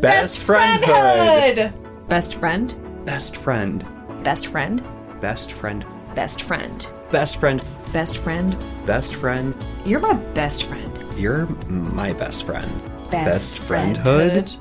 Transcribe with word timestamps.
Best 0.00 0.40
friendhood. 0.40 1.72
Best 2.08 2.36
friend? 2.36 2.74
Best 3.04 3.36
friend. 3.36 3.84
Best 4.22 4.46
friend? 4.46 4.84
Best 5.20 5.52
friend. 5.52 5.84
Best 6.14 6.42
friend. 6.42 6.86
Best 7.10 7.38
friend. 7.38 7.64
Best 7.92 8.18
friend. 8.18 8.56
Best 8.86 9.14
friend. 9.14 9.66
You're 9.84 10.00
my 10.00 10.14
best 10.34 10.64
friend. 10.64 11.04
You're 11.16 11.46
my 11.68 12.12
best 12.12 12.44
friend. 12.46 12.82
Best 13.10 13.58
friendhood. 13.58 14.54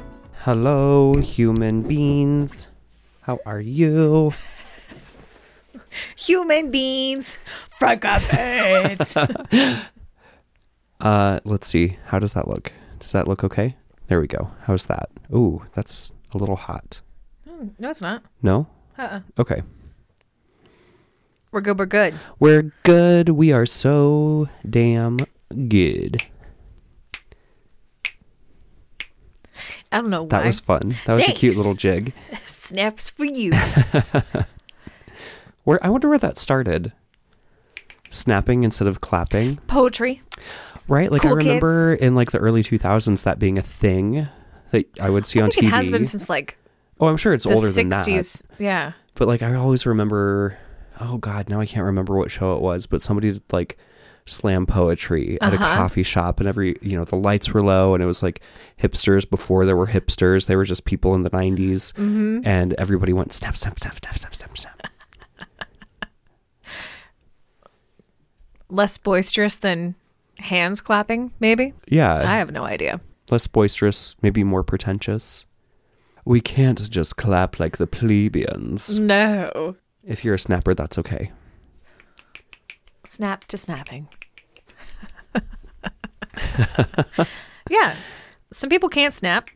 Hello, 0.44 1.16
human 1.16 1.82
beings. 1.84 2.68
How 3.22 3.40
are 3.46 3.62
you? 3.62 4.34
Human 6.18 6.72
beings. 6.72 7.38
Fragments. 7.80 9.16
Uh, 11.02 11.38
let's 11.44 11.68
see. 11.68 11.98
How 12.06 12.18
does 12.18 12.34
that 12.34 12.48
look? 12.48 12.72
Does 13.00 13.12
that 13.12 13.28
look 13.28 13.44
okay? 13.44 13.76
There 14.14 14.22
we 14.22 14.28
go. 14.28 14.52
How's 14.66 14.86
that? 14.86 15.10
Ooh, 15.34 15.64
that's 15.74 16.12
a 16.36 16.38
little 16.38 16.56
hot. 16.56 17.02
Hmm, 17.50 17.70
no, 17.80 17.90
it's 17.90 18.00
not. 18.00 18.22
No? 18.44 18.68
Uh-uh. 18.96 19.22
Okay. 19.40 19.64
We're 21.52 21.62
good. 21.62 21.80
We're 21.80 21.88
good. 21.88 22.14
We're 22.40 22.72
good. 22.84 23.30
We 23.30 23.52
are 23.52 23.66
so 23.66 24.50
damn 24.70 25.18
good. 25.68 26.22
I 29.92 30.00
don't 30.00 30.12
know 30.12 30.22
why. 30.22 30.30
That 30.30 30.46
was 30.46 30.60
fun. 30.60 30.94
That 31.08 31.14
was 31.14 31.28
a 31.28 31.34
cute 31.34 31.58
little 31.58 31.74
jig. 31.74 32.14
Snaps 32.46 33.10
for 33.10 33.26
you. 33.26 33.54
Where 35.64 35.84
I 35.84 35.90
wonder 35.90 36.08
where 36.08 36.20
that 36.20 36.38
started. 36.38 36.94
Snapping 38.12 38.64
instead 38.64 38.88
of 38.88 39.02
clapping, 39.02 39.56
Poetry. 39.66 40.22
Right? 40.88 41.12
Like 41.12 41.24
I 41.26 41.30
Cool 41.30 41.38
remember 41.38 41.94
in 41.94 42.16
like 42.16 42.32
the 42.32 42.40
early 42.40 42.64
2000s 42.64 43.24
that 43.24 43.40
being 43.40 43.58
a 43.58 43.62
thing 43.62 44.28
that 44.72 44.86
I 45.00 45.10
would 45.10 45.26
see 45.26 45.40
I 45.40 45.44
on 45.44 45.50
TV. 45.52 45.64
it 45.68 45.70
has 45.70 45.90
been 45.92 46.06
since 46.06 46.30
like 46.30 46.58
oh, 47.00 47.08
I'm 47.08 47.18
sure 47.18 47.34
it's 47.34 47.44
the 47.46 47.54
older 47.54 47.70
than 47.70 47.90
that. 47.90 48.42
Yeah. 48.60 48.94
But 49.16 49.28
like 49.28 49.42
I 49.42 49.54
always 49.56 49.86
remember 49.86 50.58
oh 51.00 51.18
god, 51.18 51.50
now 51.50 51.60
I 51.60 51.66
can't 51.66 51.86
remember 51.86 52.16
what 52.18 52.32
show 52.32 52.56
it 52.56 52.62
was, 52.62 52.86
but 52.86 53.02
somebody 53.02 53.32
did 53.34 53.42
like 53.52 53.78
slam 54.26 54.66
poetry 54.66 55.38
at 55.42 55.52
a 55.52 55.56
Uh-huh. 55.58 55.76
coffee 55.76 56.04
shop 56.04 56.40
and 56.40 56.48
every 56.48 56.78
you 56.82 56.96
know, 56.98 57.04
the 57.04 57.18
lights 57.18 57.50
were 57.54 57.62
low 57.62 57.94
and 57.94 58.02
it 58.02 58.06
was 58.08 58.24
like 58.24 58.40
hipsters 58.82 59.30
before 59.30 59.66
there 59.66 59.76
were 59.76 59.88
hipsters. 59.88 60.48
They 60.48 60.56
were 60.56 60.64
just 60.64 60.86
people 60.86 61.14
in 61.16 61.24
the 61.24 61.30
90s 61.30 61.94
Mm-hmm. 61.94 62.42
and 62.48 62.74
everybody 62.76 63.12
went 63.14 63.34
snap 63.34 63.58
snap 63.58 63.78
snap 63.80 63.98
snap 64.00 64.18
snap 64.18 64.34
snap 64.36 64.58
snap. 64.58 64.88
Less 68.70 68.98
boisterous 68.98 69.58
than 69.58 69.96
hands 70.44 70.82
clapping, 70.82 71.32
maybe? 71.40 71.74
Yeah. 71.88 72.14
I 72.16 72.38
have 72.38 72.52
no 72.52 72.64
idea. 72.64 73.02
less 73.30 73.48
boisterous, 73.48 74.16
maybe 74.22 74.44
more 74.44 74.64
pretentious. 74.64 75.46
We 76.26 76.42
can't 76.42 76.90
just 76.90 77.18
clap 77.18 77.60
like 77.60 77.78
the 77.78 77.88
plebeians. 77.88 79.00
No. 79.00 79.76
If 80.04 80.24
you're 80.24 80.36
a 80.36 80.40
snapper, 80.40 80.74
that's 80.74 80.98
okay. 81.00 81.32
Snap 83.06 83.46
to 83.46 83.58
snapping. 83.58 84.08
yeah. 87.70 87.96
Some 88.52 88.70
people 88.70 88.90
can't 88.90 89.14
snap. 89.14 89.50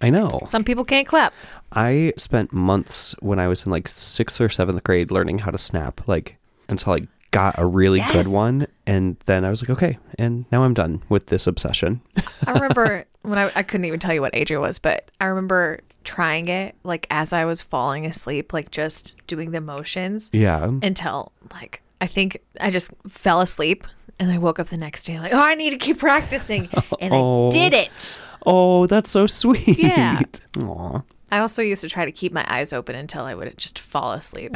I 0.00 0.10
know. 0.10 0.40
Some 0.46 0.64
people 0.64 0.84
can't 0.84 1.06
clap. 1.06 1.32
I 1.72 2.12
spent 2.16 2.52
months 2.52 3.14
when 3.20 3.38
I 3.38 3.46
was 3.48 3.64
in 3.64 3.70
like 3.70 3.88
sixth 3.88 4.40
or 4.40 4.48
seventh 4.48 4.82
grade 4.82 5.10
learning 5.10 5.38
how 5.40 5.50
to 5.52 5.58
snap, 5.58 6.06
like 6.08 6.36
until 6.68 6.94
I 6.94 7.06
got 7.32 7.58
a 7.58 7.66
really 7.66 7.98
Yes. 7.98 8.12
good 8.12 8.32
one. 8.32 8.66
And 8.86 9.16
then 9.26 9.44
I 9.44 9.50
was 9.50 9.60
like, 9.62 9.70
okay, 9.70 9.98
and 10.18 10.44
now 10.52 10.62
I'm 10.62 10.74
done 10.74 11.02
with 11.08 11.26
this 11.26 11.46
obsession. 11.48 12.00
I 12.46 12.52
remember 12.52 13.04
when 13.22 13.38
I, 13.38 13.50
I 13.56 13.62
couldn't 13.64 13.84
even 13.86 13.98
tell 13.98 14.14
you 14.14 14.20
what 14.20 14.34
age 14.34 14.50
it 14.52 14.58
was, 14.58 14.78
but 14.78 15.10
I 15.20 15.26
remember 15.26 15.80
trying 16.04 16.48
it 16.48 16.74
like 16.84 17.06
as 17.10 17.32
I 17.32 17.44
was 17.44 17.60
falling 17.62 18.06
asleep, 18.06 18.52
like 18.52 18.70
just 18.70 19.16
doing 19.26 19.50
the 19.50 19.60
motions 19.60 20.30
yeah. 20.32 20.64
until 20.82 21.32
like 21.52 21.82
I 22.00 22.06
think 22.06 22.38
I 22.60 22.70
just 22.70 22.92
fell 23.08 23.40
asleep 23.40 23.86
and 24.18 24.30
I 24.30 24.38
woke 24.38 24.58
up 24.58 24.68
the 24.68 24.76
next 24.76 25.04
day 25.04 25.18
like, 25.20 25.32
oh, 25.32 25.40
I 25.40 25.54
need 25.54 25.70
to 25.70 25.76
keep 25.76 25.98
practicing. 25.98 26.68
And 27.00 27.12
Oh. 27.14 27.48
I 27.48 27.50
did 27.50 27.72
it. 27.74 28.16
Oh, 28.44 28.86
that's 28.88 29.10
so 29.10 29.26
sweet. 29.26 29.78
Yeah. 29.78 30.20
Aw. 30.58 31.02
I 31.30 31.38
also 31.38 31.62
used 31.62 31.80
to 31.82 31.88
try 31.88 32.04
to 32.04 32.12
keep 32.12 32.32
my 32.32 32.44
eyes 32.48 32.72
open 32.72 32.94
until 32.96 33.22
I 33.24 33.34
would 33.34 33.56
just 33.56 33.78
fall 33.78 34.12
asleep. 34.12 34.54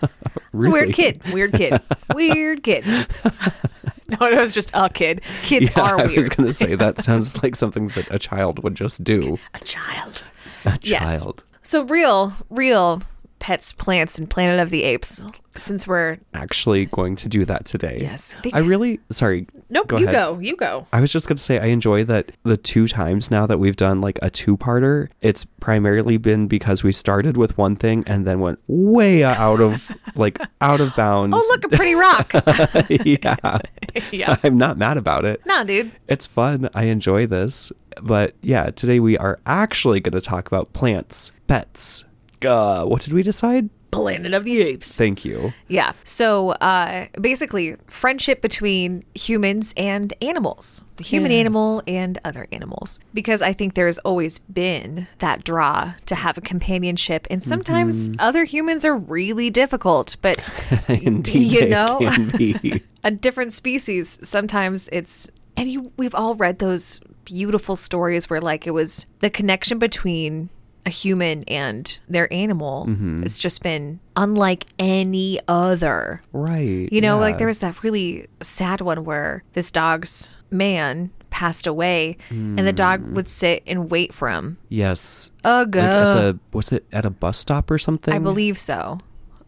Really? 0.52 0.72
Weird 0.72 0.92
kid. 0.94 1.20
Weird 1.32 1.52
kid. 1.52 1.80
Weird 2.14 2.62
kid. 2.62 2.84
no, 4.08 4.26
it 4.26 4.36
was 4.36 4.52
just 4.52 4.70
a 4.74 4.88
kid. 4.88 5.20
Kids 5.42 5.70
Yeah, 5.76 5.82
are 5.82 5.96
weird. 5.98 6.10
I 6.10 6.14
was 6.16 6.28
going 6.28 6.46
to 6.46 6.52
say 6.52 6.74
that 6.74 7.02
sounds 7.02 7.42
like 7.42 7.54
something 7.56 7.88
that 7.88 8.08
a 8.10 8.18
child 8.18 8.62
would 8.62 8.74
just 8.74 9.04
do. 9.04 9.38
a 9.54 9.60
child. 9.60 10.22
A 10.64 10.78
Yes. 10.82 11.20
child. 11.22 11.44
So 11.62 11.82
real, 11.84 12.32
real 12.50 13.02
pets, 13.38 13.72
plants, 13.72 14.18
and 14.18 14.28
Planet 14.28 14.58
of 14.58 14.70
the 14.70 14.82
Apes. 14.84 15.22
Since 15.56 15.86
we're 15.86 16.18
actually 16.34 16.86
going 16.86 17.16
to 17.16 17.28
do 17.28 17.44
that 17.44 17.64
today. 17.64 17.98
yes, 18.00 18.36
I 18.52 18.60
really 18.60 19.00
sorry. 19.10 19.46
Nope. 19.70 19.88
go 19.88 19.96
you 19.98 20.04
ahead. 20.08 20.14
go. 20.14 20.38
You 20.38 20.56
go. 20.56 20.86
I 20.92 21.00
was 21.00 21.12
just 21.12 21.28
going 21.28 21.36
to 21.36 21.42
say 21.42 21.58
I 21.58 21.66
enjoy 21.66 22.04
that 22.04 22.32
the 22.42 22.56
two 22.56 22.86
times 22.88 23.30
now 23.30 23.46
that 23.46 23.58
we've 23.58 23.76
done 23.76 24.00
like 24.00 24.18
a 24.22 24.30
two-parter, 24.30 25.08
it's 25.20 25.44
primarily 25.44 26.16
been 26.16 26.48
because 26.48 26.82
we 26.82 26.92
started 26.92 27.36
with 27.36 27.56
one 27.58 27.76
thing 27.76 28.04
and 28.06 28.26
then 28.26 28.40
went 28.40 28.58
way 28.66 29.24
out 29.24 29.60
of 29.60 29.90
like 30.14 30.38
out 30.60 30.80
of 30.80 30.94
bounds. 30.96 31.36
Oh, 31.38 31.48
look, 31.50 31.72
a 31.72 31.76
pretty 31.76 31.94
rock. 31.94 32.32
yeah. 33.06 33.58
yeah. 34.12 34.36
I'm 34.42 34.58
not 34.58 34.78
mad 34.78 34.96
about 34.96 35.24
it. 35.24 35.44
Nah, 35.46 35.64
dude. 35.64 35.92
It's 36.08 36.26
fun. 36.26 36.68
I 36.74 36.84
enjoy 36.84 37.26
this. 37.26 37.72
But 38.02 38.34
yeah, 38.42 38.70
today 38.70 39.00
we 39.00 39.18
are 39.18 39.40
actually 39.46 40.00
going 40.00 40.12
to 40.12 40.20
talk 40.20 40.46
about 40.46 40.72
plants, 40.72 41.32
pets. 41.46 42.04
Uh, 42.44 42.84
what 42.84 43.02
did 43.02 43.12
we 43.12 43.22
decide? 43.22 43.68
Planet 43.90 44.34
of 44.34 44.44
the 44.44 44.60
Apes. 44.62 44.96
Thank 44.96 45.24
you. 45.24 45.52
Yeah. 45.68 45.92
So 46.04 46.50
uh, 46.50 47.06
basically, 47.20 47.76
friendship 47.86 48.42
between 48.42 49.04
humans 49.14 49.74
and 49.76 50.12
animals, 50.22 50.82
the 50.96 51.04
human 51.04 51.30
Yes. 51.32 51.40
animal 51.40 51.82
and 51.86 52.18
other 52.24 52.46
animals. 52.52 53.00
Because 53.14 53.40
I 53.42 53.52
think 53.52 53.74
there's 53.74 53.98
always 53.98 54.38
been 54.40 55.06
that 55.18 55.42
draw 55.44 55.94
to 56.06 56.14
have 56.14 56.36
a 56.38 56.40
companionship. 56.42 57.26
And 57.30 57.42
sometimes 57.42 58.10
other 58.18 58.44
humans 58.44 58.84
are 58.84 58.96
really 58.96 59.50
difficult, 59.50 60.16
but 60.22 60.42
Indeed, 60.88 61.52
you 61.52 61.68
know, 61.68 61.98
a 63.04 63.10
different 63.10 63.52
species, 63.52 64.18
sometimes 64.22 64.88
it's. 64.92 65.30
And 65.56 65.68
you, 65.70 65.90
we've 65.96 66.14
all 66.14 66.36
read 66.36 66.60
those 66.60 67.00
beautiful 67.24 67.74
stories 67.74 68.30
where, 68.30 68.40
like, 68.40 68.66
it 68.66 68.70
was 68.70 69.06
the 69.20 69.28
connection 69.28 69.78
between 69.78 70.50
a 70.86 70.90
human 70.90 71.44
and 71.44 71.98
their 72.08 72.32
animal 72.32 72.86
Mm-hmm. 72.88 73.22
has 73.22 73.38
just 73.38 73.62
been 73.62 74.00
unlike 74.16 74.66
any 74.78 75.38
other. 75.48 76.22
right. 76.32 76.90
You 76.92 77.00
know, 77.00 77.16
yeah. 77.16 77.20
like 77.20 77.38
there 77.38 77.46
was 77.46 77.58
that 77.60 77.82
really 77.82 78.26
sad 78.40 78.80
one 78.80 79.04
where 79.04 79.42
this 79.54 79.70
dog's 79.70 80.34
man 80.50 81.10
passed 81.30 81.66
away 81.66 82.16
and 82.30 82.58
the 82.66 82.72
dog 82.72 83.02
would 83.14 83.28
sit 83.28 83.62
and 83.66 83.90
wait 83.90 84.14
for 84.14 84.30
him. 84.30 84.56
Yes. 84.70 85.30
Ugh. 85.44 85.74
Like 85.74 85.84
at 85.84 86.14
the 86.14 86.38
was 86.52 86.72
it 86.72 86.86
at 86.90 87.04
a 87.04 87.10
bus 87.10 87.38
stop 87.38 87.70
or 87.70 87.76
something? 87.78 88.14
I 88.14 88.18
believe 88.18 88.58
so. 88.58 88.98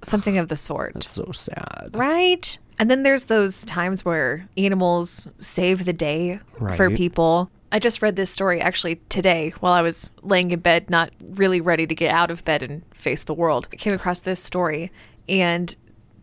Something 0.03 0.37
of 0.39 0.49
the 0.49 0.57
sort. 0.57 0.95
That's 0.95 1.15
so 1.15 1.31
sad. 1.33 1.91
Right? 1.95 2.59
And 2.79 2.91
then 2.91 3.03
there's 3.03 3.25
those 3.25 3.65
times 3.65 4.05
where 4.05 4.47
animals 4.57 5.27
save 5.41 5.85
the 5.85 5.93
day 5.93 6.41
for 6.77 6.91
people. 6.91 7.51
I 7.73 7.79
just 7.79 8.03
read 8.03 8.17
this 8.17 8.31
story 8.31 8.61
actually 8.61 8.97
today 9.09 9.55
while 9.61 9.73
I 9.73 9.83
was 9.83 10.11
laying 10.23 10.51
in 10.51 10.61
bed, 10.61 10.91
not 10.91 11.11
really 11.21 11.61
ready 11.61 11.87
to 11.87 11.95
get 11.95 12.13
out 12.13 12.31
of 12.31 12.45
bed 12.45 12.63
and 12.63 12.83
face 12.95 13.23
the 13.25 13.35
world. 13.35 13.69
I 13.73 13.77
came 13.77 13.95
across 13.95 14.21
this 14.21 14.43
story, 14.43 14.91
and 15.29 15.75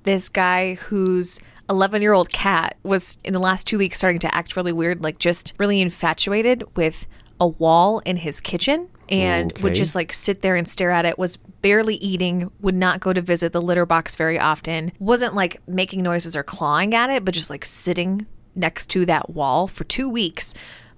this 0.04 0.30
guy 0.30 0.76
whose 0.76 1.40
11 1.70 2.02
year 2.02 2.14
old 2.14 2.30
cat 2.30 2.78
was 2.84 3.18
in 3.24 3.34
the 3.34 3.40
last 3.40 3.68
two 3.68 3.78
weeks 3.78 3.98
starting 3.98 4.20
to 4.20 4.36
act 4.36 4.56
really 4.56 4.74
weird, 4.74 5.04
like 5.04 5.20
just 5.20 5.54
really 5.58 5.82
infatuated 5.82 6.64
with 6.76 7.08
a 7.40 7.48
wall 7.48 8.00
in 8.00 8.18
his 8.18 8.42
kitchen 8.42 8.90
and 9.10 9.58
would 9.60 9.74
just 9.74 9.96
like 9.96 10.12
sit 10.12 10.42
there 10.42 10.56
and 10.56 10.68
stare 10.68 10.92
at 10.92 11.06
it 11.06 11.18
was 11.18 11.38
barely 11.38 11.96
eating 11.96 12.52
would 12.60 12.76
not 12.76 13.00
go 13.00 13.14
to 13.14 13.22
visit 13.22 13.54
the 13.54 13.62
litter 13.62 13.86
box 13.86 14.16
very 14.16 14.38
often 14.38 14.92
wasn't 15.00 15.34
like 15.34 15.62
making 15.68 16.02
noises 16.02 16.36
or 16.36 16.44
clawing 16.44 16.94
at 16.94 17.10
it 17.10 17.24
but 17.24 17.34
just 17.34 17.50
like 17.50 17.64
sitting 17.64 18.26
next 18.56 18.88
to 18.88 19.06
that 19.06 19.30
wall 19.30 19.68
for 19.68 19.86
two 19.86 20.10
weeks 20.10 20.54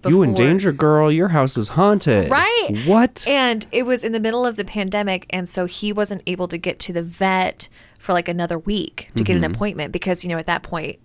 You 0.08 0.22
in 0.24 0.34
danger, 0.34 0.72
girl. 0.72 1.12
Your 1.12 1.28
house 1.30 1.58
is 1.58 1.70
haunted. 1.70 2.30
Right. 2.30 2.70
What? 2.86 3.26
and 3.28 3.66
it 3.72 3.84
was 3.84 4.04
in 4.04 4.12
the 4.12 4.20
middle 4.20 4.46
of 4.46 4.56
the 4.56 4.64
pandemic 4.66 5.26
and 5.32 5.48
so 5.50 5.66
he 5.66 5.92
wasn't 5.92 6.22
able 6.28 6.48
to 6.48 6.58
get 6.58 6.80
to 6.80 6.94
the 6.94 7.04
vet 7.04 7.68
for 8.00 8.14
like 8.14 8.28
another 8.28 8.58
week 8.58 9.10
to 9.16 9.24
get 9.24 9.36
an 9.36 9.44
appointment 9.44 9.92
because 9.92 10.24
you 10.24 10.30
know 10.30 10.38
at 10.38 10.46
that 10.46 10.64
point 10.64 11.00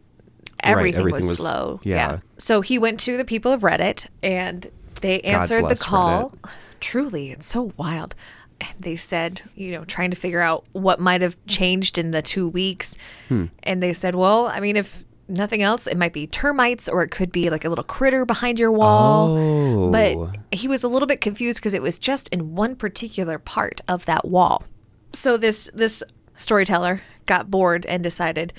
everything, 0.60 1.00
Mm-hmm. 1.00 1.08
everything 1.08 1.12
was, 1.12 1.26
was- 1.26 1.36
slow 1.36 1.80
yeah. 1.82 2.18
so 2.38 2.60
he 2.60 2.78
went 2.78 3.00
to 3.00 3.16
the 3.16 3.24
people 3.24 3.50
of 3.52 3.62
reddit 3.62 4.06
and 4.22 4.70
they 5.00 5.20
answered 5.22 5.68
the 5.68 5.76
call 5.76 6.32
truly 6.80 7.30
it's 7.32 7.46
so 7.46 7.72
wild 7.76 8.14
and 8.60 8.70
they 8.78 8.94
said 8.96 9.42
you 9.56 9.72
know 9.72 9.84
trying 9.84 10.10
to 10.10 10.16
figure 10.16 10.40
out 10.40 10.64
what 10.72 11.00
might 11.00 11.20
have 11.20 11.36
changed 11.46 11.98
in 11.98 12.12
the 12.12 12.22
two 12.22 12.48
weeks 12.48 12.96
Hmm. 13.28 13.46
and 13.64 13.82
they 13.82 13.92
said 13.92 14.14
well 14.14 14.46
i 14.46 14.60
mean 14.60 14.76
if 14.76 15.04
nothing 15.28 15.62
else. 15.62 15.86
It 15.86 15.96
might 15.96 16.12
be 16.12 16.26
termites 16.26 16.88
or 16.88 17.02
it 17.02 17.10
could 17.10 17.32
be 17.32 17.50
like 17.50 17.64
a 17.64 17.68
little 17.68 17.84
critter 17.84 18.24
behind 18.24 18.58
your 18.58 18.72
wall. 18.72 19.36
Oh. 19.38 19.90
But 19.90 20.38
he 20.52 20.68
was 20.68 20.84
a 20.84 20.88
little 20.88 21.06
bit 21.06 21.20
confused 21.20 21.60
because 21.60 21.74
it 21.74 21.82
was 21.82 21.98
just 21.98 22.28
in 22.28 22.54
one 22.54 22.76
particular 22.76 23.38
part 23.38 23.80
of 23.88 24.06
that 24.06 24.26
wall. 24.26 24.64
So 25.12 25.36
this 25.36 25.70
this 25.74 26.02
storyteller 26.36 27.02
got 27.26 27.50
bored 27.50 27.86
and 27.86 28.02
decided, 28.02 28.52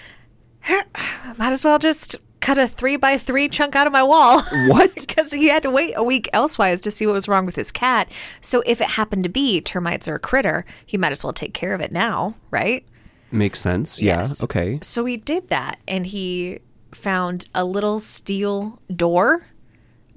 might 1.38 1.52
as 1.52 1.66
well 1.66 1.80
just 1.80 2.16
cut 2.40 2.58
a 2.60 2.68
three 2.68 2.96
by 2.96 3.18
three 3.18 3.50
chunk 3.50 3.76
out 3.76 3.88
of 3.88 3.94
my 3.94 4.04
wall. 4.04 4.42
What? 4.68 4.94
because 4.96 5.34
he 5.34 5.48
had 5.48 5.64
to 5.64 5.72
wait 5.72 5.94
a 5.96 6.04
week 6.04 6.30
elsewise 6.32 6.82
to 6.82 6.92
see 6.92 7.06
what 7.06 7.14
was 7.14 7.28
wrong 7.28 7.46
with 7.46 7.56
his 7.56 7.72
cat. 7.72 8.12
So 8.42 8.62
if 8.66 8.82
it 8.82 8.90
happened 8.90 9.24
to 9.24 9.30
be 9.30 9.62
termites 9.62 10.08
or 10.08 10.16
a 10.16 10.20
critter, 10.20 10.66
he 10.86 10.98
might 10.98 11.12
as 11.12 11.24
well 11.24 11.34
take 11.34 11.54
care 11.54 11.74
of 11.74 11.82
it 11.82 11.92
now, 11.92 12.36
right? 12.52 12.86
Makes 13.32 13.60
sense. 13.60 14.02
Yeah. 14.02 14.20
Yes. 14.20 14.44
Okay. 14.44 14.80
So 14.82 15.06
he 15.06 15.18
did 15.18 15.50
that 15.50 15.80
and 15.88 16.06
he 16.06 16.60
found 16.92 17.48
a 17.54 17.66
little 17.66 18.00
steel 18.00 18.80
door 18.96 19.48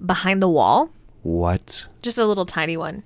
behind 0.05 0.41
the 0.43 0.49
wall, 0.49 0.91
What? 1.23 1.87
just 2.03 2.19
a 2.19 2.27
little 2.27 2.47
tiny 2.47 2.77
one. 2.77 3.03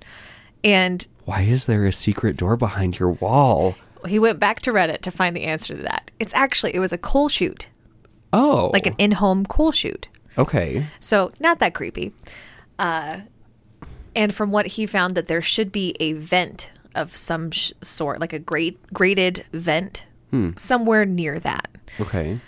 And 0.63 1.07
Why 1.25 1.41
is 1.41 1.65
there 1.65 1.85
a 1.85 1.91
secret 1.91 2.37
door 2.37 2.55
behind 2.55 2.99
your 2.99 3.09
wall? 3.11 3.75
he 4.07 4.19
went 4.19 4.37
back 4.39 4.61
to 4.61 4.71
Reddit 4.73 4.99
to 5.01 5.11
find 5.11 5.35
the 5.35 5.43
answer 5.45 5.75
to 5.77 5.81
that. 5.83 6.11
It's 6.19 6.33
actually 6.35 6.75
it 6.75 6.79
was 6.79 6.91
a 6.93 6.97
coal 6.97 7.29
chute, 7.29 7.67
Oh. 8.33 8.69
like 8.73 8.85
an 8.85 8.95
in-home 8.97 9.45
coal 9.45 9.71
chute. 9.71 10.09
Okay. 10.37 10.85
So 10.99 11.31
not 11.39 11.59
that 11.59 11.73
creepy. 11.73 12.13
Uh, 12.77 13.21
and 14.15 14.33
from 14.35 14.51
what 14.51 14.65
he 14.67 14.85
found, 14.85 15.15
that 15.15 15.27
there 15.27 15.41
should 15.41 15.71
be 15.71 15.95
a 15.99 16.13
vent 16.13 16.69
of 16.95 17.15
some 17.15 17.51
sh- 17.51 17.71
sort, 17.81 18.19
like 18.19 18.33
a 18.33 18.39
grate 18.39 18.79
grated 18.93 19.45
vent, 19.53 20.05
somewhere 20.55 21.05
near 21.05 21.39
that. 21.39 21.67
Okay. 21.99 22.39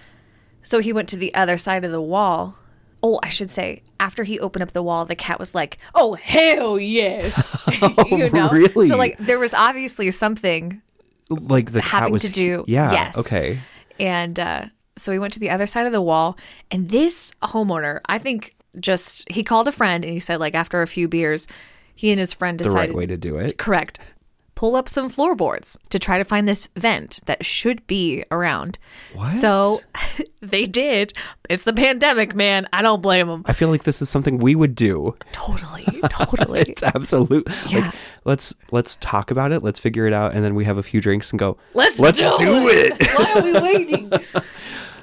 So 0.64 0.80
he 0.80 0.92
went 0.92 1.08
to 1.10 1.18
the 1.18 1.34
other 1.36 1.58
side 1.58 1.86
of 1.86 1.92
the 1.92 2.02
wall. 2.02 2.58
Oh, 3.04 3.20
I 3.22 3.30
should 3.30 3.52
say, 3.52 3.84
after 4.00 4.24
he 4.24 4.40
opened 4.40 4.64
up 4.64 4.72
the 4.72 4.82
wall, 4.82 5.06
the 5.06 5.16
cat 5.16 5.38
was 5.40 5.54
like, 5.54 5.78
"Oh 5.94 6.16
hell 6.16 6.80
yes!" 6.80 7.56
you 8.10 8.30
know, 8.32 8.50
really? 8.50 8.88
So 8.88 8.98
like, 8.98 9.18
there 9.20 9.38
was 9.38 9.54
obviously 9.54 10.10
something 10.10 10.82
Like 11.30 11.72
the 11.72 11.82
cat 11.82 11.92
having 12.02 12.14
was 12.14 12.24
to 12.24 12.30
do. 12.30 12.64
Yeah. 12.68 12.92
Yes. 12.92 13.18
Okay. 13.20 13.60
And 14.00 14.40
uh, 14.40 14.66
so 14.98 15.12
he 15.12 15.20
went 15.20 15.34
to 15.34 15.40
the 15.40 15.52
other 15.52 15.68
side 15.68 15.86
of 15.86 15.92
the 15.92 16.02
wall. 16.02 16.38
And 16.72 16.90
this 16.90 17.32
homeowner, 17.44 18.00
I 18.08 18.18
think, 18.18 18.56
just 18.80 19.30
he 19.30 19.44
called 19.44 19.68
a 19.68 19.72
friend 19.72 20.04
and 20.04 20.12
he 20.12 20.20
said, 20.20 20.40
like, 20.40 20.56
after 20.56 20.82
a 20.82 20.88
few 20.88 21.08
beers, 21.08 21.48
he 21.94 22.10
and 22.12 22.20
his 22.20 22.34
friend 22.34 22.58
decided 22.58 22.74
The 22.76 22.80
right 22.80 22.94
way 22.96 23.06
to 23.06 23.16
do 23.18 23.38
it. 23.38 23.58
correct, 23.58 24.00
pull 24.56 24.76
up 24.78 24.88
some 24.88 25.10
floorboards 25.10 25.78
to 25.90 26.00
try 26.00 26.18
to 26.18 26.24
find 26.24 26.48
this 26.48 26.68
vent 26.78 27.20
that 27.26 27.46
should 27.46 27.86
be 27.88 28.24
around. 28.32 28.78
What? 29.14 29.28
So 29.30 29.82
they 30.42 30.66
did. 30.66 31.14
It's 31.50 31.64
the 31.64 31.74
pandemic, 31.74 32.34
man. 32.34 32.68
I 32.74 32.82
don't 32.82 33.02
blame 33.02 33.28
them. 33.28 33.44
I 33.46 33.54
feel 33.54 33.68
like 33.70 33.84
this 33.84 34.02
is 34.02 34.10
something 34.10 34.38
we 34.38 34.56
would 34.56 34.74
do. 34.74 35.16
Totally, 35.34 35.84
totally. 36.10 36.62
It's 36.62 36.84
absolute. 36.84 37.48
Yeah. 37.68 37.80
Like 37.88 37.96
let's 38.24 38.54
let's 38.72 38.96
talk 38.98 39.30
about 39.30 39.52
it. 39.52 39.62
Let's 39.62 39.80
figure 39.80 40.08
it 40.08 40.14
out, 40.14 40.34
and 40.34 40.44
then 40.44 40.56
we 40.56 40.66
have 40.66 40.78
a 40.78 40.84
few 40.84 41.02
drinks 41.02 41.32
and 41.32 41.40
go. 41.40 41.58
Let's 41.74 42.00
let's 42.00 42.18
do 42.20 42.34
do 42.38 42.68
it. 42.70 42.94
Why 43.18 43.34
are 43.36 43.44
we 43.44 43.54
waiting? 43.60 44.12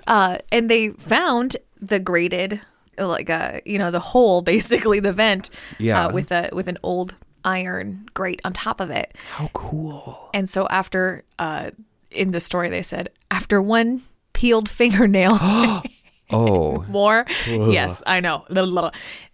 uh, 0.06 0.38
and 0.50 0.68
they 0.70 0.90
found 0.90 1.56
the 1.80 1.98
grated, 2.00 2.60
like 2.98 3.28
uh, 3.30 3.60
you 3.64 3.78
know, 3.78 3.90
the 3.90 4.00
hole, 4.00 4.40
basically 4.42 4.98
the 5.00 5.12
vent, 5.12 5.50
Yeah. 5.78 6.06
uh, 6.06 6.12
with 6.12 6.32
a 6.32 6.48
with 6.52 6.68
an 6.68 6.78
old 6.82 7.16
iron 7.44 8.08
grate 8.14 8.40
on 8.44 8.52
top 8.52 8.80
of 8.80 8.90
it. 8.90 9.16
How 9.30 9.48
cool. 9.52 10.30
And 10.34 10.48
so 10.48 10.66
after, 10.68 11.24
uh, 11.38 11.70
in 12.10 12.30
the 12.30 12.40
story, 12.40 12.68
they 12.68 12.82
said 12.82 13.10
after 13.30 13.60
one 13.60 14.02
peeled 14.32 14.68
fingernail. 14.68 15.82
Oh. 16.34 16.82
more. 16.88 17.26
Yes, 17.46 18.02
I 18.06 18.20
know. 18.20 18.46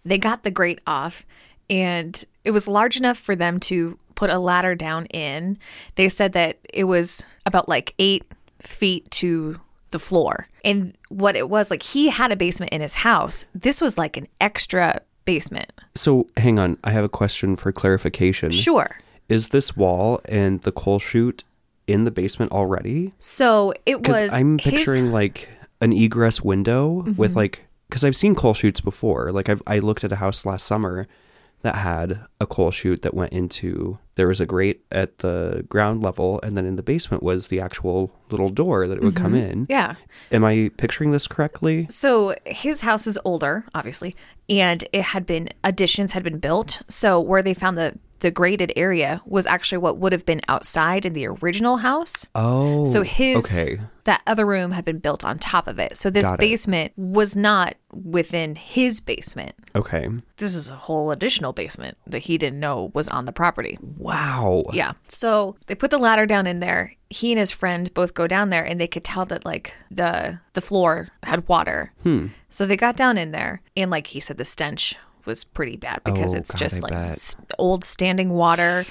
They 0.03 0.17
got 0.17 0.43
the 0.43 0.51
grate 0.51 0.81
off, 0.85 1.25
and 1.69 2.21
it 2.43 2.51
was 2.51 2.67
large 2.67 2.97
enough 2.97 3.17
for 3.17 3.37
them 3.37 3.59
to 3.61 3.97
put 4.15 4.29
a 4.29 4.37
ladder 4.37 4.75
down 4.75 5.05
in. 5.05 5.57
They 5.95 6.09
said 6.09 6.33
that 6.33 6.57
it 6.73 6.83
was 6.85 7.25
about 7.45 7.69
like 7.69 7.93
eight 7.99 8.25
feet 8.61 9.09
to 9.11 9.61
the 9.91 9.99
floor. 9.99 10.47
And 10.65 10.93
what 11.07 11.35
it 11.37 11.49
was, 11.49 11.71
like, 11.71 11.83
he 11.83 12.09
had 12.09 12.31
a 12.31 12.35
basement 12.35 12.73
in 12.73 12.81
his 12.81 12.95
house. 12.95 13.45
This 13.55 13.81
was 13.81 13.97
like 13.97 14.17
an 14.17 14.27
extra 14.41 15.01
basement. 15.25 15.71
So 15.95 16.27
hang 16.37 16.59
on. 16.59 16.77
I 16.83 16.91
have 16.91 17.03
a 17.03 17.09
question 17.09 17.55
for 17.55 17.71
clarification. 17.71 18.51
Sure. 18.51 18.97
Is 19.27 19.49
this 19.49 19.75
wall 19.77 20.21
and 20.25 20.61
the 20.63 20.71
coal 20.71 20.99
chute 20.99 21.43
in 21.87 22.03
the 22.03 22.11
basement 22.11 22.51
already? 22.51 23.13
So 23.19 23.73
it 23.85 24.07
was. 24.07 24.33
I'm 24.33 24.57
his- 24.57 24.65
Mm-hmm. 24.65 24.77
picturing 24.77 25.11
like 25.11 25.49
an 25.81 25.93
egress 25.93 26.41
window 26.41 27.05
with 27.15 27.35
like 27.35 27.65
because 27.89 28.03
I've 28.03 28.15
seen 28.15 28.35
coal 28.35 28.53
chutes 28.53 28.81
before. 28.81 29.31
Like 29.31 29.49
I've 29.49 29.61
I 29.67 29.79
looked 29.79 30.03
at 30.03 30.11
a 30.11 30.17
house 30.17 30.45
last 30.45 30.65
summer 30.65 31.07
that 31.61 31.75
had 31.75 32.21
a 32.39 32.45
coal 32.45 32.71
chute 32.71 33.01
that 33.01 33.13
went 33.13 33.33
into 33.33 33.99
there 34.15 34.27
was 34.27 34.41
a 34.41 34.45
grate 34.45 34.83
at 34.91 35.19
the 35.19 35.65
ground 35.69 36.03
level 36.03 36.41
and 36.43 36.57
then 36.57 36.65
in 36.65 36.75
the 36.75 36.83
basement 36.83 37.23
was 37.23 37.47
the 37.47 37.61
actual 37.61 38.11
little 38.29 38.49
door 38.49 38.85
that 38.85 38.97
it 38.97 39.01
would 39.01 39.15
come 39.15 39.33
in. 39.33 39.61
Mm-hmm. 39.61 39.71
Yeah. 39.71 39.95
Am 40.31 40.43
I 40.43 40.71
picturing 40.75 41.11
this 41.11 41.25
correctly? 41.25 41.87
So 41.89 42.35
his 42.45 42.81
house 42.81 43.07
is 43.07 43.17
older, 43.23 43.63
obviously, 43.73 44.15
and 44.49 44.83
it 44.91 45.03
had 45.03 45.25
been 45.25 45.49
additions 45.63 46.11
had 46.11 46.23
been 46.23 46.39
built. 46.39 46.81
So 46.89 47.19
where 47.19 47.41
they 47.41 47.53
found 47.53 47.77
the 47.77 47.97
the 48.19 48.31
graded 48.31 48.71
area 48.75 49.21
was 49.25 49.45
actually 49.45 49.77
what 49.79 49.97
would 49.97 50.11
have 50.11 50.25
been 50.25 50.41
outside 50.47 51.05
in 51.05 51.13
the 51.13 51.25
original 51.27 51.77
house. 51.77 52.27
Oh. 52.35 52.85
So 52.85 53.01
his 53.03 53.59
Okay. 53.59 53.79
that 54.03 54.21
other 54.27 54.45
room 54.45 54.71
had 54.71 54.85
been 54.85 54.99
built 54.99 55.23
on 55.23 55.39
top 55.39 55.67
of 55.67 55.79
it. 55.79 55.95
So 55.97 56.09
this 56.09 56.25
Got 56.27 56.35
it. 56.35 56.39
basement 56.39 56.93
was 56.97 57.35
not 57.35 57.75
within 57.93 58.55
his 58.55 58.99
basement. 58.99 59.53
Okay. 59.75 60.07
This 60.37 60.53
is 60.55 60.69
a 60.69 60.75
whole 60.75 61.11
additional 61.11 61.53
basement 61.53 61.97
that 62.07 62.19
he 62.19 62.37
didn't 62.37 62.59
know 62.59 62.91
was 62.93 63.07
on 63.07 63.25
the 63.25 63.31
property. 63.31 63.77
Wow. 63.97 64.63
Yeah. 64.73 64.93
So 65.07 65.55
they 65.67 65.75
put 65.75 65.91
the 65.91 65.97
ladder 65.97 66.25
down 66.25 66.47
in 66.47 66.59
there. 66.59 66.95
He 67.09 67.31
and 67.31 67.39
his 67.39 67.51
friend 67.51 67.91
both 67.93 68.13
go 68.13 68.27
down 68.27 68.49
there 68.49 68.63
and 68.63 68.79
they 68.79 68.87
could 68.87 69.03
tell 69.03 69.25
that 69.25 69.45
like 69.45 69.73
the 69.89 70.39
the 70.53 70.61
floor 70.61 71.09
had 71.23 71.47
water. 71.47 71.91
Hmm. 72.03 72.27
So 72.49 72.65
they 72.65 72.77
got 72.77 72.95
down 72.97 73.17
in 73.17 73.31
there 73.31 73.61
and 73.77 73.89
like 73.91 74.07
he 74.07 74.19
said 74.19 74.37
the 74.37 74.45
stench 74.45 74.95
was 75.25 75.43
pretty 75.43 75.77
bad 75.77 76.01
because 76.03 76.33
Oh, 76.33 76.37
it's 76.37 76.51
God, 76.51 76.57
just 76.57 76.83
I 76.83 76.87
like 76.89 77.17
old 77.57 77.83
standing 77.83 78.29
water, 78.29 78.85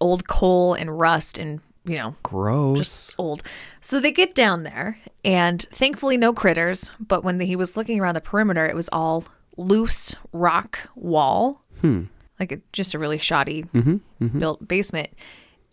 old 0.00 0.28
coal 0.28 0.74
and 0.74 0.98
rust 0.98 1.38
and 1.38 1.60
you 1.84 1.96
know 1.96 2.16
Gross. 2.22 3.14
old. 3.18 3.42
So 3.80 4.00
they 4.00 4.12
get 4.12 4.34
down 4.34 4.62
there, 4.62 4.98
and 5.24 5.60
thankfully, 5.70 6.16
no 6.16 6.32
critters. 6.32 6.92
But 6.98 7.24
when 7.24 7.38
he 7.40 7.56
was 7.56 7.76
looking 7.76 8.00
around 8.00 8.14
the 8.14 8.20
perimeter, 8.20 8.66
it 8.66 8.74
was 8.74 8.88
all 8.92 9.24
loose 9.56 10.16
rock 10.32 10.80
wall, 10.94 11.62
hmm. 11.80 12.04
like 12.40 12.52
a, 12.52 12.60
just 12.72 12.94
a 12.94 12.98
really 12.98 13.18
shoddy 13.18 13.64
mm-hmm, 13.64 13.96
mm-hmm. 14.20 14.38
built 14.38 14.66
basement. 14.66 15.10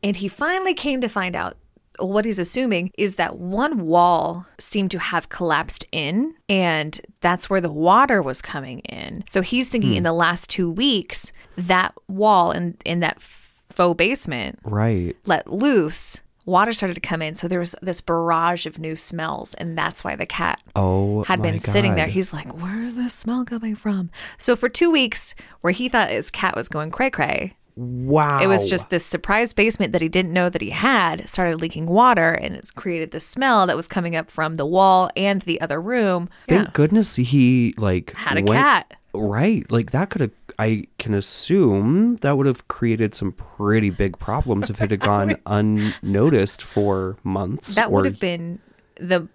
And 0.03 0.15
he 0.15 0.27
finally 0.27 0.73
came 0.73 1.01
to 1.01 1.07
find 1.07 1.35
out. 1.35 1.57
What 2.01 2.25
he's 2.25 2.39
assuming 2.39 2.91
is 2.97 3.15
that 3.15 3.37
one 3.37 3.85
wall 3.85 4.45
seemed 4.57 4.91
to 4.91 4.99
have 4.99 5.29
collapsed 5.29 5.85
in, 5.91 6.33
and 6.49 6.99
that's 7.21 7.49
where 7.49 7.61
the 7.61 7.71
water 7.71 8.21
was 8.21 8.41
coming 8.41 8.79
in. 8.79 9.23
So 9.27 9.41
he's 9.41 9.69
thinking 9.69 9.93
in 9.93 9.99
hmm. 9.99 10.05
the 10.05 10.13
last 10.13 10.49
two 10.49 10.69
weeks, 10.69 11.31
that 11.57 11.93
wall 12.07 12.51
in, 12.51 12.77
in 12.85 12.99
that 13.01 13.21
faux 13.21 13.97
basement 13.97 14.59
right. 14.63 15.15
let 15.25 15.47
loose, 15.47 16.21
water 16.45 16.73
started 16.73 16.95
to 16.95 17.01
come 17.01 17.21
in. 17.21 17.35
So 17.35 17.47
there 17.47 17.59
was 17.59 17.75
this 17.81 18.01
barrage 18.01 18.65
of 18.65 18.79
new 18.79 18.95
smells, 18.95 19.53
and 19.55 19.77
that's 19.77 20.03
why 20.03 20.15
the 20.15 20.25
cat 20.25 20.61
Oh. 20.75 21.23
had 21.23 21.41
been 21.41 21.59
sitting 21.59 21.95
there. 21.95 22.07
He's 22.07 22.33
like, 22.33 22.51
"Where's 22.61 22.95
this 22.95 23.13
smell 23.13 23.45
coming 23.45 23.75
from?" 23.75 24.09
So 24.37 24.55
for 24.55 24.69
two 24.69 24.91
weeks, 24.91 25.35
where 25.61 25.73
he 25.73 25.89
thought 25.89 26.09
his 26.09 26.29
cat 26.29 26.55
was 26.55 26.69
going 26.69 26.91
cray 26.91 27.09
cray, 27.09 27.53
Wow. 27.75 28.39
it 28.41 28.47
was 28.47 28.69
just 28.69 28.89
this 28.89 29.05
surprise 29.05 29.53
basement 29.53 29.93
that 29.93 30.01
he 30.01 30.09
didn't 30.09 30.33
know 30.33 30.49
that 30.49 30.61
he 30.61 30.69
had 30.71 31.27
started 31.29 31.61
leaking 31.61 31.85
water, 31.85 32.31
and 32.33 32.55
it's 32.55 32.71
created 32.71 33.11
the 33.11 33.19
smell 33.19 33.65
that 33.67 33.75
was 33.75 33.87
coming 33.87 34.15
up 34.15 34.29
from 34.29 34.55
the 34.55 34.65
wall 34.65 35.09
and 35.15 35.41
the 35.43 35.59
other 35.61 35.81
room. 35.81 36.29
Thank 36.47 36.65
yeah, 36.67 36.71
goodness 36.73 37.15
he 37.15 37.73
like 37.77 38.13
had 38.13 38.37
a 38.37 38.43
went- 38.43 38.61
cat. 38.61 38.93
Right. 39.13 39.69
Like 39.69 39.91
that 39.91 40.09
could 40.09 40.21
have 40.21 40.31
I 40.57 40.85
can 40.97 41.13
assume 41.13 42.15
that 42.17 42.37
would 42.37 42.45
have 42.45 42.67
created 42.69 43.13
some 43.13 43.31
pretty 43.33 43.89
big 43.89 44.17
problems 44.19 44.69
if 44.69 44.81
it 44.81 44.91
had 44.91 44.99
gone 45.11 45.35
unnoticed 45.45 46.61
for 46.61 47.17
months. 47.23 47.75
That 47.75 47.91
would 47.91 48.05
have 48.05 48.19
been 48.19 48.59
the 48.95 49.27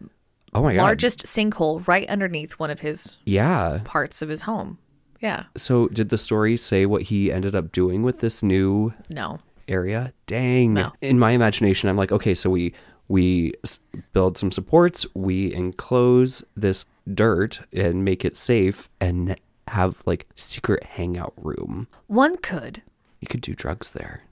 oh 0.55 0.63
my 0.63 0.75
god. 0.75 0.83
largest 0.83 1.25
sinkhole 1.27 1.87
right 1.87 2.09
underneath 2.09 2.53
one 2.53 2.71
of 2.71 2.81
his 2.81 3.17
Yeah. 3.25 3.81
parts 3.85 4.23
of 4.23 4.29
his 4.29 4.43
home. 4.43 4.79
Yeah, 5.21 5.45
So 5.57 5.89
did 5.89 6.09
the 6.11 6.19
story 6.19 6.57
say 6.57 6.87
what 6.87 7.03
he 7.03 7.33
ended 7.33 7.55
up 7.55 7.73
doing 7.73 8.03
with 8.03 8.21
this 8.21 8.43
new 8.43 8.93
no. 9.09 9.41
area? 9.69 10.13
Dang. 10.27 10.75
No. 10.75 10.93
In 11.01 11.19
my 11.19 11.31
imagination, 11.33 11.89
I'm 11.89 11.97
like, 11.97 12.13
okay, 12.13 12.35
so 12.35 12.51
we 12.51 12.75
we 13.09 13.53
s- 13.65 13.79
build 14.13 14.37
some 14.37 14.51
supports, 14.51 15.07
we 15.15 15.55
enclose 15.55 16.45
this 16.57 16.87
dirt 17.15 17.61
and 17.73 18.05
make 18.05 18.25
it 18.25 18.37
safe, 18.37 18.89
and 19.01 19.37
have 19.69 20.03
like 20.07 20.27
secret 20.37 20.83
hangout 20.83 21.33
room. 21.37 21.87
One 22.09 22.37
could. 22.37 22.83
You 23.21 23.29
could 23.29 23.41
do 23.43 23.55
drugs 23.55 23.93
there. 23.93 24.23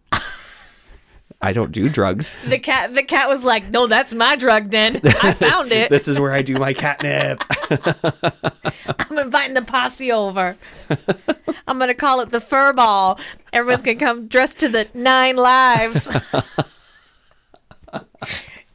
I 1.45 1.53
don't 1.53 1.73
do 1.73 1.91
drugs. 1.91 2.33
The 2.47 2.59
cat 2.59 2.95
the 2.95 3.03
cat 3.03 3.29
was 3.29 3.45
like, 3.45 3.69
"No, 3.71 3.87
that's 3.87 4.15
my 4.15 4.35
drug 4.35 4.71
den. 4.71 5.01
I 5.23 5.35
found 5.35 5.73
it. 5.73 5.91
This 5.95 6.09
is 6.09 6.19
where 6.19 6.33
I 6.33 6.41
do 6.41 6.55
my 6.57 6.73
catnip. 6.73 7.45
I'm 7.71 9.19
inviting 9.19 9.53
the 9.55 9.65
posse 9.67 10.11
over. 10.11 10.57
I'm 11.69 11.79
gonna 11.79 11.95
call 11.95 12.21
it 12.21 12.31
the 12.31 12.41
fur 12.41 12.73
ball. 12.73 13.19
Everyone's 13.53 13.83
gonna 13.83 13.99
come 13.99 14.27
dressed 14.27 14.59
to 14.61 14.69
the 14.69 14.89
nine 14.95 15.37
lives. 15.37 16.09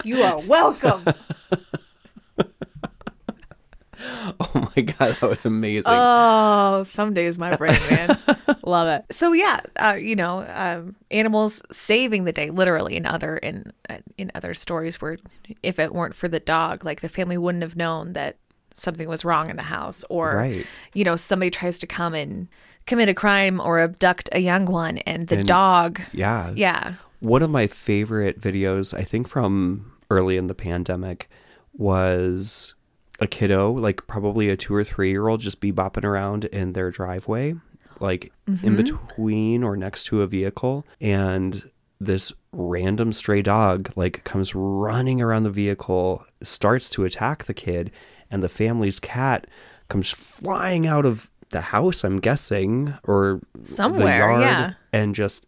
you 0.04 0.22
are 0.22 0.40
welcome. 0.40 1.06
oh 4.40 4.72
my 4.76 4.82
god, 4.84 5.16
that 5.20 5.30
was 5.30 5.46
amazing. 5.46 5.84
Oh, 5.88 6.84
some 6.84 7.14
days 7.14 7.38
my 7.38 7.56
brain, 7.56 7.80
man. 7.90 8.18
Love 8.64 8.88
it. 8.88 9.06
So 9.14 9.34
yeah, 9.34 9.60
uh, 9.78 9.98
you 10.00 10.16
know, 10.16 10.46
um, 10.54 10.96
animals 11.12 11.62
saving 11.72 12.24
the 12.24 12.32
day, 12.32 12.50
literally. 12.50 12.96
In 12.96 13.06
other 13.06 13.38
in 13.38 13.72
uh, 13.90 13.98
in 14.18 14.32
other 14.36 14.54
stories, 14.54 15.02
where 15.02 15.18
if 15.64 15.80
it 15.80 15.94
weren't 15.94 16.16
for 16.16 16.28
the 16.28 16.40
dog, 16.40 16.86
like 16.86 17.02
the 17.02 17.10
family 17.10 17.38
wouldn't 17.38 17.64
have 17.64 17.76
known 17.76 18.14
that 18.14 18.38
something 18.74 19.10
was 19.10 19.26
wrong 19.26 19.50
in 19.50 19.58
the 19.58 19.64
house, 19.64 20.04
or 20.10 20.36
Right. 20.36 20.66
you 20.94 21.04
know, 21.04 21.16
somebody 21.18 21.50
tries 21.52 21.78
to 21.80 21.88
come 21.88 22.14
and 22.14 22.48
commit 22.86 23.10
a 23.10 23.14
crime 23.14 23.60
or 23.60 23.80
abduct 23.80 24.30
a 24.32 24.40
young 24.40 24.66
one, 24.66 25.00
and 25.00 25.28
the 25.28 25.40
And- 25.40 25.48
dog, 25.48 26.02
yeah. 26.14 26.52
yeah, 26.56 26.94
One 27.20 27.44
of 27.44 27.50
my 27.50 27.68
favorite 27.68 28.40
videos, 28.40 28.98
I 28.98 29.04
think 29.04 29.28
from 29.28 29.92
early 30.10 30.38
in 30.38 30.48
the 30.48 30.56
pandemic, 30.56 31.30
was 31.78 32.74
a 33.20 33.28
kiddo, 33.28 33.72
like 33.72 34.08
probably 34.08 34.50
a 34.50 34.58
two 34.58 34.74
or 34.74 34.84
three 34.84 35.12
year 35.12 35.28
old, 35.28 35.42
just 35.42 35.60
be 35.60 35.72
bopping 35.72 36.04
around 36.04 36.46
in 36.46 36.74
their 36.74 36.92
driveway, 36.92 37.56
like 38.00 38.32
in 38.48 38.56
mm-hmm. 38.56 38.76
between 38.76 39.64
or 39.64 39.76
next 39.76 40.06
to 40.06 40.22
a 40.22 40.28
vehicle. 40.28 40.86
And 41.02 41.70
this 42.00 42.32
random 42.52 43.12
stray 43.14 43.42
dog, 43.42 43.92
like, 43.96 44.24
comes 44.24 44.56
running 44.56 45.22
around 45.22 45.44
the 45.44 45.50
vehicle, 45.50 46.26
starts 46.42 46.90
to 46.92 47.04
attack 47.04 47.44
the 47.44 47.54
kid, 47.54 47.92
and 48.32 48.42
the 48.42 48.50
family's 48.50 49.00
cat 49.00 49.48
comes 49.90 50.10
flying 50.10 50.88
out 50.88 51.06
of 51.06 51.30
the 51.50 51.62
house, 51.62 52.04
I'm 52.04 52.20
guessing, 52.20 52.94
or 53.04 53.42
the 53.54 53.66
Somewhere, 53.66 54.18
yard, 54.18 54.42
yeah. 54.42 54.74
and 54.94 55.14
just 55.14 55.46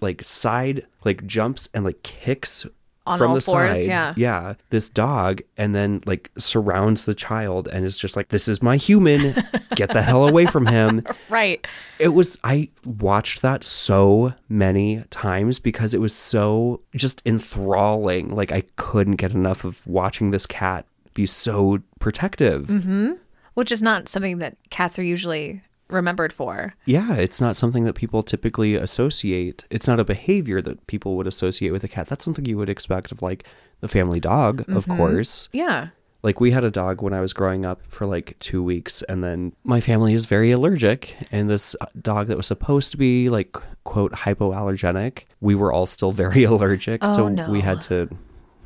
like 0.00 0.24
side 0.24 0.86
like 1.04 1.26
jumps 1.26 1.68
and 1.72 1.84
like 1.84 2.02
kicks 2.02 2.66
On 3.06 3.18
from 3.18 3.30
all 3.30 3.34
the 3.34 3.42
fours, 3.42 3.80
side 3.80 3.86
yeah. 3.86 4.14
yeah 4.16 4.54
this 4.70 4.88
dog 4.88 5.42
and 5.58 5.74
then 5.74 6.02
like 6.06 6.30
surrounds 6.38 7.04
the 7.04 7.14
child 7.14 7.68
and 7.68 7.84
is 7.84 7.98
just 7.98 8.16
like 8.16 8.28
this 8.28 8.48
is 8.48 8.62
my 8.62 8.78
human 8.78 9.34
get 9.74 9.90
the 9.90 10.00
hell 10.00 10.26
away 10.26 10.46
from 10.46 10.64
him 10.66 11.04
right. 11.28 11.66
it 11.98 12.08
was 12.08 12.38
i 12.44 12.66
watched 12.86 13.42
that 13.42 13.62
so 13.62 14.32
many 14.48 15.02
times 15.10 15.58
because 15.58 15.92
it 15.92 16.00
was 16.00 16.14
so 16.14 16.80
just 16.94 17.20
enthralling 17.26 18.34
like 18.34 18.50
i 18.52 18.62
couldn't 18.76 19.16
get 19.16 19.32
enough 19.32 19.64
of 19.64 19.86
watching 19.86 20.30
this 20.30 20.46
cat 20.46 20.86
be 21.12 21.26
so 21.26 21.80
protective 22.00 22.66
Mm-hmm. 22.68 23.12
Which 23.54 23.70
is 23.70 23.82
not 23.82 24.08
something 24.08 24.38
that 24.38 24.56
cats 24.70 24.98
are 24.98 25.04
usually 25.04 25.62
remembered 25.88 26.32
for. 26.32 26.74
Yeah, 26.86 27.14
it's 27.14 27.40
not 27.40 27.56
something 27.56 27.84
that 27.84 27.94
people 27.94 28.22
typically 28.22 28.74
associate. 28.74 29.64
It's 29.70 29.86
not 29.86 30.00
a 30.00 30.04
behavior 30.04 30.60
that 30.62 30.86
people 30.86 31.16
would 31.16 31.26
associate 31.26 31.70
with 31.72 31.84
a 31.84 31.88
cat. 31.88 32.06
That's 32.08 32.24
something 32.24 32.44
you 32.46 32.56
would 32.58 32.68
expect 32.70 33.12
of 33.12 33.22
like 33.22 33.44
the 33.80 33.88
family 33.88 34.20
dog, 34.20 34.64
of 34.68 34.88
course. 34.88 35.48
Yeah. 35.52 35.88
Like 36.22 36.40
we 36.40 36.52
had 36.52 36.64
a 36.64 36.70
dog 36.70 37.02
when 37.02 37.12
I 37.12 37.20
was 37.20 37.34
growing 37.34 37.66
up 37.66 37.82
for 37.86 38.06
like 38.06 38.38
2 38.38 38.62
weeks 38.62 39.02
and 39.02 39.22
then 39.22 39.52
my 39.62 39.78
family 39.80 40.14
is 40.14 40.24
very 40.24 40.52
allergic 40.52 41.14
and 41.30 41.50
this 41.50 41.76
uh, 41.82 41.86
dog 42.00 42.28
that 42.28 42.38
was 42.38 42.46
supposed 42.46 42.92
to 42.92 42.96
be 42.96 43.28
like 43.28 43.54
quote 43.84 44.12
hypoallergenic, 44.12 45.24
we 45.42 45.54
were 45.54 45.70
all 45.70 45.84
still 45.84 46.12
very 46.12 46.44
allergic, 46.50 47.00
Oh, 47.04 47.14
so 47.14 47.28
no. 47.28 47.50
we 47.50 47.60
had 47.60 47.80
to 47.82 48.08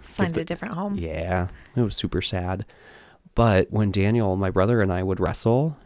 Find 0.02 0.36
a 0.36 0.44
different 0.44 0.74
home. 0.74 0.94
yeah, 0.96 1.48
it 1.76 1.82
was 1.82 1.96
super 1.96 2.22
sad. 2.22 2.64
But 3.34 3.70
when 3.70 3.90
Daniel, 3.92 4.36
my 4.36 4.50
brother, 4.50 4.80
and 4.80 4.92
I 4.92 5.02
would 5.02 5.20
wrestle, 5.20 5.76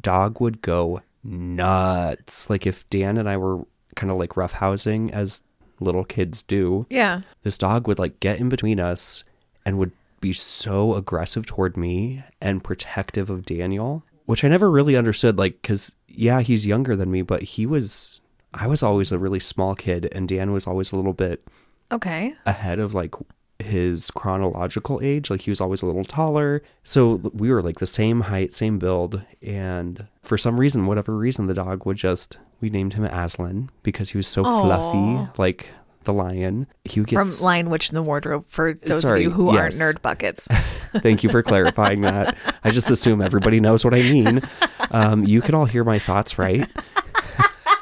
dog 0.00 0.40
would 0.40 0.62
go 0.62 1.00
nuts. 1.22 2.48
Like 2.50 2.66
if 2.66 2.88
Dan 2.90 3.16
and 3.18 3.28
I 3.28 3.36
were 3.36 3.64
kind 3.96 4.10
of 4.10 4.18
like 4.18 4.30
roughhousing 4.30 5.10
as 5.12 5.42
little 5.80 6.04
kids 6.04 6.42
do, 6.42 6.86
Yeah. 6.90 7.22
this 7.42 7.58
dog 7.58 7.86
would 7.88 7.98
like 7.98 8.20
get 8.20 8.38
in 8.38 8.48
between 8.48 8.80
us 8.80 9.24
and 9.64 9.78
would 9.78 9.92
be 10.20 10.32
so 10.32 10.94
aggressive 10.94 11.46
toward 11.46 11.76
me 11.76 12.22
and 12.40 12.64
protective 12.64 13.28
of 13.30 13.44
Daniel, 13.44 14.02
which 14.26 14.44
I 14.44 14.48
never 14.48 14.70
really 14.70 14.96
understood. 14.96 15.36
Like, 15.38 15.62
cause 15.62 15.94
yeah, 16.08 16.40
he's 16.40 16.66
younger 16.66 16.96
than 16.96 17.10
me, 17.10 17.22
but 17.22 17.42
he 17.42 17.66
was, 17.66 18.20
I 18.52 18.66
was 18.66 18.82
always 18.82 19.12
a 19.12 19.18
really 19.18 19.40
small 19.40 19.74
kid 19.74 20.08
and 20.12 20.28
Dan 20.28 20.52
was 20.52 20.66
always 20.66 20.92
a 20.92 20.96
little 20.96 21.12
bit 21.12 21.44
Okay. 21.92 22.34
ahead 22.46 22.78
of 22.78 22.94
like 22.94 23.14
his 23.64 24.10
chronological 24.10 25.00
age. 25.02 25.30
Like 25.30 25.42
he 25.42 25.50
was 25.50 25.60
always 25.60 25.82
a 25.82 25.86
little 25.86 26.04
taller. 26.04 26.62
So 26.82 27.16
we 27.34 27.50
were 27.50 27.62
like 27.62 27.78
the 27.78 27.86
same 27.86 28.22
height, 28.22 28.54
same 28.54 28.78
build. 28.78 29.22
And 29.42 30.06
for 30.22 30.38
some 30.38 30.58
reason, 30.58 30.86
whatever 30.86 31.16
reason, 31.16 31.46
the 31.46 31.54
dog 31.54 31.86
would 31.86 31.96
just, 31.96 32.38
we 32.60 32.70
named 32.70 32.94
him 32.94 33.04
Aslan 33.04 33.70
because 33.82 34.10
he 34.10 34.16
was 34.18 34.26
so 34.28 34.44
Aw. 34.44 34.62
fluffy, 34.62 35.30
like 35.38 35.68
the 36.04 36.12
lion. 36.12 36.66
He 36.84 37.00
would 37.00 37.08
get. 37.08 37.16
From 37.16 37.44
Lion 37.44 37.70
Witch 37.70 37.88
in 37.88 37.94
the 37.94 38.02
Wardrobe 38.02 38.44
for 38.48 38.74
those 38.74 39.02
Sorry, 39.02 39.20
of 39.20 39.22
you 39.24 39.30
who 39.30 39.56
aren't 39.56 39.74
nerd 39.74 40.00
buckets. 40.02 40.46
Thank 40.98 41.22
you 41.22 41.30
for 41.30 41.42
clarifying 41.42 42.02
that. 42.02 42.36
I 42.62 42.70
just 42.70 42.90
assume 42.90 43.20
everybody 43.20 43.60
knows 43.60 43.84
what 43.84 43.94
I 43.94 44.02
mean. 44.02 44.42
Um, 44.90 45.24
you 45.24 45.40
can 45.40 45.54
all 45.54 45.64
hear 45.64 45.82
my 45.84 45.98
thoughts, 45.98 46.38
right? 46.38 46.68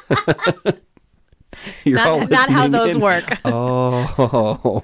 You're 1.83 1.99
all 1.99 2.21
not, 2.21 2.29
not 2.29 2.49
how 2.49 2.67
those 2.67 2.95
in. 2.95 3.01
work. 3.01 3.39
Oh. 3.45 4.83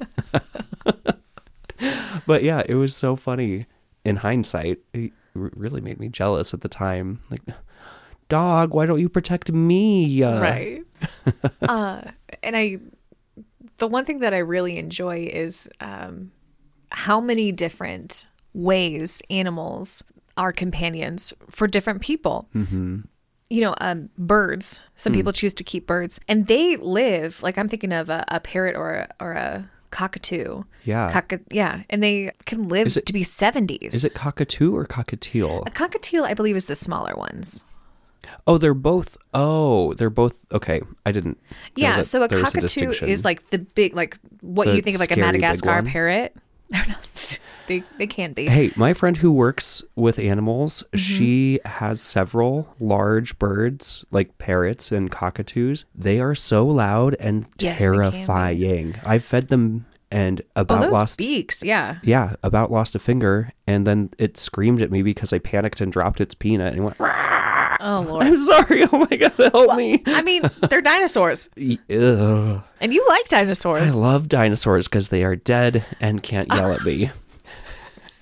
but 2.26 2.44
yeah, 2.44 2.62
it 2.68 2.76
was 2.76 2.96
so 2.96 3.16
funny 3.16 3.66
in 4.04 4.18
hindsight. 4.18 4.80
It 4.94 5.12
really 5.34 5.82
made 5.82 6.00
me 6.00 6.10
jealous 6.10 6.54
at 6.54 6.62
the 6.62 6.70
time. 6.70 7.20
Like, 7.30 7.42
dog, 8.28 8.74
why 8.74 8.86
don't 8.86 9.00
you 9.00 9.10
protect 9.10 9.52
me? 9.52 10.24
Right. 10.24 10.84
uh, 11.62 12.02
and 12.44 12.58
I, 12.58 12.80
the 13.78 13.88
one 13.88 14.06
thing 14.06 14.20
that 14.20 14.34
I 14.34 14.40
really 14.40 14.78
enjoy 14.78 15.30
is 15.32 15.70
um, 15.80 16.32
how 16.92 17.20
many 17.22 17.52
different 17.52 18.26
ways 18.54 19.22
animals 19.30 20.04
are 20.38 20.52
companions 20.52 21.34
for 21.50 21.68
different 21.68 22.02
people. 22.02 22.48
Mm-hmm. 22.56 23.02
You 23.50 23.62
know, 23.62 23.76
um, 23.82 24.10
birds. 24.18 24.82
Some 24.96 25.12
people 25.14 25.32
choose 25.34 25.54
to 25.56 25.64
keep 25.64 25.88
birds, 25.88 26.20
and 26.28 26.46
they 26.48 26.76
live 26.78 27.42
like 27.42 27.58
I'm 27.58 27.68
thinking 27.68 27.92
of 27.92 28.10
a, 28.10 28.24
a 28.28 28.40
parrot 28.40 28.76
or 28.76 28.92
a, 28.94 29.08
or 29.20 29.32
a 29.34 29.70
cockatoo. 29.90 30.64
Yeah. 30.84 31.12
Cock- 31.12 31.42
yeah, 31.50 31.82
and 31.90 32.04
they 32.04 32.32
can 32.46 32.68
live 32.68 32.96
it- 32.96 33.06
to 33.08 33.14
be 33.14 33.24
70s. 33.24 33.94
Is 33.94 34.06
it 34.06 34.14
cockatoo 34.14 34.76
or 34.76 34.86
cockatiel? 34.86 35.66
a 35.66 35.72
cockatiel? 35.72 36.26
I 36.26 36.36
believe 36.36 36.56
is 36.56 36.68
the 36.68 36.76
smaller 36.76 37.16
ones. 37.16 37.66
Oh, 38.46 38.58
they're 38.60 38.74
both. 38.76 39.18
Oh, 39.34 39.94
they're 39.96 40.10
both. 40.12 40.46
Okay, 40.52 40.82
I 41.06 41.12
didn't. 41.12 41.40
Yeah, 41.76 42.02
so 42.04 42.22
a 42.22 42.28
cockatoo 42.28 42.62
distinction. 42.62 43.10
is 43.10 43.26
like 43.26 43.50
the 43.50 43.60
big, 43.60 43.96
like 43.96 44.20
what 44.42 44.68
The 44.68 44.76
you 44.76 44.82
think 44.82 44.96
of 44.96 45.00
like 45.00 45.12
a 45.12 45.20
Madagascar 45.20 45.82
parrot. 45.84 46.36
They 47.70 47.84
they 47.98 48.08
can 48.08 48.34
be. 48.34 48.48
Hey, 48.48 48.72
my 48.76 48.94
friend 48.94 49.16
who 49.16 49.32
works 49.32 49.82
with 49.96 50.20
animals, 50.20 50.84
Mm-hmm. 50.88 50.98
she 50.98 51.60
has 51.66 52.02
several 52.02 52.68
large 52.80 53.40
birds 53.40 54.04
like 54.12 54.38
parrots 54.40 54.92
and 54.92 55.10
cockatoos. 55.10 55.86
They 55.96 56.20
are 56.20 56.36
so 56.36 56.66
loud 56.66 57.16
and 57.20 57.46
Yes, 57.60 57.80
they 57.80 57.86
can 57.86 57.94
be. 57.94 57.98
terrifying. 58.02 58.96
I've 59.06 59.24
fed 59.24 59.48
them 59.50 59.86
and 60.12 60.42
Oh, 60.56 60.62
about 60.62 60.82
those 60.82 60.92
lost 60.92 61.18
beaks. 61.20 61.64
Yeah. 61.64 61.98
yeah, 62.02 62.36
about 62.44 62.72
lost 62.72 62.96
a 62.96 63.00
finger 63.00 63.52
and 63.68 63.86
then 63.86 64.10
it 64.18 64.38
screamed 64.38 64.82
at 64.82 64.90
me 64.92 65.04
because 65.04 65.32
I 65.32 65.38
panicked 65.38 65.80
and 65.80 65.92
dropped 65.92 66.20
its 66.20 66.34
peanut 66.34 66.74
and 66.74 66.84
went 66.86 67.00
"Rah!" 67.00 67.78
Oh 67.82 68.02
lord. 68.10 68.26
I'm 68.26 68.40
sorry. 68.42 68.84
Oh 68.92 69.06
my 69.10 69.16
god, 69.16 69.32
help 69.54 69.78
me. 69.78 70.02
I 70.08 70.24
mean, 70.24 70.42
they're 70.70 70.82
dinosaurs, 70.82 71.48
and 71.56 71.80
you 72.94 73.06
like 73.08 73.28
dinosaurs. 73.30 73.92
I 73.94 73.96
love 73.96 74.28
dinosaurs 74.28 74.88
because 74.88 75.10
they 75.10 75.24
are 75.24 75.36
dead 75.36 75.86
and 76.02 76.22
can't 76.24 76.48
yell 76.52 76.74
at 76.74 76.84
me. 76.84 77.12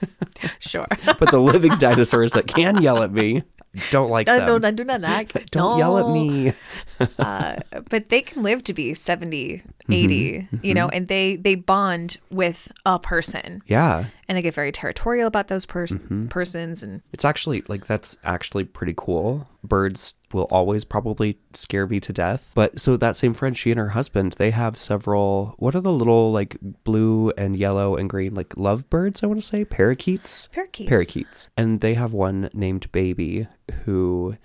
sure. 0.59 0.87
but 1.05 1.31
the 1.31 1.39
living 1.39 1.77
dinosaurs 1.77 2.33
that 2.33 2.47
can 2.47 2.81
yell 2.81 3.01
at 3.03 3.11
me 3.11 3.43
don't 3.91 4.09
like 4.09 4.27
No, 4.27 4.37
them. 4.37 4.47
no, 4.47 4.57
no, 4.57 4.71
do 4.71 4.83
not 4.83 5.01
like. 5.01 5.45
Don't 5.51 5.77
yell 5.77 5.97
at 5.99 6.09
me. 6.11 6.53
uh, 7.19 7.57
but 7.89 8.09
they 8.09 8.21
can 8.21 8.41
live 8.41 8.63
to 8.63 8.73
be 8.73 8.93
70 8.93 9.57
mm-hmm. 9.57 9.93
80 9.93 10.15
you 10.15 10.41
mm-hmm. 10.41 10.73
know 10.73 10.89
and 10.89 11.07
they 11.07 11.35
they 11.35 11.55
bond 11.55 12.17
with 12.31 12.71
a 12.85 12.97
person 12.97 13.61
Yeah. 13.67 14.05
and 14.27 14.37
they 14.37 14.41
get 14.41 14.53
very 14.55 14.71
territorial 14.71 15.27
about 15.27 15.47
those 15.47 15.65
pers- 15.65 15.91
mm-hmm. 15.91 16.27
persons 16.27 16.81
and 16.81 17.01
It's 17.13 17.25
actually 17.25 17.63
like 17.67 17.85
that's 17.85 18.17
actually 18.23 18.63
pretty 18.63 18.93
cool. 18.97 19.47
Birds 19.63 20.15
will 20.33 20.43
always 20.51 20.83
probably 20.83 21.37
scare 21.53 21.87
me 21.87 21.99
to 22.01 22.11
death. 22.13 22.51
But 22.53 22.79
so 22.79 22.97
that 22.97 23.15
same 23.17 23.33
friend, 23.33 23.55
she 23.57 23.71
and 23.71 23.79
her 23.79 23.89
husband, 23.89 24.33
they 24.33 24.51
have 24.51 24.77
several 24.77 25.55
what 25.57 25.75
are 25.75 25.81
the 25.81 25.91
little 25.91 26.31
like 26.31 26.57
blue 26.83 27.31
and 27.37 27.55
yellow 27.57 27.95
and 27.95 28.09
green 28.09 28.33
like 28.35 28.55
lovebirds, 28.57 29.23
I 29.23 29.27
want 29.27 29.39
to 29.41 29.45
say? 29.47 29.63
Parakeets? 29.65 30.47
parakeets 30.51 30.89
Parakeets. 30.89 31.49
And 31.57 31.79
they 31.81 31.93
have 31.95 32.13
one 32.13 32.49
named 32.53 32.91
Baby 32.91 33.47
who 33.85 34.35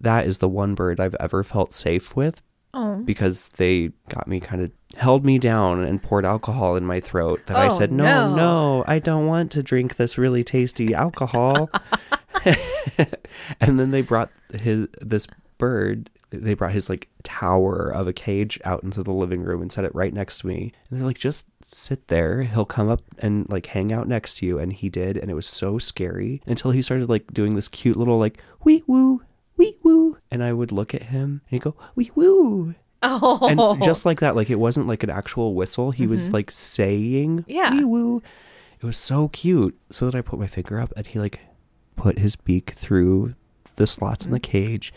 that 0.00 0.26
is 0.26 0.38
the 0.38 0.48
one 0.48 0.74
bird 0.74 0.98
I've 1.00 1.16
ever 1.20 1.42
felt 1.44 1.72
safe 1.72 2.14
with 2.16 2.42
Oh. 2.74 3.02
because 3.04 3.50
they 3.58 3.90
got 4.08 4.26
me 4.26 4.40
kind 4.40 4.62
of 4.62 4.70
held 4.96 5.26
me 5.26 5.38
down 5.38 5.84
and 5.84 6.02
poured 6.02 6.24
alcohol 6.24 6.74
in 6.74 6.86
my 6.86 7.00
throat 7.00 7.42
that 7.46 7.56
I 7.58 7.66
Oh, 7.66 7.68
said, 7.68 7.92
no, 7.92 8.04
no. 8.04 8.34
no, 8.34 8.84
I 8.86 8.98
don't 8.98 9.26
want 9.26 9.52
to 9.52 9.62
drink 9.62 9.96
this 9.96 10.16
really 10.16 10.42
tasty 10.42 10.94
alcohol. 10.94 11.68
and 13.60 13.78
then 13.78 13.90
they 13.90 14.02
brought 14.02 14.30
his 14.52 14.88
this 15.00 15.26
bird 15.58 16.10
they 16.40 16.54
brought 16.54 16.72
his 16.72 16.88
like 16.88 17.08
tower 17.22 17.88
of 17.88 18.08
a 18.08 18.12
cage 18.12 18.58
out 18.64 18.82
into 18.82 19.02
the 19.02 19.12
living 19.12 19.42
room 19.42 19.60
and 19.60 19.70
set 19.70 19.84
it 19.84 19.94
right 19.94 20.12
next 20.12 20.38
to 20.38 20.46
me. 20.46 20.72
And 20.88 20.98
they're 20.98 21.06
like 21.06 21.18
just 21.18 21.46
sit 21.62 22.08
there. 22.08 22.42
He'll 22.42 22.64
come 22.64 22.88
up 22.88 23.02
and 23.18 23.48
like 23.48 23.66
hang 23.66 23.92
out 23.92 24.08
next 24.08 24.36
to 24.36 24.46
you. 24.46 24.58
And 24.58 24.72
he 24.72 24.88
did 24.88 25.16
and 25.16 25.30
it 25.30 25.34
was 25.34 25.46
so 25.46 25.78
scary 25.78 26.40
until 26.46 26.70
he 26.70 26.82
started 26.82 27.08
like 27.08 27.32
doing 27.32 27.54
this 27.54 27.68
cute 27.68 27.96
little 27.96 28.18
like 28.18 28.38
wee 28.64 28.82
woo 28.86 29.22
wee 29.56 29.76
woo. 29.82 30.18
And 30.30 30.42
i 30.42 30.52
would 30.52 30.72
look 30.72 30.94
at 30.94 31.04
him 31.04 31.42
and 31.44 31.50
he'd 31.50 31.62
go 31.62 31.76
wee 31.94 32.10
woo. 32.14 32.74
Oh. 33.02 33.46
and 33.48 33.82
just 33.82 34.06
like 34.06 34.20
that 34.20 34.36
like 34.36 34.48
it 34.48 34.58
wasn't 34.58 34.86
like 34.86 35.02
an 35.02 35.10
actual 35.10 35.54
whistle. 35.54 35.90
He 35.90 36.06
was 36.06 36.24
mm-hmm. 36.24 36.34
like 36.34 36.50
saying 36.50 37.44
Yeah. 37.46 37.74
wee 37.74 37.84
woo. 37.84 38.22
It 38.80 38.86
was 38.86 38.96
so 38.96 39.28
cute. 39.28 39.78
So 39.90 40.06
that 40.06 40.14
i 40.16 40.22
put 40.22 40.38
my 40.38 40.46
finger 40.46 40.80
up 40.80 40.92
and 40.96 41.06
he 41.06 41.18
like 41.18 41.40
put 42.02 42.18
his 42.18 42.34
beak 42.34 42.72
through 42.72 43.32
the 43.76 43.86
slots 43.86 44.26
in 44.26 44.32
the 44.32 44.40
cage 44.40 44.92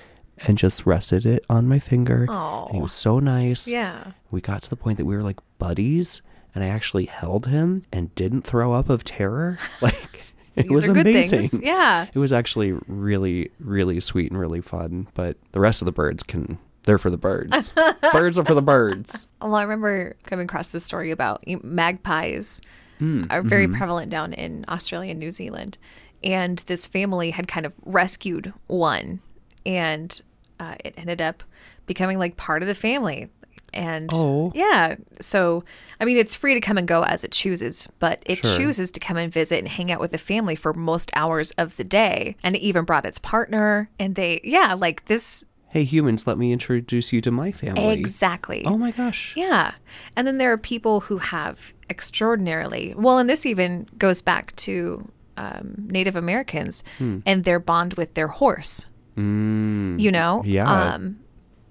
and 0.47 0.57
just 0.57 0.87
rested 0.87 1.23
it 1.23 1.45
on 1.47 1.67
my 1.67 1.77
finger 1.77 2.25
Oh. 2.27 2.65
and 2.65 2.75
he 2.75 2.81
was 2.81 2.93
so 2.93 3.19
nice 3.19 3.67
yeah. 3.67 4.13
we 4.31 4.41
got 4.41 4.63
to 4.63 4.69
the 4.71 4.75
point 4.75 4.97
that 4.97 5.05
we 5.05 5.15
were 5.15 5.21
like 5.21 5.39
buddies 5.59 6.23
and 6.55 6.63
i 6.63 6.67
actually 6.67 7.05
held 7.05 7.45
him 7.45 7.83
and 7.93 8.13
didn't 8.15 8.41
throw 8.41 8.73
up 8.73 8.89
of 8.89 9.03
terror 9.03 9.59
like 9.81 10.23
it 10.55 10.71
was 10.71 10.87
amazing 10.87 11.41
things. 11.41 11.59
Yeah. 11.61 12.07
it 12.11 12.17
was 12.17 12.31
actually 12.33 12.71
really, 12.87 13.51
really 13.59 13.99
sweet 13.99 14.31
and 14.31 14.39
really 14.39 14.61
fun. 14.61 15.05
But 15.13 15.35
the 15.51 15.59
rest 15.59 15.81
of 15.81 15.85
the 15.85 15.91
birds 15.91 16.23
can, 16.23 16.57
they're 16.83 16.97
for 16.97 17.09
the 17.09 17.17
birds. 17.17 17.73
birds 18.13 18.39
are 18.39 18.45
for 18.45 18.53
the 18.53 18.61
birds. 18.61 19.27
Well, 19.41 19.53
I 19.55 19.63
remember 19.63 20.15
coming 20.23 20.45
across 20.45 20.69
this 20.69 20.85
story 20.85 21.11
about 21.11 21.43
magpies 21.61 22.61
Mm, 23.01 23.27
are 23.29 23.41
very 23.41 23.65
mm-hmm. 23.65 23.75
prevalent 23.75 24.09
down 24.09 24.31
in 24.31 24.63
Australia 24.69 25.11
and 25.11 25.19
New 25.19 25.31
Zealand. 25.31 25.77
And 26.25 26.57
this 26.67 26.87
family 26.87 27.31
had 27.31 27.47
kind 27.47 27.65
of 27.65 27.73
rescued 27.85 28.51
one, 28.67 29.19
and 29.65 30.19
uh, 30.59 30.75
it 30.83 30.95
ended 30.97 31.21
up 31.21 31.43
becoming 31.85 32.17
like 32.17 32.35
part 32.35 32.61
of 32.63 32.67
the 32.67 32.73
family. 32.75 33.29
And 33.73 34.09
Oh. 34.13 34.51
yeah, 34.55 34.95
so 35.19 35.63
I 35.99 36.05
mean, 36.05 36.17
it's 36.17 36.33
free 36.33 36.53
to 36.53 36.61
come 36.61 36.77
and 36.77 36.87
go 36.87 37.03
as 37.03 37.23
it 37.23 37.31
chooses, 37.31 37.87
but 37.99 38.23
it 38.25 38.37
Sure. 38.37 38.57
chooses 38.57 38.89
to 38.91 38.99
come 38.99 39.17
and 39.17 39.31
visit 39.31 39.59
and 39.59 39.67
hang 39.67 39.91
out 39.91 39.99
with 39.99 40.11
the 40.11 40.17
family 40.17 40.55
for 40.55 40.73
most 40.73 41.11
hours 41.13 41.51
of 41.51 41.75
the 41.77 41.83
day. 41.83 42.37
And 42.41 42.55
it 42.55 42.59
even 42.61 42.85
brought 42.85 43.05
its 43.05 43.19
partner, 43.19 43.89
and 43.99 44.15
they, 44.15 44.39
yeah, 44.43 44.73
like 44.77 45.05
this 45.05 45.45
Hey, 45.69 45.83
humans, 45.83 46.25
let 46.25 46.37
me 46.37 46.53
introduce 46.53 47.11
you 47.11 47.19
to 47.19 47.31
my 47.31 47.51
family. 47.51 47.91
exactly. 47.99 48.63
Oh 48.65 48.77
my 48.77 48.91
gosh. 48.91 49.33
Yeah. 49.35 49.73
And 50.15 50.25
then 50.25 50.37
there 50.37 50.53
are 50.53 50.57
people 50.57 51.01
who 51.01 51.17
have 51.17 51.73
extraordinarily, 51.89 52.93
well, 52.97 53.17
and 53.17 53.29
this 53.29 53.45
even 53.45 53.87
goes 53.97 54.21
back 54.21 54.55
to 54.55 55.11
um, 55.37 55.75
Native 55.89 56.15
Americans 56.15 56.83
and 56.99 57.43
their 57.43 57.59
bond 57.59 57.93
with 57.95 58.13
their 58.13 58.27
horse, 58.27 58.85
Mm, 59.17 59.99
you 59.99 60.11
know? 60.11 60.43
Yeah. 60.45 60.69
Um, 60.93 61.19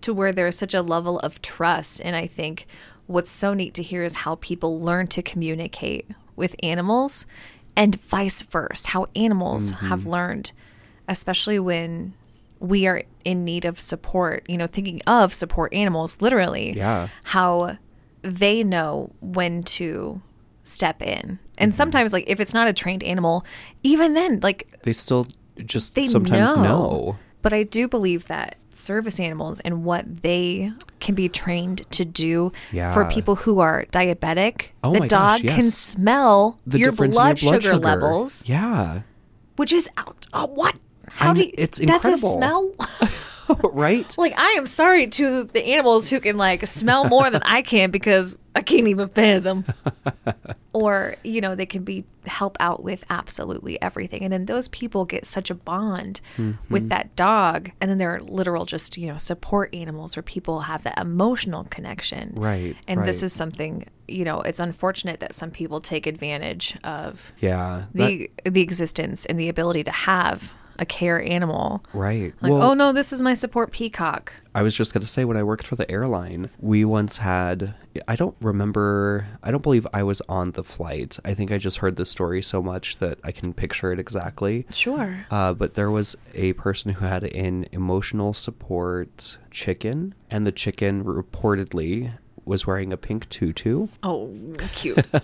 to 0.00 0.14
where 0.14 0.33
there's 0.33 0.56
such 0.56 0.75
a 0.75 0.83
level 0.83 1.18
of 1.21 1.40
trust. 1.42 2.00
And 2.04 2.16
I 2.16 2.26
think 2.26 2.66
what's 3.06 3.30
so 3.30 3.52
neat 3.54 3.75
to 3.75 3.83
hear 3.83 4.02
is 4.04 4.16
how 4.16 4.37
people 4.37 4.80
learn 4.80 5.06
to 5.09 5.23
communicate 5.23 6.06
with 6.37 6.56
animals 6.62 7.26
and 7.76 8.00
vice 8.00 8.42
versa, 8.42 8.88
how 8.90 9.06
animals 9.14 9.73
Mm-hmm. 9.73 9.87
have 9.87 10.06
learned, 10.06 10.52
especially 11.09 11.59
when 11.59 12.14
we 12.61 12.87
are 12.87 13.02
in 13.25 13.44
need 13.44 13.64
of 13.66 13.78
support, 13.80 14.44
you 14.49 14.56
know, 14.56 14.66
thinking 14.66 15.02
of 15.06 15.33
support 15.35 15.73
animals 15.75 16.16
literally 16.21 16.73
yeah. 16.76 17.09
how 17.25 17.76
they 18.23 18.64
know 18.64 19.11
when 19.21 19.62
to 19.62 20.23
step 20.64 21.00
in. 21.00 21.23
Mm-hmm. 21.23 21.35
And 21.59 21.75
sometimes 21.75 22.12
like 22.12 22.25
if 22.26 22.40
it's 22.40 22.52
not 22.52 22.66
a 22.66 22.73
trained 22.73 23.02
animal, 23.04 23.44
even 23.85 24.14
then 24.14 24.40
like 24.42 24.68
They 24.83 24.92
still 24.92 25.28
just 25.64 25.94
they 25.94 26.06
sometimes 26.06 26.56
know. 26.56 26.62
know. 26.62 27.16
But 27.42 27.52
I 27.52 27.62
do 27.62 27.87
believe 27.88 28.25
that 28.26 28.56
service 28.71 29.21
animals 29.21 29.61
and 29.61 29.85
what 29.85 30.23
they 30.23 30.73
can 30.99 31.14
be 31.14 31.28
trained 31.28 31.88
to 31.92 32.04
do 32.04 32.50
for 32.94 33.04
people 33.04 33.37
who 33.37 33.61
are 33.61 33.85
diabetic, 33.92 34.68
Oh 34.83 34.94
the 34.94 35.00
dog 35.06 35.42
gosh, 35.42 35.54
can 35.54 35.71
smell 35.71 36.59
The 36.66 36.79
your 36.79 36.90
difference 36.90 37.14
blood, 37.14 37.42
your 37.42 37.50
blood 37.53 37.62
sugar, 37.62 37.74
sugar, 37.74 37.85
levels, 37.87 38.42
Yeah. 38.48 39.03
which 39.57 39.72
is 39.72 39.88
out. 39.98 40.27
Oh, 40.33 40.46
what? 40.46 40.74
How 41.09 41.27
I'm- 41.27 41.35
do 41.37 41.42
you, 41.42 41.50
it's 41.53 41.79
that's 41.79 42.07
a 42.07 42.12
incredible. 42.12 42.33
smell? 42.33 42.74
right? 43.72 44.14
Like 44.18 44.35
I 44.38 44.50
am 44.52 44.66
sorry 44.66 45.07
to 45.09 45.44
the 45.44 45.64
animals 45.64 46.09
who 46.11 46.20
can 46.20 46.37
like 46.37 46.66
smell 46.66 47.04
more 47.09 47.30
than 47.30 47.42
I 47.44 47.62
can 47.62 47.90
because 47.90 48.37
I 48.54 48.62
can't 48.62 48.87
even 48.88 49.09
fathom. 49.09 49.64
or 50.72 51.16
you 51.24 51.40
know 51.40 51.54
they 51.54 51.66
can 51.66 51.85
be 51.85 52.04
help 52.26 52.57
out 52.59 52.83
with 52.83 53.04
absolutely 53.11 53.80
everything, 53.83 54.22
and 54.22 54.33
then 54.33 54.46
those 54.46 54.68
people 54.68 55.04
get 55.04 55.26
such 55.26 55.50
a 55.50 55.54
bond 55.54 56.20
Mm-hmm. 56.37 56.72
with 56.72 56.88
that 56.88 57.14
dog, 57.16 57.70
and 57.80 57.90
then 57.90 57.98
they're 57.98 58.20
literal 58.22 58.64
just 58.64 58.96
you 58.96 59.07
know 59.09 59.18
support 59.18 59.74
animals 59.74 60.16
where 60.16 60.22
people 60.22 60.61
have 60.61 60.83
that 60.85 60.98
emotional 60.98 61.64
connection. 61.64 62.33
Right, 62.37 62.76
And 62.88 63.07
this 63.07 63.22
is 63.22 63.33
something 63.33 63.87
you 64.09 64.24
know 64.24 64.40
it's 64.42 64.61
unfortunate 64.61 65.20
that 65.20 65.35
some 65.35 65.50
people 65.50 65.80
take 65.80 66.07
advantage 66.07 66.76
of 66.85 67.33
Yeah. 67.40 67.85
that- 67.94 68.07
the 68.07 68.30
the 68.50 68.61
existence 68.62 69.24
and 69.26 69.38
the 69.38 69.48
ability 69.48 69.85
to 69.85 69.90
have 69.90 70.54
a 70.78 70.87
care 70.87 71.22
animal. 71.22 71.82
right. 71.92 72.32
Like, 72.40 72.52
Well- 72.52 72.62
oh 72.62 72.74
no, 72.74 72.92
this 72.92 73.12
is 73.12 73.22
my 73.22 73.34
support 73.34 73.70
peacock. 73.72 74.32
I 74.56 74.62
was 74.62 74.76
just 74.76 74.94
going 74.94 75.02
to 75.02 75.08
say 75.08 75.24
when 75.24 75.37
I 75.37 75.42
worked 75.42 75.66
for 75.66 75.74
the 75.74 75.90
airline, 75.90 76.48
we 76.60 76.84
once 76.84 77.16
had 77.18 77.74
I 78.06 78.14
don't 78.16 78.37
remember 78.40 79.26
I 79.42 79.50
don't 79.50 79.62
believe 79.62 79.87
I 79.92 80.02
was 80.04 80.20
on 80.28 80.52
the 80.52 80.62
flight. 80.64 81.18
I 81.24 81.34
think 81.34 81.50
I 81.50 81.58
just 81.58 81.78
heard 81.78 81.96
the 81.96 82.06
story 82.06 82.40
so 82.42 82.62
much 82.62 82.98
that 82.98 83.18
I 83.24 83.32
can 83.32 83.52
picture 83.52 83.92
it 83.92 83.98
exactly. 83.98 84.66
Sure. 84.70 85.26
Uh, 85.30 85.54
but 85.54 85.74
there 85.74 85.90
was 85.90 86.16
a 86.34 86.52
person 86.54 86.92
who 86.92 87.04
had 87.06 87.24
an 87.24 87.66
emotional 87.72 88.32
support 88.32 89.38
chicken, 89.50 90.14
and 90.30 90.46
the 90.46 90.52
chicken 90.52 91.04
reportedly 91.04 92.12
was 92.44 92.66
wearing 92.66 92.92
a 92.92 92.96
pink 92.96 93.28
tutu. 93.28 93.88
Oh, 94.02 94.35
cute. 94.72 95.07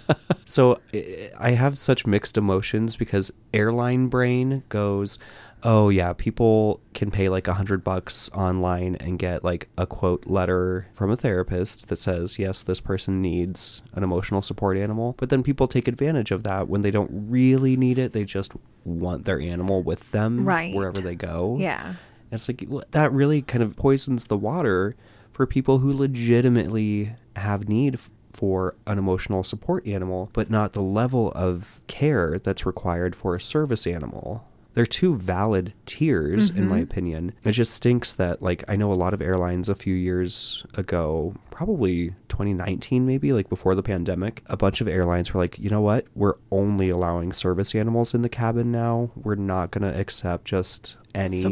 So 0.47 0.81
I- 0.93 1.31
I 1.39 1.51
have 1.53 1.79
such 1.79 2.07
mixed 2.09 2.37
emotions 2.37 2.97
because 2.97 3.31
airline 3.55 4.09
brain 4.09 4.65
goes, 4.69 5.21
oh 5.63 5.91
yeah, 5.91 6.13
people 6.13 6.81
can 6.93 7.11
pay 7.13 7.29
like 7.29 7.47
a 7.47 7.55
hundred 7.55 7.85
bucks 7.85 8.29
online 8.35 8.97
and 8.97 9.17
get 9.17 9.45
like 9.45 9.69
a 9.79 9.87
quote 9.87 10.27
letter 10.27 10.89
from 10.95 11.09
a 11.11 11.17
therapist 11.17 11.87
that 11.87 12.01
says, 12.01 12.37
yes, 12.37 12.65
this 12.65 12.81
person 12.81 13.23
needs 13.23 13.83
an 13.93 14.03
emotional 14.03 14.43
support 14.43 14.77
animal. 14.77 15.15
But 15.19 15.29
then 15.31 15.45
people 15.45 15.69
take 15.69 15.87
advantage 15.87 16.33
of 16.33 16.43
that 16.43 16.69
when 16.69 16.83
they 16.83 16.91
don't 16.91 17.11
really 17.31 17.77
need 17.77 17.99
it. 17.99 18.13
They 18.13 18.25
just 18.25 18.53
want 18.85 19.27
their 19.27 19.39
animal 19.41 19.85
with 19.85 20.11
them 20.11 20.45
Right. 20.45 20.75
wherever 20.75 21.01
they 21.01 21.15
go. 21.15 21.59
yeah. 21.61 21.95
And 22.33 22.39
it's 22.39 22.49
like 22.49 22.65
that 22.93 23.13
really 23.13 23.43
kind 23.43 23.63
of 23.63 23.77
poisons 23.77 24.25
the 24.25 24.37
water 24.37 24.97
for 25.41 25.47
people 25.47 25.79
who 25.79 25.91
legitimately 25.91 27.15
have 27.35 27.67
need 27.67 27.99
for 28.31 28.75
an 28.87 28.99
emotional 28.99 29.43
support 29.43 29.87
animal, 29.87 30.29
but 30.35 30.51
not 30.51 30.75
the 30.75 30.83
level 30.83 31.33
of 31.35 31.81
care 31.87 32.39
that's 32.39 32.67
required 32.67 33.17
for 33.17 33.35
a 33.35 33.41
service 33.41 33.87
animal. 33.87 34.47
They're 34.75 34.87
two 34.87 35.17
valid 35.17 35.75
tiers, 35.87 36.51
in 36.51 36.69
my 36.69 36.79
opinion. 36.79 37.33
It 37.45 37.53
just 37.53 37.73
stinks 37.73 38.13
that, 38.15 38.41
like, 38.43 38.65
I 38.69 38.77
know 38.77 38.93
a 38.93 38.95
lot 38.95 39.15
of 39.15 39.21
airlines 39.21 39.69
a 39.69 39.75
few 39.75 39.95
years 39.95 40.65
ago, 40.75 41.35
probably 41.51 42.15
2019, 42.29 43.07
maybe, 43.07 43.33
like 43.33 43.49
before 43.49 43.75
the 43.75 43.83
pandemic, 43.83 44.43
a 44.47 44.57
bunch 44.57 44.81
of 44.81 44.89
airlines 44.89 45.35
were 45.35 45.41
like, 45.41 45.59
you 45.59 45.71
know 45.71 45.81
what? 45.81 46.07
We're 46.15 46.37
only 46.51 46.89
allowing 46.89 47.33
service 47.33 47.75
animals 47.75 48.15
in 48.15 48.23
the 48.23 48.29
cabin 48.29 48.71
now. 48.71 49.11
We're 49.17 49.35
not 49.35 49.71
going 49.73 49.91
to 49.93 49.99
accept 49.99 50.45
just 50.45 50.97
any 51.15 51.43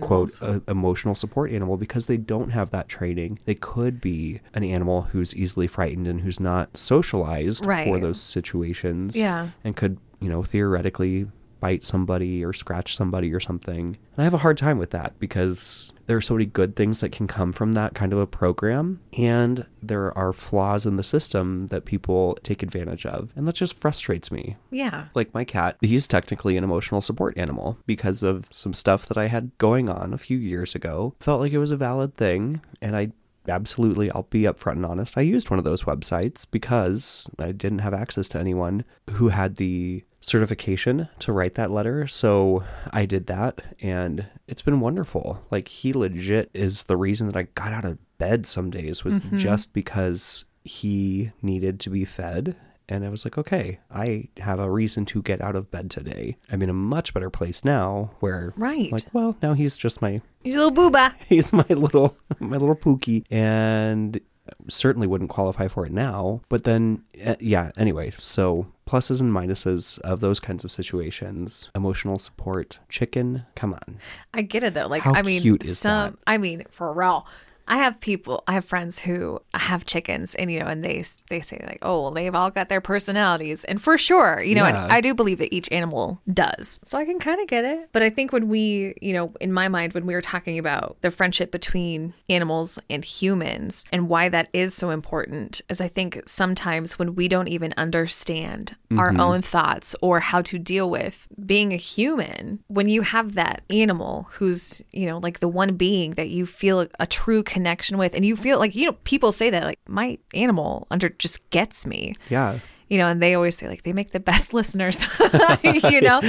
quote 0.00 0.30
uh, 0.42 0.60
emotional 0.68 1.14
support 1.14 1.50
animal 1.50 1.76
because 1.76 2.06
they 2.06 2.16
don't 2.16 2.50
have 2.50 2.70
that 2.70 2.88
training. 2.88 3.38
They 3.44 3.54
could 3.54 4.00
be 4.00 4.40
an 4.54 4.62
animal 4.62 5.02
who's 5.02 5.34
easily 5.34 5.66
frightened 5.66 6.06
and 6.06 6.20
who's 6.20 6.38
not 6.38 6.76
socialized 6.76 7.64
for 7.88 7.98
those 7.98 8.20
situations. 8.20 9.16
Yeah. 9.16 9.50
And 9.64 9.74
could, 9.74 9.98
you 10.20 10.28
know, 10.28 10.42
theoretically 10.42 11.26
bite 11.60 11.84
somebody 11.84 12.44
or 12.44 12.52
scratch 12.52 12.94
somebody 12.96 13.32
or 13.32 13.40
something. 13.40 13.86
And 13.86 14.18
I 14.18 14.24
have 14.24 14.34
a 14.34 14.38
hard 14.38 14.58
time 14.58 14.78
with 14.78 14.90
that 14.90 15.18
because 15.18 15.92
there 16.06 16.16
are 16.16 16.20
so 16.20 16.34
many 16.34 16.46
good 16.46 16.76
things 16.76 17.00
that 17.00 17.12
can 17.12 17.26
come 17.26 17.52
from 17.52 17.72
that 17.72 17.94
kind 17.94 18.12
of 18.12 18.18
a 18.18 18.26
program 18.26 19.00
and 19.18 19.66
there 19.82 20.16
are 20.16 20.32
flaws 20.32 20.86
in 20.86 20.96
the 20.96 21.02
system 21.02 21.66
that 21.68 21.84
people 21.84 22.38
take 22.42 22.62
advantage 22.62 23.06
of. 23.06 23.32
And 23.34 23.46
that 23.48 23.54
just 23.56 23.78
frustrates 23.80 24.30
me 24.30 24.56
Yeah. 24.70 25.06
like 25.14 25.32
my 25.34 25.44
cat, 25.44 25.76
he's 25.80 26.06
technically 26.06 26.56
an 26.56 26.64
emotional 26.64 27.00
support 27.00 27.36
animal 27.38 27.78
because 27.86 28.22
of 28.22 28.48
some 28.52 28.74
stuff 28.74 29.06
that 29.06 29.16
I 29.18 29.26
had 29.28 29.50
going 29.58 29.88
on 29.88 30.12
a 30.12 30.18
few 30.18 30.38
years 30.38 30.74
ago. 30.74 31.14
Felt 31.20 31.40
like 31.40 31.52
it 31.52 31.58
was 31.58 31.70
a 31.70 31.76
valid 31.76 32.16
thing, 32.16 32.60
and 32.82 32.96
I 32.96 33.12
absolutely, 33.48 34.10
I'll 34.10 34.26
be 34.28 34.42
upfront 34.42 34.72
and 34.72 34.86
honest. 34.86 35.16
I 35.16 35.20
used 35.20 35.50
one 35.50 35.58
of 35.60 35.64
those 35.64 35.84
websites 35.84 36.44
because 36.50 37.28
I 37.38 37.52
didn't 37.52 37.78
have 37.78 37.94
access 37.94 38.28
to 38.30 38.38
anyone 38.40 38.84
who 39.10 39.28
had 39.28 39.54
the 39.56 40.02
certification 40.26 41.08
to 41.20 41.32
write 41.32 41.54
that 41.54 41.70
letter. 41.70 42.06
So 42.06 42.64
I 42.92 43.06
did 43.06 43.26
that 43.28 43.62
and 43.80 44.26
it's 44.48 44.62
been 44.62 44.80
wonderful. 44.80 45.44
Like 45.50 45.68
he 45.68 45.92
legit 45.92 46.50
is 46.52 46.84
the 46.84 46.96
reason 46.96 47.26
that 47.28 47.36
I 47.36 47.44
got 47.54 47.72
out 47.72 47.84
of 47.84 47.98
bed 48.18 48.46
some 48.46 48.70
days 48.70 49.04
was 49.04 49.20
just 49.36 49.72
because 49.72 50.44
he 50.64 51.30
needed 51.42 51.78
to 51.80 51.90
be 51.90 52.04
fed. 52.04 52.56
And 52.88 53.04
I 53.04 53.08
was 53.08 53.24
like, 53.24 53.36
okay, 53.36 53.80
I 53.90 54.28
have 54.38 54.60
a 54.60 54.70
reason 54.70 55.06
to 55.06 55.22
get 55.22 55.40
out 55.40 55.56
of 55.56 55.70
bed 55.72 55.90
today. 55.90 56.36
I'm 56.50 56.62
in 56.62 56.68
a 56.70 56.72
much 56.74 57.12
better 57.14 57.30
place 57.30 57.64
now 57.64 58.12
where 58.20 58.52
Right. 58.56 58.90
like, 58.92 59.06
well, 59.12 59.36
now 59.42 59.54
he's 59.54 59.76
just 59.76 60.00
my 60.02 60.20
You 60.44 60.58
little 60.58 60.72
booba. 60.90 61.14
he's 61.28 61.52
my 61.52 61.66
little 61.68 62.16
my 62.40 62.56
little 62.56 62.76
pookie 62.76 63.24
and 63.30 64.20
certainly 64.68 65.06
wouldn't 65.08 65.30
qualify 65.30 65.66
for 65.66 65.84
it 65.84 65.90
now 65.90 66.40
but 66.48 66.62
then 66.62 67.02
uh, 67.24 67.34
yeah 67.40 67.72
anyway 67.76 68.12
so 68.16 68.64
pluses 68.86 69.20
and 69.20 69.32
minuses 69.32 69.98
of 70.00 70.20
those 70.20 70.38
kinds 70.40 70.64
of 70.64 70.70
situations 70.70 71.70
emotional 71.74 72.18
support 72.18 72.78
chicken 72.88 73.44
come 73.54 73.74
on 73.74 73.98
I 74.32 74.42
get 74.42 74.62
it 74.62 74.74
though. 74.74 74.86
Like 74.86 75.02
How 75.02 75.14
I 75.14 75.22
mean, 75.22 75.42
cute 75.42 75.64
is 75.64 75.78
some. 75.78 76.12
that? 76.12 76.18
I 76.26 76.38
mean, 76.38 76.64
for 76.70 76.92
real. 76.92 77.26
I 77.68 77.78
have 77.78 78.00
people. 78.00 78.44
I 78.46 78.52
have 78.52 78.64
friends 78.64 79.00
who 79.00 79.40
have 79.54 79.86
chickens, 79.86 80.34
and 80.34 80.50
you 80.50 80.60
know, 80.60 80.66
and 80.66 80.84
they 80.84 81.02
they 81.28 81.40
say 81.40 81.62
like, 81.66 81.78
oh, 81.82 82.02
well, 82.02 82.10
they've 82.12 82.34
all 82.34 82.50
got 82.50 82.68
their 82.68 82.80
personalities, 82.80 83.64
and 83.64 83.82
for 83.82 83.98
sure, 83.98 84.42
you 84.42 84.54
know, 84.54 84.66
Yeah. 84.66 84.84
and 84.84 84.92
I 84.92 85.00
do 85.00 85.14
believe 85.14 85.38
that 85.38 85.54
each 85.54 85.70
animal 85.72 86.20
does. 86.32 86.80
So 86.84 86.96
I 86.98 87.04
can 87.04 87.18
kind 87.18 87.40
of 87.40 87.48
get 87.48 87.64
it. 87.64 87.88
But 87.92 88.02
I 88.02 88.10
think 88.10 88.32
when 88.32 88.48
we, 88.48 88.94
you 89.02 89.12
know, 89.12 89.32
in 89.40 89.52
my 89.52 89.68
mind, 89.68 89.94
when 89.94 90.06
we 90.06 90.14
were 90.14 90.22
talking 90.22 90.58
about 90.58 90.96
the 91.00 91.10
friendship 91.10 91.50
between 91.50 92.14
animals 92.28 92.78
and 92.88 93.04
humans 93.04 93.84
and 93.92 94.08
why 94.08 94.28
that 94.28 94.48
is 94.52 94.74
so 94.74 94.90
important, 94.90 95.60
is 95.68 95.80
I 95.80 95.88
think 95.88 96.22
sometimes 96.26 96.98
when 96.98 97.14
we 97.14 97.26
don't 97.28 97.48
even 97.48 97.74
understand 97.76 98.76
our 98.96 99.10
mm-hmm. 99.10 99.20
own 99.20 99.42
thoughts 99.42 99.96
or 100.00 100.20
how 100.20 100.40
to 100.42 100.58
deal 100.58 100.88
with 100.88 101.26
being 101.44 101.72
a 101.72 101.76
human, 101.76 102.60
when 102.68 102.88
you 102.88 103.02
have 103.02 103.34
that 103.34 103.62
animal 103.70 104.28
who's, 104.32 104.82
you 104.92 105.06
know, 105.06 105.18
like 105.18 105.40
the 105.40 105.48
one 105.48 105.76
being 105.76 106.12
that 106.12 106.28
you 106.28 106.46
feel 106.46 106.86
a 107.00 107.06
true 107.06 107.42
connection 107.42 107.55
with, 107.64 108.14
and 108.14 108.24
you 108.24 108.36
feel 108.36 108.58
like, 108.58 108.74
you 108.74 108.86
know, 108.86 108.92
people 109.04 109.32
say 109.32 109.50
that, 109.50 109.64
like, 109.64 109.80
my 109.88 110.18
animal 110.34 110.86
under 110.90 111.08
just 111.08 111.48
gets 111.50 111.86
me. 111.86 112.14
Yeah. 112.28 112.58
You 112.88 112.98
know, 112.98 113.08
and 113.08 113.20
they 113.20 113.34
always 113.34 113.56
say 113.56 113.68
like 113.68 113.82
they 113.82 113.92
make 113.92 114.12
the 114.12 114.20
best 114.20 114.54
listeners, 114.54 115.04
you 115.64 116.00
know. 116.00 116.20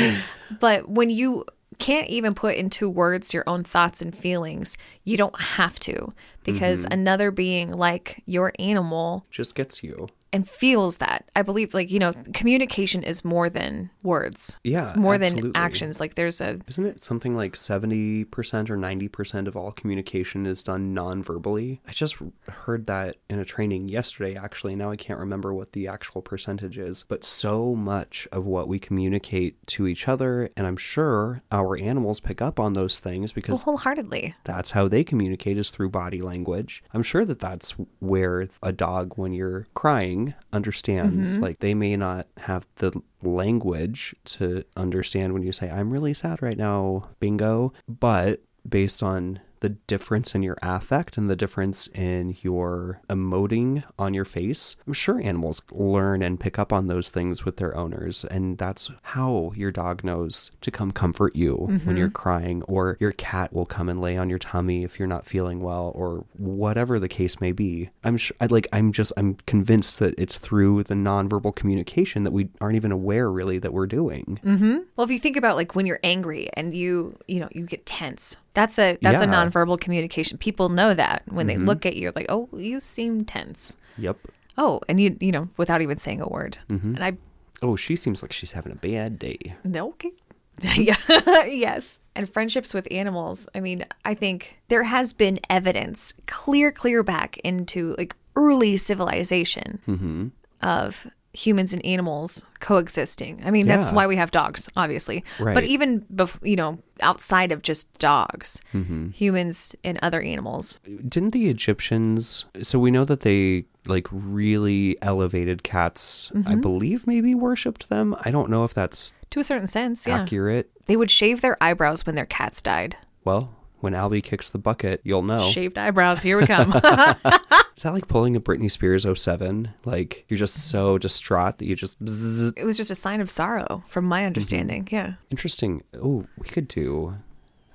But 0.60 0.90
when 0.90 1.12
you 1.12 1.46
can't 1.78 2.08
even 2.08 2.34
put 2.34 2.56
into 2.56 2.90
words 2.90 3.34
your 3.34 3.44
own 3.46 3.64
thoughts 3.64 4.02
and 4.02 4.16
feelings, 4.16 4.78
you 5.04 5.18
don't 5.18 5.40
have 5.40 5.80
to 5.82 6.14
because 6.44 6.84
mm-hmm. 6.84 6.94
another 6.94 7.30
being 7.30 7.72
like 7.72 8.24
your 8.26 8.52
animal 8.58 9.26
just 9.30 9.54
gets 9.54 9.84
you 9.84 10.08
and 10.34 10.48
feels 10.48 10.98
that. 10.98 11.30
I 11.36 11.42
believe 11.42 11.74
like, 11.74 11.92
you 11.92 12.00
know, 12.00 12.12
communication 12.34 13.04
is 13.04 13.24
more 13.24 13.50
than 13.50 13.90
words. 14.04 14.60
Yeah, 14.64 14.82
It's 14.82 14.96
more 14.96 15.18
than 15.18 15.52
actions. 15.56 16.00
Like 16.00 16.16
there's 16.16 16.42
a 16.42 16.60
isn't 16.68 16.86
it 16.86 17.02
something 17.02 17.36
like 17.36 17.54
70% 17.54 18.26
or 18.70 18.78
90% 18.78 19.48
of 19.48 19.56
all 19.56 19.72
communication 19.72 20.46
is 20.46 20.64
done 20.64 20.94
non-verbally 20.94 21.82
i 21.88 21.92
just 21.92 22.18
heard 22.50 22.88
that 22.88 23.18
in 23.30 23.40
a 23.40 23.46
training 23.46 23.90
yesterday 23.90 24.36
actually 24.36 24.76
now 24.76 24.90
i 24.90 24.96
can't 24.96 25.20
remember 25.20 25.54
what 25.54 25.74
the 25.74 25.88
actual 25.88 26.22
percentage 26.22 26.78
is 26.78 27.04
but 27.08 27.24
so 27.24 27.76
much 27.76 28.28
of 28.32 28.46
what 28.46 28.68
we 28.68 28.80
communicate 28.80 29.56
to 29.68 29.88
each 29.88 30.08
other 30.08 30.50
and 30.56 30.66
i'm 30.66 30.78
sure 30.78 31.42
our 31.52 31.78
animals 31.78 32.20
pick 32.20 32.42
up 32.42 32.60
on 32.60 32.74
those 32.74 33.00
things 33.00 33.32
because 33.32 33.64
wholeheartedly. 33.64 34.34
that's 34.44 34.72
how 34.72 34.88
they 34.88 35.04
communicate 35.04 35.58
is 35.58 35.70
through 35.70 35.90
body 35.90 36.22
language. 36.22 36.84
I'm 36.94 37.04
sure 37.04 37.26
that 37.26 37.40
that's 37.40 37.72
where 38.00 38.48
a 38.62 38.72
dog, 38.72 39.14
when 39.18 39.34
you're 39.34 39.68
crying, 39.74 40.17
understands. 40.54 41.34
Mm-hmm. 41.34 41.44
Like 41.44 41.60
they 41.60 41.74
may 41.74 41.96
not 41.96 42.28
have 42.38 42.68
the 42.76 42.92
language 43.22 44.16
to 44.26 44.64
understand 44.76 45.34
when 45.34 45.44
you 45.44 45.52
say, 45.52 45.70
I'm 45.70 45.92
really 45.92 46.14
sad 46.14 46.42
right 46.42 46.58
now, 46.58 47.10
bingo. 47.20 47.74
But 47.88 48.42
based 48.68 49.02
on 49.04 49.40
the 49.60 49.70
difference 49.70 50.36
in 50.36 50.44
your 50.44 50.58
affect 50.62 51.18
and 51.18 51.30
the 51.30 51.36
difference 51.36 51.88
in 51.88 52.38
your 52.42 53.02
emoting 53.10 53.84
on 53.98 54.14
your 54.14 54.26
face, 54.26 54.76
I'm 54.86 54.94
sure 54.94 55.22
animals 55.22 55.62
learn 55.72 56.22
and 56.22 56.40
pick 56.40 56.60
up 56.60 56.72
on 56.72 56.88
those 56.88 57.10
things 57.10 57.46
with 57.46 57.58
their 57.58 57.76
owners. 57.76 58.26
And 58.26 58.58
that's 58.58 58.90
how 59.02 59.52
your 59.56 59.72
dog 59.72 60.04
knows 60.04 60.52
to 60.62 60.72
come 60.72 60.92
comfort 60.92 61.36
you 61.36 61.56
when 61.56 61.80
mm-hmm. 61.80 61.98
you're 61.98 62.10
crying, 62.10 62.64
or 62.64 62.98
your 63.00 63.12
cat 63.12 63.54
will 63.54 63.66
come 63.66 63.90
and 63.90 64.02
lay 64.02 64.18
on 64.18 64.30
your 64.30 64.40
tummy 64.40 64.84
if 64.84 65.00
you're 65.00 65.08
not 65.08 65.26
feeling 65.26 65.62
well, 65.62 65.92
or 65.96 66.26
whatever 66.38 67.00
the 67.00 67.08
case 67.08 67.42
may 67.42 67.52
be. 67.52 67.90
I'm 68.04 68.18
sure, 68.18 68.38
I 68.40 68.46
like, 68.48 68.68
I'm 68.72 68.92
just, 68.92 69.14
I'm 69.18 69.36
convinced 69.46 70.00
that 70.00 70.16
it's 70.18 70.38
through 70.38 70.84
the 70.84 70.94
nonverbal 70.94 71.56
communication 71.56 72.24
that 72.24 72.32
we 72.32 72.50
aren't 72.62 72.76
even 72.76 72.92
aware 72.92 73.32
really 73.32 73.60
that 73.60 73.74
we're 73.74 73.88
doing. 73.88 74.40
Mm-hmm. 74.44 74.78
Well, 74.96 75.06
if 75.06 75.12
you 75.12 75.20
think 75.20 75.38
about 75.38 75.56
like 75.56 75.76
when 75.76 75.86
you're 75.86 76.00
angry 76.04 76.50
and 76.54 76.74
you, 76.74 77.18
you 77.28 77.40
know, 77.40 77.50
you 77.52 77.66
get 77.66 77.86
tense. 77.86 78.38
That's 78.58 78.80
a 78.80 78.98
that's 79.04 79.22
a 79.22 79.28
nonverbal 79.28 79.80
communication. 79.80 80.40
People 80.40 80.70
know 80.70 80.96
that 80.96 81.22
when 81.28 81.46
they 81.46 81.58
look 81.58 81.86
at 81.86 81.96
you, 81.96 82.12
like, 82.16 82.26
oh, 82.28 82.50
you 82.54 82.80
seem 82.80 83.24
tense. 83.24 83.78
Yep. 84.00 84.18
Oh, 84.58 84.82
and 84.90 85.00
you, 85.00 85.16
you 85.20 85.32
know, 85.32 85.48
without 85.58 85.84
even 85.84 85.98
saying 85.98 86.22
a 86.22 86.28
word. 86.28 86.58
Mm-hmm. 86.68 86.96
And 86.96 87.04
I, 87.04 87.18
Oh, 87.62 87.76
she 87.76 87.96
seems 87.96 88.24
like 88.24 88.34
she's 88.34 88.54
having 88.54 88.72
a 88.72 88.76
bad 88.76 89.20
day. 89.20 89.56
no, 89.64 89.90
okay. 89.90 90.12
yeah. 90.76 90.96
yes. 91.46 92.02
And 92.16 92.28
friendships 92.28 92.74
with 92.74 92.88
animals. 92.90 93.48
I 93.54 93.60
mean, 93.60 93.86
I 94.04 94.16
think 94.16 94.60
there 94.70 94.86
has 94.86 95.14
been 95.14 95.40
evidence 95.52 96.16
clear, 96.26 96.72
clear 96.72 97.04
back 97.04 97.38
into 97.44 97.94
like 98.00 98.16
early 98.36 98.76
civilization 98.76 100.32
of 100.64 101.06
humans 101.38 101.72
and 101.72 101.86
animals 101.86 102.48
coexisting. 102.60 103.42
I 103.46 103.52
mean, 103.52 103.68
that's 103.68 103.92
why 103.92 104.08
we 104.08 104.16
have 104.16 104.32
dogs, 104.32 104.68
obviously. 104.76 105.24
But 105.54 105.66
even, 105.66 106.02
bef- 106.14 106.44
you 106.46 106.56
know, 106.56 106.80
outside 107.02 107.52
of 107.52 107.62
just 107.62 107.94
dogs, 108.00 108.60
mm-hmm. 108.74 109.10
humans 109.10 109.76
and 109.84 110.00
other 110.02 110.20
animals. 110.20 110.80
didn't 111.08 111.32
the 111.32 111.48
Egyptians 111.48 112.46
so 112.64 112.80
we 112.80 112.90
know 112.90 113.06
that 113.06 113.22
they 113.22 113.66
like 113.86 114.08
really 114.12 114.98
elevated 115.02 115.64
cats 115.64 116.32
I 116.34 116.38
mm-hmm. 116.38 116.62
believe 116.62 117.08
maybe 117.08 117.36
worshipped 117.36 117.90
them 117.90 118.16
I 118.22 118.32
don't 118.32 118.50
know 118.50 118.64
if 118.64 118.74
that's 118.74 119.14
To 119.30 119.40
a 119.40 119.44
certain 119.44 119.68
sense, 119.68 120.08
yeah. 120.08 120.22
accurate 120.22 120.72
They 120.88 120.98
would 120.98 121.12
shave 121.12 121.42
their 121.42 121.62
eyebrows 121.62 122.06
when 122.06 122.16
their 122.16 122.26
cats 122.26 122.62
died. 122.62 122.98
well 123.24 123.54
when 123.80 123.94
Albie 123.94 124.24
kicks 124.24 124.50
the 124.50 124.58
bucket 124.58 125.02
you'll 125.04 125.24
know 125.24 125.50
Shaved 125.50 125.78
eyebrows, 125.78 126.22
here 126.22 126.40
we 126.40 126.48
come. 126.48 126.74
is 126.74 127.84
that 127.84 127.94
like 127.94 128.08
pulling 128.08 128.36
a 128.36 128.40
Britney 128.42 128.72
Spears 128.72 129.06
07 129.16 129.74
like 129.86 130.26
you're 130.28 130.38
just 130.38 130.70
so 130.70 130.98
distraught 130.98 131.58
that 131.58 131.66
you 131.66 131.76
just 131.76 132.04
bzzz. 132.04 132.54
it 132.58 132.66
was 132.66 132.78
just 132.78 132.92
a 132.92 132.96
sign 132.96 133.22
of 133.22 133.30
sorrow, 133.30 133.84
from 133.88 134.06
my 134.06 134.20
mm-hmm. 134.20 134.28
understanding. 134.28 134.88
Yeah. 134.92 135.14
interesting 135.30 135.84
oh 136.02 136.26
we 136.38 136.48
could 136.48 136.68
do 136.68 137.16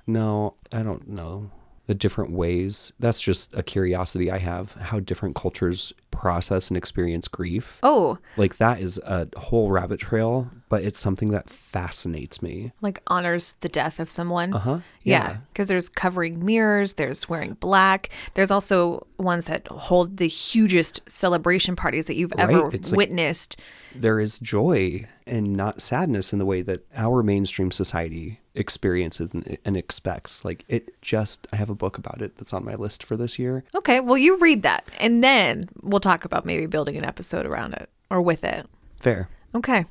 no 0.05 0.55
I 0.71 0.83
don't 0.83 1.07
know 1.07 1.51
the 1.85 1.93
different 1.95 2.31
ways 2.31 2.93
that's 2.99 3.19
just 3.19 3.53
a 3.55 3.61
curiosity 3.63 4.31
I 4.31 4.37
have 4.37 4.73
how 4.73 4.99
different 5.01 5.35
cultures 5.35 5.91
process 6.11 6.69
and 6.69 6.77
experience 6.77 7.27
grief 7.27 7.79
Oh, 7.83 8.17
Like 8.37 8.57
that 8.57 8.79
is 8.79 8.99
a 8.99 9.27
whole 9.35 9.69
rabbit 9.69 9.99
trail, 9.99 10.49
but 10.69 10.83
it's 10.83 10.97
something 10.99 11.31
that 11.31 11.49
fascinates 11.49 12.41
me. 12.41 12.71
like 12.81 13.01
honors 13.07 13.53
the 13.59 13.67
death 13.69 13.99
of 13.99 14.09
someone. 14.09 14.53
Uh 14.53 14.59
huh. 14.59 14.79
Yeah, 15.03 15.37
because 15.51 15.67
there's 15.67 15.89
covering 15.89 16.45
mirrors, 16.45 16.93
there's 16.93 17.27
wearing 17.27 17.55
black. 17.55 18.09
There's 18.35 18.51
also 18.51 19.05
ones 19.17 19.45
that 19.45 19.67
hold 19.67 20.17
the 20.17 20.27
hugest 20.27 21.01
celebration 21.09 21.75
parties 21.75 22.05
that 22.05 22.15
you've 22.15 22.33
ever 22.37 22.65
Right, 22.65 22.73
it's 22.73 22.91
like- 22.91 22.97
witnessed. 22.97 23.59
There 23.95 24.19
is 24.19 24.39
joy 24.39 25.05
and 25.27 25.55
not 25.57 25.81
sadness 25.81 26.31
in 26.33 26.39
the 26.39 26.45
way 26.45 26.61
that 26.63 26.85
our 26.95 27.21
mainstream 27.23 27.71
society 27.71 28.39
experiences 28.55 29.33
and, 29.33 29.57
and 29.65 29.75
expects. 29.77 30.43
Like 30.45 30.63
it 30.67 30.99
just, 31.01 31.47
I 31.51 31.55
have 31.57 31.69
a 31.69 31.75
book 31.75 31.97
about 31.97 32.21
it 32.21 32.37
that's 32.37 32.53
on 32.53 32.63
my 32.65 32.75
list 32.75 33.03
for 33.03 33.17
this 33.17 33.37
year. 33.39 33.63
Okay, 33.75 33.99
well, 33.99 34.17
you 34.17 34.37
read 34.37 34.63
that, 34.63 34.85
and 34.99 35.23
then 35.23 35.69
we'll 35.81 35.99
talk 35.99 36.25
about 36.25 36.45
maybe 36.45 36.65
building 36.65 36.95
an 36.97 37.03
episode 37.05 37.45
around 37.45 37.73
it 37.73 37.89
or 38.09 38.21
with 38.21 38.43
it. 38.43 38.67
Fair. 39.01 39.29
Okay. 39.55 39.85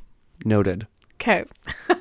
Noted. 0.44 0.86
Okay. 1.14 1.44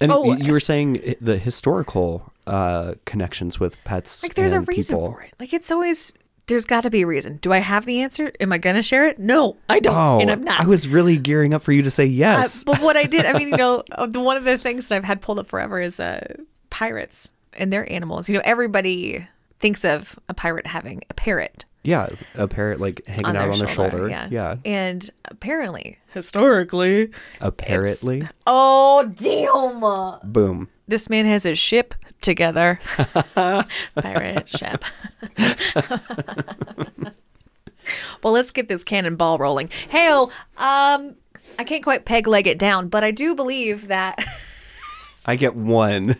And 0.00 0.12
Oh. 0.12 0.32
you 0.36 0.52
were 0.52 0.60
saying 0.60 1.16
the 1.20 1.38
historical 1.38 2.32
uh, 2.46 2.94
connections 3.04 3.58
with 3.58 3.82
pets. 3.82 4.22
Like 4.22 4.34
there's 4.34 4.52
a 4.52 4.60
reason 4.60 4.94
people. 4.96 5.12
for 5.12 5.22
it. 5.22 5.34
Like 5.40 5.52
it's 5.52 5.72
always 5.72 6.12
there's 6.48 6.64
got 6.64 6.80
to 6.82 6.90
be 6.90 7.02
a 7.02 7.06
reason. 7.06 7.36
Do 7.40 7.52
I 7.52 7.58
have 7.58 7.86
the 7.86 8.00
answer? 8.00 8.32
Am 8.40 8.52
I 8.52 8.58
gonna 8.58 8.82
share 8.82 9.06
it? 9.06 9.18
No, 9.18 9.56
I 9.68 9.78
don't, 9.80 9.94
Oh, 9.96 10.18
and 10.20 10.30
I'm 10.30 10.42
not. 10.42 10.60
I 10.60 10.66
was 10.66 10.88
really 10.88 11.16
gearing 11.16 11.54
up 11.54 11.62
for 11.62 11.72
you 11.72 11.82
to 11.82 11.90
say 11.90 12.04
Uh, 12.04 12.08
yes. 12.08 12.64
but 12.64 12.80
what 12.80 12.96
I 12.96 13.04
did, 13.04 13.24
I 13.24 13.34
mean, 13.38 13.48
you 13.50 13.56
know, 13.64 13.84
uh, 13.92 14.06
the, 14.06 14.20
one 14.20 14.36
of 14.36 14.44
the 14.44 14.58
things 14.58 14.88
that 14.88 14.96
I've 14.96 15.04
had 15.04 15.20
pulled 15.20 15.38
up 15.38 15.46
forever 15.46 15.80
is 15.80 16.00
uh, 16.00 16.34
pirates 16.70 17.32
and 17.52 17.72
their 17.72 17.90
animals. 17.90 18.28
You 18.28 18.34
know, 18.36 18.42
everybody 18.44 19.26
thinks 19.60 19.84
of 19.84 20.18
a 20.28 20.34
pirate 20.34 20.66
having 20.66 21.02
a 21.10 21.14
parrot 21.14 21.64
yeah, 21.84 22.08
a 22.34 22.46
parrot 22.46 22.80
like 22.80 23.06
hanging 23.06 23.24
on 23.26 23.36
out 23.36 23.44
their 23.44 23.52
on 23.52 23.58
their 23.60 23.68
shoulder. 23.68 23.90
shoulder. 23.90 24.08
Yeah. 24.10 24.28
yeah. 24.30 24.56
And 24.64 25.08
apparently, 25.24 25.98
historically, 26.12 27.10
Apparently. 27.40 28.28
oh 28.46 29.10
damn, 29.16 30.30
Boom. 30.32 30.68
This 30.88 31.08
man 31.08 31.26
has 31.26 31.44
his 31.44 31.58
ship 31.58 31.94
together. 32.20 32.80
Pirate 33.94 34.48
ship. 34.48 34.84
well, 38.22 38.32
let's 38.32 38.50
get 38.50 38.68
this 38.68 38.82
cannonball 38.82 39.38
rolling. 39.38 39.68
Hail, 39.90 40.32
um, 40.56 41.14
I 41.58 41.64
can't 41.64 41.84
quite 41.84 42.04
peg 42.04 42.26
leg 42.26 42.46
it 42.46 42.58
down, 42.58 42.88
but 42.88 43.04
I 43.04 43.10
do 43.10 43.34
believe 43.34 43.88
that. 43.88 44.18
I 45.26 45.36
get 45.36 45.54
one 45.54 46.16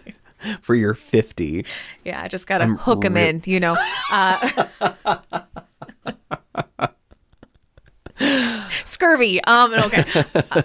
for 0.60 0.74
your 0.74 0.94
50. 0.94 1.64
yeah, 2.04 2.22
I 2.22 2.28
just 2.28 2.46
gotta 2.46 2.64
I'm 2.64 2.76
hook 2.76 3.04
him 3.04 3.16
in, 3.16 3.42
you 3.46 3.58
know. 3.58 3.76
Uh, 4.12 4.66
scurvy. 8.84 9.42
Um. 9.44 9.72
Okay. 9.74 10.04
Uh, 10.34 10.62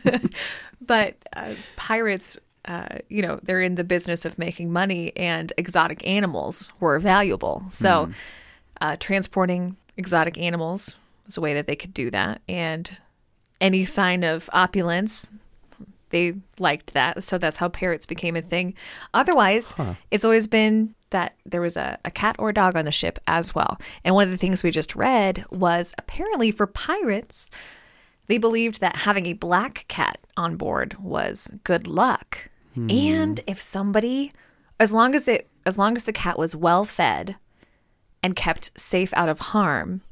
but 0.80 1.16
uh, 1.34 1.54
pirates. 1.76 2.38
Uh, 2.68 2.98
you 3.08 3.22
know, 3.22 3.40
they're 3.42 3.62
in 3.62 3.74
the 3.74 3.82
business 3.84 4.24
of 4.24 4.38
making 4.38 4.70
money, 4.72 5.12
and 5.16 5.52
exotic 5.56 6.06
animals 6.06 6.70
were 6.78 6.98
valuable. 7.00 7.64
So, 7.70 8.04
uh, 8.80 8.96
transporting 9.00 9.76
exotic 9.96 10.38
animals 10.38 10.94
was 11.24 11.36
a 11.36 11.40
way 11.40 11.54
that 11.54 11.66
they 11.66 11.74
could 11.76 11.94
do 11.94 12.10
that. 12.10 12.42
And 12.48 12.96
any 13.60 13.84
sign 13.84 14.22
of 14.22 14.48
opulence, 14.52 15.32
they 16.10 16.34
liked 16.58 16.92
that. 16.94 17.24
So 17.24 17.38
that's 17.38 17.56
how 17.56 17.68
parrots 17.68 18.06
became 18.06 18.36
a 18.36 18.42
thing. 18.42 18.74
Otherwise, 19.14 19.74
it's 20.10 20.24
always 20.24 20.46
been 20.46 20.94
that 21.10 21.34
there 21.44 21.60
was 21.60 21.76
a, 21.76 21.98
a 22.04 22.10
cat 22.10 22.36
or 22.38 22.50
a 22.50 22.54
dog 22.54 22.76
on 22.76 22.84
the 22.84 22.92
ship 22.92 23.18
as 23.26 23.54
well. 23.54 23.78
And 24.04 24.14
one 24.14 24.24
of 24.24 24.30
the 24.30 24.36
things 24.36 24.62
we 24.62 24.70
just 24.70 24.94
read 24.94 25.44
was 25.50 25.94
apparently 25.98 26.50
for 26.50 26.66
pirates, 26.66 27.50
they 28.26 28.38
believed 28.38 28.80
that 28.80 28.96
having 28.96 29.26
a 29.26 29.32
black 29.32 29.86
cat 29.88 30.18
on 30.36 30.56
board 30.56 30.96
was 31.00 31.50
good 31.64 31.86
luck. 31.86 32.50
And 32.90 33.38
hmm. 33.38 33.44
if 33.46 33.60
somebody 33.60 34.32
as 34.80 34.92
long 34.92 35.14
as 35.14 35.28
it 35.28 35.48
as 35.66 35.78
long 35.78 35.96
as 35.96 36.04
the 36.04 36.12
cat 36.12 36.38
was 36.38 36.56
well 36.56 36.84
fed 36.84 37.36
and 38.22 38.34
kept 38.34 38.78
safe 38.78 39.12
out 39.14 39.28
of 39.28 39.40
harm, 39.40 40.02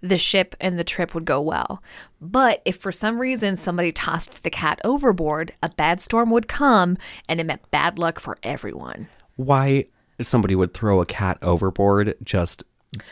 the 0.00 0.18
ship 0.18 0.54
and 0.60 0.78
the 0.78 0.84
trip 0.84 1.14
would 1.14 1.24
go 1.24 1.40
well. 1.40 1.82
But 2.20 2.62
if 2.64 2.76
for 2.76 2.92
some 2.92 3.20
reason 3.20 3.56
somebody 3.56 3.92
tossed 3.92 4.42
the 4.42 4.50
cat 4.50 4.80
overboard, 4.84 5.52
a 5.62 5.70
bad 5.70 6.00
storm 6.00 6.30
would 6.30 6.48
come 6.48 6.98
and 7.28 7.40
it 7.40 7.44
meant 7.44 7.70
bad 7.70 7.98
luck 7.98 8.20
for 8.20 8.36
everyone. 8.42 9.08
Why 9.36 9.86
somebody 10.20 10.54
would 10.54 10.74
throw 10.74 11.00
a 11.00 11.06
cat 11.06 11.38
overboard 11.42 12.14
just 12.22 12.64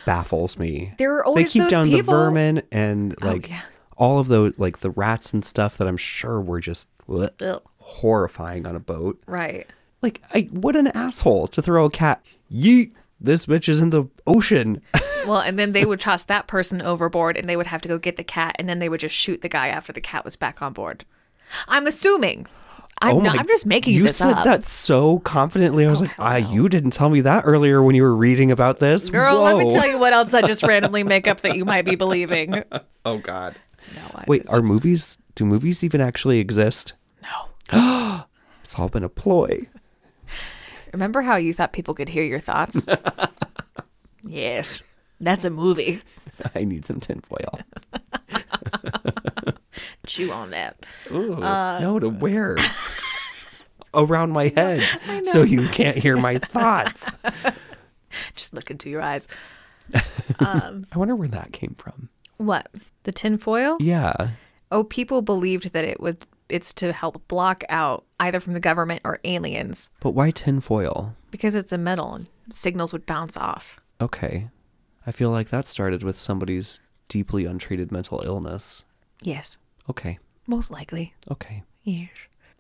baffles 0.04 0.59
me. 0.59 0.94
There 0.98 1.14
are 1.16 1.24
always 1.24 1.46
they 1.46 1.52
keep 1.52 1.62
those 1.62 1.70
down 1.70 1.87
people- 1.87 2.14
Oh, 2.14 2.18
the 2.18 2.24
vermin 2.24 2.62
and 2.72 3.14
oh, 3.22 3.26
like 3.26 3.50
yeah. 3.50 3.62
all 3.96 4.18
of 4.18 4.28
those 4.28 4.59
like 4.59 4.80
the 4.80 4.90
rats 4.90 5.32
and 5.32 5.44
stuff 5.44 5.78
that 5.78 5.87
I'm 5.87 5.96
sure 5.96 6.40
were 6.40 6.61
just 6.61 6.88
bleh. 7.06 7.61
Horrifying 7.87 8.66
on 8.66 8.75
a 8.77 8.81
boat. 8.81 9.20
Right. 9.27 9.66
Like 10.03 10.20
I 10.35 10.42
what 10.51 10.77
an 10.77 10.88
asshole 10.88 11.46
to 11.49 11.62
throw 11.62 11.85
a 11.87 11.90
cat. 11.90 12.22
Yeet. 12.53 12.92
This 13.18 13.46
bitch 13.46 13.66
is 13.68 13.81
in 13.81 13.90
the 13.90 14.05
ocean. 14.27 14.83
Well, 15.27 15.40
and 15.40 15.59
then 15.59 15.72
they 15.72 15.85
would 15.85 15.99
toss 15.99 16.22
that 16.22 16.46
person 16.46 16.81
overboard 16.81 17.37
and 17.37 17.49
they 17.49 17.57
would 17.57 17.66
have 17.66 17.83
to 17.83 17.88
go 17.88 17.99
get 17.99 18.14
the 18.16 18.22
cat 18.22 18.55
and 18.61 18.68
then 18.68 18.79
they 18.79 18.88
would 18.88 19.01
just 19.01 19.16
shoot 19.16 19.40
the 19.40 19.49
guy 19.49 19.66
after 19.66 19.92
the 19.92 20.01
cat 20.01 20.25
was 20.25 20.37
back 20.37 20.62
on 20.62 20.72
board. 20.72 21.05
I'm 21.66 21.88
assuming. 21.88 22.46
I'm, 23.03 23.16
Oh 23.16 23.18
not, 23.20 23.35
my- 23.35 23.40
I'm 23.40 23.49
just 23.49 23.66
making 23.66 23.94
you 23.94 24.05
this 24.05 24.18
said 24.18 24.35
up. 24.35 24.44
that 24.44 24.64
so 24.64 25.18
confidently. 25.18 25.85
I 25.85 25.90
was 25.90 26.01
like, 26.01 26.12
hell 26.12 26.27
ah, 26.27 26.38
no. 26.38 26.53
you 26.53 26.68
didn't 26.68 26.92
tell 26.92 27.11
me 27.11 27.22
that 27.22 27.42
earlier 27.44 27.83
when 27.83 27.96
you 27.96 28.05
were 28.05 28.14
reading 28.14 28.53
about 28.53 28.79
this. 28.79 29.11
Girl, 29.11 29.40
let 29.42 29.57
me 29.57 29.68
tell 29.68 29.88
you 29.88 29.99
what 29.99 30.12
else 30.12 30.33
I 30.33 30.42
just 30.42 30.62
randomly 30.66 31.03
make 31.03 31.27
up 31.27 31.40
that 31.40 31.57
you 31.57 31.64
might 31.64 31.85
be 31.87 31.96
believing. 31.96 32.62
Oh 33.05 33.18
God. 33.18 33.57
No, 33.96 34.03
I 34.14 34.25
Wait, 34.29 34.42
was 34.44 34.55
are 34.55 34.62
movies? 34.62 35.18
Do 35.35 35.44
movies 35.44 35.83
even 35.83 36.01
actually 36.01 36.38
exist? 36.38 36.92
No. 37.20 37.49
It's 37.72 38.79
all 38.79 38.88
been 38.88 39.05
a 39.05 39.09
ploy. 39.09 39.68
Remember 40.92 41.22
how 41.22 41.37
you 41.37 41.52
thought 41.55 41.72
people 41.72 41.94
could 41.94 42.09
hear 42.09 42.24
your 42.24 42.40
thoughts? 42.40 42.87
yes. 44.22 44.83
That's 45.20 45.44
a 45.44 45.50
movie. 45.50 46.00
I 46.55 46.64
need 46.64 46.85
some 46.85 47.00
tinfoil. 47.00 47.61
Chew 50.07 50.31
on 50.33 50.50
that. 50.50 50.85
Ooh, 51.11 51.42
Uh, 51.42 51.79
no, 51.81 51.98
to 51.98 52.09
wear 52.09 52.57
around 53.94 54.31
my 54.31 54.52
head 54.55 54.83
so 55.26 55.42
you 55.42 55.68
can't 55.68 55.96
hear 55.96 56.16
my 56.16 56.38
thoughts. 56.38 57.14
Just 58.35 58.55
look 58.55 58.70
into 58.70 58.90
your 58.90 59.02
eyes. 59.02 59.26
I 60.40 60.83
wonder 60.94 61.16
where 61.16 61.29
that 61.29 61.52
came 61.52 61.74
from. 61.76 62.09
What? 62.37 62.68
The 63.05 63.12
tinfoil? 63.12 63.79
Yeah. 63.81 64.31
Oh, 64.70 64.85
people 64.85 65.22
believed 65.22 65.72
that 65.72 65.85
it 65.85 66.00
would 66.00 66.26
it's 66.48 66.72
to 66.74 66.92
help 66.92 67.26
block 67.28 67.62
out 67.68 68.04
either 68.20 68.40
from 68.40 68.52
the 68.52 68.61
government 68.61 69.00
or 69.04 69.18
aliens 69.24 69.90
But 70.00 70.11
why 70.11 70.30
tinfoil? 70.30 71.14
because 71.30 71.54
it's 71.54 71.72
a 71.72 71.78
metal 71.78 72.14
and 72.14 72.28
signals 72.50 72.92
would 72.92 73.04
bounce 73.06 73.37
off. 73.37 73.78
Okay. 74.00 74.48
I 75.06 75.12
feel 75.12 75.30
like 75.30 75.50
that 75.50 75.68
started 75.68 76.02
with 76.02 76.18
somebody's 76.18 76.80
deeply 77.09 77.44
untreated 77.44 77.92
mental 77.92 78.22
illness. 78.24 78.85
Yes. 79.22 79.59
Okay. 79.88 80.18
Most 80.46 80.70
likely. 80.70 81.14
Okay. 81.30 81.62
Yes. 81.85 82.09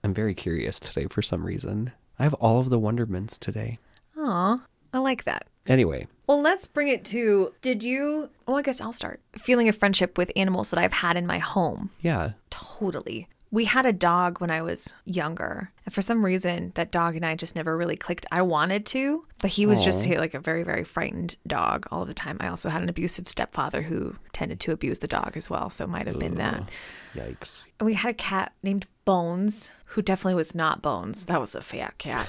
I'm 0.04 0.14
very 0.14 0.34
curious 0.34 0.78
today 0.78 1.06
for 1.08 1.22
some 1.22 1.44
reason. 1.44 1.92
I 2.18 2.22
have 2.24 2.34
all 2.34 2.60
of 2.60 2.70
the 2.70 2.78
wonderments 2.78 3.36
today. 3.38 3.78
Aw, 4.18 4.62
I 4.92 4.98
like 4.98 5.24
that. 5.24 5.46
Anyway, 5.66 6.06
Well, 6.28 6.40
let's 6.40 6.66
bring 6.68 6.86
it 6.88 7.04
to 7.06 7.52
did 7.60 7.82
you? 7.82 8.30
Well, 8.46 8.56
I 8.56 8.62
guess 8.62 8.80
I'll 8.80 8.92
start. 8.92 9.20
Feeling 9.36 9.68
a 9.68 9.72
friendship 9.72 10.16
with 10.16 10.30
animals 10.36 10.70
that 10.70 10.78
I've 10.78 10.92
had 10.92 11.16
in 11.16 11.26
my 11.26 11.38
home. 11.38 11.90
yeah. 12.00 12.32
Totally. 12.50 13.28
We 13.50 13.64
had 13.64 13.86
a 13.86 13.92
dog 13.92 14.40
when 14.40 14.50
I 14.50 14.62
was 14.62 14.94
younger. 15.04 15.72
And 15.84 15.94
for 15.94 16.02
some 16.02 16.24
reason, 16.24 16.72
that 16.74 16.90
dog 16.90 17.14
and 17.14 17.24
I 17.24 17.36
just 17.36 17.54
never 17.54 17.76
really 17.76 17.96
clicked. 17.96 18.26
I 18.32 18.42
wanted 18.42 18.84
to, 18.86 19.24
but 19.40 19.50
he 19.50 19.66
was 19.66 19.84
just 19.84 20.06
like 20.06 20.34
a 20.34 20.40
very, 20.40 20.64
very 20.64 20.84
frightened 20.84 21.36
dog 21.46 21.86
all 21.90 22.04
the 22.04 22.12
time. 22.12 22.38
I 22.40 22.48
also 22.48 22.68
had 22.68 22.82
an 22.82 22.88
abusive 22.88 23.28
stepfather 23.28 23.82
who 23.82 24.16
tended 24.32 24.58
to 24.60 24.72
abuse 24.72 24.98
the 24.98 25.06
dog 25.06 25.32
as 25.36 25.48
well. 25.48 25.70
So 25.70 25.84
it 25.84 25.90
might 25.90 26.06
have 26.06 26.18
been 26.18 26.34
that. 26.36 26.70
Yikes. 27.14 27.64
And 27.78 27.86
we 27.86 27.94
had 27.94 28.10
a 28.10 28.14
cat 28.14 28.52
named 28.62 28.86
Bones, 29.04 29.70
who 29.84 30.02
definitely 30.02 30.34
was 30.34 30.54
not 30.54 30.82
Bones. 30.82 31.26
That 31.26 31.40
was 31.40 31.54
a 31.54 31.60
fat 31.60 31.96
cat. 31.98 32.28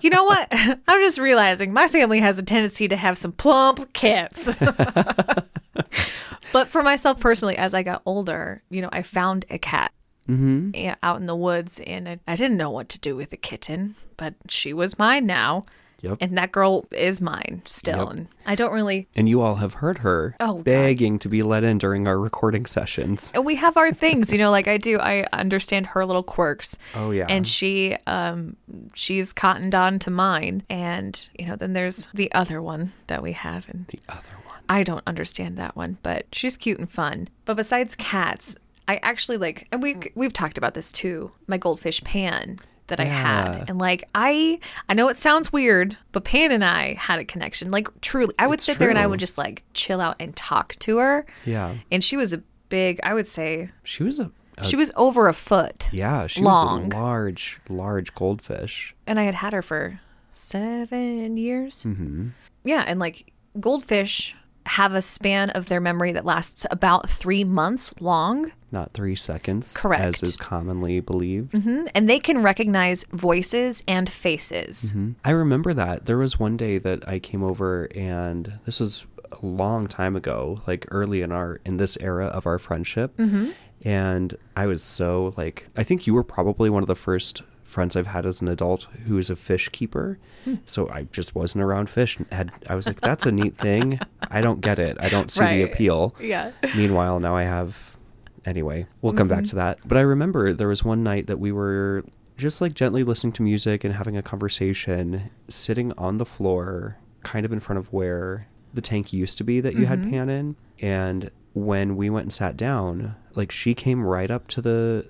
you 0.00 0.10
know 0.10 0.24
what? 0.24 0.48
I'm 0.52 1.00
just 1.00 1.18
realizing 1.18 1.72
my 1.72 1.86
family 1.86 2.18
has 2.18 2.38
a 2.38 2.42
tendency 2.42 2.88
to 2.88 2.96
have 2.96 3.16
some 3.16 3.30
plump 3.30 3.92
cats. 3.92 4.52
but 6.52 6.68
for 6.68 6.82
myself 6.82 7.20
personally, 7.20 7.56
as 7.56 7.72
I 7.72 7.84
got 7.84 8.02
older, 8.04 8.62
you 8.68 8.82
know, 8.82 8.88
I 8.90 9.02
found 9.02 9.44
a 9.48 9.58
cat 9.58 9.92
mm-hmm. 10.28 10.92
out 11.02 11.20
in 11.20 11.26
the 11.26 11.36
woods 11.36 11.80
and 11.86 12.08
I, 12.08 12.18
I 12.26 12.36
didn't 12.36 12.56
know 12.56 12.70
what 12.70 12.88
to 12.90 12.98
do 12.98 13.16
with 13.16 13.30
the 13.30 13.36
kitten, 13.36 13.96
but 14.16 14.34
she 14.48 14.72
was 14.72 14.98
mine 14.98 15.26
now. 15.26 15.64
Yep. 16.00 16.18
And 16.20 16.36
that 16.36 16.50
girl 16.50 16.84
is 16.90 17.22
mine 17.22 17.62
still. 17.64 17.98
Yep. 18.00 18.08
And 18.10 18.28
I 18.44 18.56
don't 18.56 18.72
really 18.72 19.06
And 19.14 19.28
you 19.28 19.40
all 19.40 19.54
have 19.56 19.74
heard 19.74 19.98
her 19.98 20.34
Oh, 20.40 20.54
God. 20.54 20.64
begging 20.64 21.20
to 21.20 21.28
be 21.28 21.44
let 21.44 21.62
in 21.62 21.78
during 21.78 22.08
our 22.08 22.18
recording 22.18 22.66
sessions. 22.66 23.30
and 23.36 23.46
we 23.46 23.54
have 23.54 23.76
our 23.76 23.92
things, 23.92 24.32
you 24.32 24.38
know, 24.38 24.50
like 24.50 24.66
I 24.66 24.78
do. 24.78 24.98
I 24.98 25.26
understand 25.32 25.86
her 25.86 26.04
little 26.04 26.24
quirks. 26.24 26.76
Oh, 26.96 27.12
yeah. 27.12 27.26
And 27.28 27.46
she 27.46 27.96
um 28.08 28.56
she's 28.94 29.32
cottoned 29.32 29.76
on 29.76 30.00
to 30.00 30.10
mine. 30.10 30.64
And, 30.68 31.28
you 31.38 31.46
know, 31.46 31.54
then 31.54 31.72
there's 31.72 32.08
the 32.12 32.32
other 32.32 32.60
one 32.60 32.92
that 33.06 33.22
we 33.22 33.30
have 33.30 33.68
and 33.68 33.86
The 33.86 34.00
other 34.08 34.18
one. 34.44 34.58
I 34.68 34.82
don't 34.82 35.04
understand 35.06 35.56
that 35.58 35.76
one, 35.76 35.98
but 36.02 36.26
she's 36.32 36.56
cute 36.56 36.80
and 36.80 36.90
fun. 36.90 37.28
But 37.44 37.56
besides 37.56 37.94
cats, 37.94 38.56
I 38.88 38.96
actually 39.02 39.38
like 39.38 39.68
and 39.72 39.82
we 39.82 39.96
we've 40.14 40.32
talked 40.32 40.58
about 40.58 40.74
this 40.74 40.90
too. 40.92 41.32
My 41.46 41.56
goldfish 41.58 42.02
Pan 42.04 42.56
that 42.88 42.98
I 43.00 43.04
had. 43.04 43.68
And 43.68 43.78
like 43.78 44.08
I 44.14 44.58
I 44.88 44.94
know 44.94 45.08
it 45.08 45.16
sounds 45.16 45.52
weird, 45.52 45.96
but 46.10 46.24
Pan 46.24 46.52
and 46.52 46.64
I 46.64 46.94
had 46.94 47.18
a 47.18 47.24
connection. 47.24 47.70
Like 47.70 47.88
truly, 48.00 48.34
I 48.38 48.46
would 48.46 48.54
It's 48.58 48.64
sit 48.64 48.78
there 48.78 48.90
and 48.90 48.98
I 48.98 49.06
would 49.06 49.20
just 49.20 49.38
like 49.38 49.62
chill 49.72 50.00
out 50.00 50.16
and 50.20 50.34
talk 50.36 50.74
to 50.80 50.98
her. 50.98 51.24
Yeah. 51.46 51.74
And 51.90 52.02
she 52.04 52.16
was 52.16 52.32
a 52.32 52.42
big, 52.68 53.00
I 53.02 53.14
would 53.14 53.26
say 53.26 53.70
She 53.84 54.02
was 54.02 54.18
a, 54.18 54.30
a 54.58 54.64
she 54.64 54.76
was 54.76 54.92
over 54.96 55.28
a 55.28 55.32
foot. 55.32 55.88
yeah, 55.92 56.26
she 56.26 56.42
long. 56.42 56.84
was 56.88 56.92
a 56.94 56.96
large, 56.98 57.60
large 57.68 58.14
goldfish. 58.14 58.94
and 59.06 59.18
I 59.20 59.24
had 59.24 59.36
had 59.36 59.52
her 59.52 59.62
for 59.62 60.00
seven 60.32 61.36
years. 61.36 61.84
Mm-hmm. 61.84 62.28
Yeah, 62.64 62.84
and 62.86 62.98
like 63.00 63.32
goldfish 63.60 64.34
have 64.66 64.94
a 64.94 65.02
span 65.02 65.50
of 65.50 65.68
their 65.68 65.80
memory 65.80 66.12
that 66.12 66.24
lasts 66.24 66.66
about 66.70 67.08
three 67.10 67.44
months 67.44 67.94
long, 68.00 68.52
Not 68.72 68.92
three 68.94 69.14
seconds, 69.16 69.76
Correct. 69.76 70.02
as 70.04 70.22
is 70.22 70.36
commonly 70.36 70.98
believed. 71.00 71.52
Mhm. 71.52 71.90
and 71.94 72.08
they 72.08 72.18
can 72.18 72.42
recognize 72.42 73.04
voices 73.12 73.84
and 73.86 74.08
faces. 74.08 74.90
Mm-hmm. 74.90 75.10
I 75.24 75.30
remember 75.30 75.74
that. 75.74 76.06
There 76.06 76.16
was 76.18 76.40
one 76.40 76.56
day 76.56 76.78
that 76.78 77.06
I 77.06 77.18
came 77.18 77.42
over 77.44 77.88
and 77.94 78.54
this 78.64 78.80
was 78.80 79.04
a 79.30 79.44
long 79.46 79.86
time 79.86 80.16
ago, 80.16 80.62
like 80.66 80.86
early 80.90 81.20
in 81.22 81.32
our 81.32 81.60
in 81.66 81.76
this 81.76 81.96
era 82.00 82.26
of 82.26 82.46
our 82.46 82.58
friendship. 82.58 83.16
Mm-hmm. 83.18 83.50
And 83.84 84.36
I 84.56 84.66
was 84.66 84.82
so 84.82 85.34
like 85.36 85.68
I 85.76 85.82
think 85.82 86.06
you 86.06 86.14
were 86.14 86.24
probably 86.24 86.70
one 86.70 86.82
of 86.82 86.88
the 86.88 86.96
first 86.96 87.42
friends 87.62 87.96
I've 87.96 88.06
had 88.08 88.26
as 88.26 88.40
an 88.42 88.48
adult 88.48 88.86
who 89.06 89.18
is 89.18 89.28
a 89.30 89.36
fish 89.36 89.68
keeper. 89.70 90.18
Hmm. 90.44 90.56
So 90.66 90.88
I 90.90 91.04
just 91.12 91.34
wasn't 91.34 91.64
around 91.64 91.88
fish. 91.90 92.16
and 92.18 92.26
Had 92.32 92.52
I 92.68 92.74
was 92.74 92.86
like 92.86 93.00
that's 93.00 93.26
a 93.26 93.32
neat 93.32 93.56
thing. 93.58 93.98
I 94.30 94.40
don't 94.40 94.60
get 94.60 94.78
it. 94.78 94.96
I 95.00 95.08
don't 95.08 95.30
see 95.30 95.44
the 95.44 95.62
appeal. 95.62 96.14
Yeah. 96.20 96.52
Meanwhile, 96.76 97.20
now 97.20 97.34
I 97.36 97.42
have. 97.44 97.96
Anyway, 98.44 98.86
we'll 99.00 99.12
come 99.12 99.28
back 99.28 99.44
to 99.44 99.54
that. 99.56 99.78
But 99.84 99.98
I 99.98 100.00
remember 100.00 100.52
there 100.52 100.68
was 100.68 100.82
one 100.84 101.02
night 101.02 101.26
that 101.28 101.38
we 101.38 101.52
were 101.52 102.04
just 102.36 102.60
like 102.60 102.74
gently 102.74 103.04
listening 103.04 103.32
to 103.34 103.42
music 103.42 103.84
and 103.84 103.94
having 103.94 104.16
a 104.16 104.22
conversation, 104.22 105.30
sitting 105.48 105.92
on 105.98 106.16
the 106.16 106.26
floor, 106.26 106.96
kind 107.22 107.44
of 107.46 107.52
in 107.52 107.60
front 107.60 107.78
of 107.78 107.92
where 107.92 108.48
the 108.74 108.80
tank 108.80 109.12
used 109.12 109.38
to 109.38 109.44
be 109.44 109.60
that 109.60 109.74
you 109.74 109.80
Mm-hmm. 109.86 110.02
had 110.02 110.10
Pan 110.10 110.28
in. 110.28 110.56
And 110.80 111.30
when 111.52 111.94
we 111.96 112.10
went 112.10 112.24
and 112.24 112.32
sat 112.32 112.56
down, 112.56 113.14
like 113.34 113.52
she 113.52 113.74
came 113.74 114.02
right 114.04 114.30
up 114.30 114.48
to 114.48 114.60
the 114.62 115.06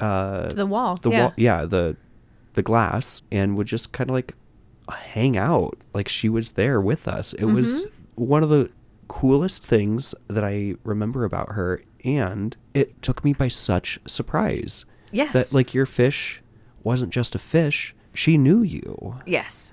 uh 0.00 0.48
To 0.48 0.56
the 0.56 0.66
wall. 0.66 0.96
the 0.96 1.10
yeah. 1.10 1.20
wall 1.22 1.32
yeah, 1.36 1.64
the 1.64 1.96
the 2.54 2.62
glass 2.62 3.22
and 3.30 3.56
would 3.56 3.66
just 3.66 3.92
kind 3.92 4.10
of 4.10 4.14
like 4.14 4.34
hang 4.90 5.36
out. 5.38 5.78
Like 5.94 6.08
she 6.08 6.28
was 6.28 6.52
there 6.52 6.80
with 6.80 7.08
us. 7.08 7.32
It 7.34 7.46
was 7.46 7.84
Mm-hmm. 7.84 8.24
one 8.26 8.42
of 8.42 8.48
the 8.50 8.70
coolest 9.08 9.64
things 9.64 10.14
that 10.28 10.42
I 10.44 10.74
remember 10.84 11.24
about 11.24 11.52
her 11.52 11.80
and 12.04 12.56
it 12.74 13.00
took 13.02 13.24
me 13.24 13.32
by 13.32 13.48
such 13.48 13.98
surprise 14.06 14.84
Yes. 15.10 15.32
that 15.32 15.54
like 15.54 15.74
your 15.74 15.86
fish 15.86 16.42
wasn't 16.82 17.12
just 17.12 17.34
a 17.34 17.38
fish 17.38 17.94
she 18.14 18.36
knew 18.38 18.62
you 18.62 19.16
yes. 19.26 19.72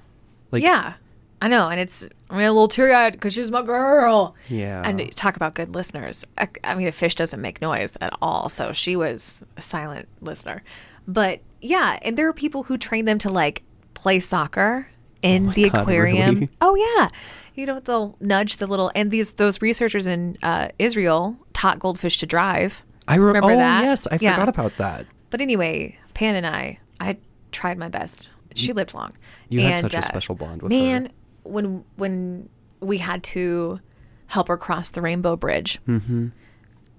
like 0.51 0.63
yeah. 0.63 0.93
I 1.41 1.47
know, 1.47 1.69
and 1.69 1.79
it's 1.79 2.05
I 2.29 2.35
mean 2.35 2.45
a 2.47 2.51
little 2.51 2.67
teary 2.67 2.93
eyed 2.93 3.13
because 3.13 3.33
she's 3.33 3.49
my 3.49 3.61
girl. 3.61 4.35
yeah 4.49 4.81
And 4.85 5.15
talk 5.15 5.37
about 5.37 5.53
good 5.55 5.73
listeners. 5.73 6.25
I, 6.37 6.49
I 6.65 6.75
mean, 6.75 6.87
a 6.87 6.91
fish 6.91 7.15
doesn't 7.15 7.39
make 7.41 7.61
noise 7.61 7.95
at 8.01 8.11
all, 8.21 8.49
so 8.49 8.73
she 8.73 8.97
was 8.97 9.41
a 9.55 9.61
silent 9.61 10.09
listener. 10.19 10.63
But 11.07 11.39
yeah, 11.61 11.97
and 12.01 12.17
there 12.17 12.27
are 12.27 12.33
people 12.33 12.63
who 12.63 12.77
train 12.77 13.05
them 13.05 13.17
to 13.19 13.29
like 13.29 13.63
play 13.93 14.19
soccer 14.19 14.89
in 15.21 15.47
my 15.47 15.53
the 15.53 15.69
God, 15.69 15.81
aquarium. 15.81 16.35
really? 16.35 16.49
Oh 16.61 16.75
yeah, 16.75 17.07
you 17.55 17.65
know 17.65 17.79
they'll 17.79 18.15
nudge 18.19 18.57
the 18.57 18.67
little 18.67 18.91
and 18.95 19.11
these 19.11 19.33
those 19.33 19.61
researchers 19.61 20.07
in 20.07 20.37
uh, 20.43 20.69
Israel 20.79 21.37
taught 21.53 21.79
goldfish 21.79 22.17
to 22.19 22.25
drive. 22.25 22.83
i 23.07 23.15
re- 23.15 23.25
remember 23.25 23.51
oh 23.51 23.57
that? 23.57 23.83
yes 23.83 24.07
i 24.11 24.17
Yeah. 24.21 24.35
forgot 24.35 24.49
about 24.49 24.77
that 24.77 25.05
But 25.29 25.41
anyway, 25.41 25.97
Pan 26.13 26.35
and 26.35 26.45
I, 26.47 26.79
I 26.99 27.17
tried 27.51 27.77
my 27.77 27.89
best. 27.89 28.29
She 28.55 28.73
lived 28.73 28.93
long. 28.93 29.11
you 29.49 29.61
had 29.61 29.71
And, 29.73 29.81
such 29.81 29.93
a 29.93 29.97
uh, 29.99 30.01
special 30.01 30.35
bond 30.35 30.61
with 30.61 30.69
man, 30.71 31.05
her 31.05 31.11
when 31.43 31.83
when 31.97 32.49
we 32.81 32.97
had 32.99 33.23
to 33.35 33.79
help 34.27 34.47
her 34.47 34.57
cross 34.57 34.89
the 34.91 35.01
rainbow 35.01 35.35
bridge, 35.35 35.79
mm-hmm. 35.87 36.27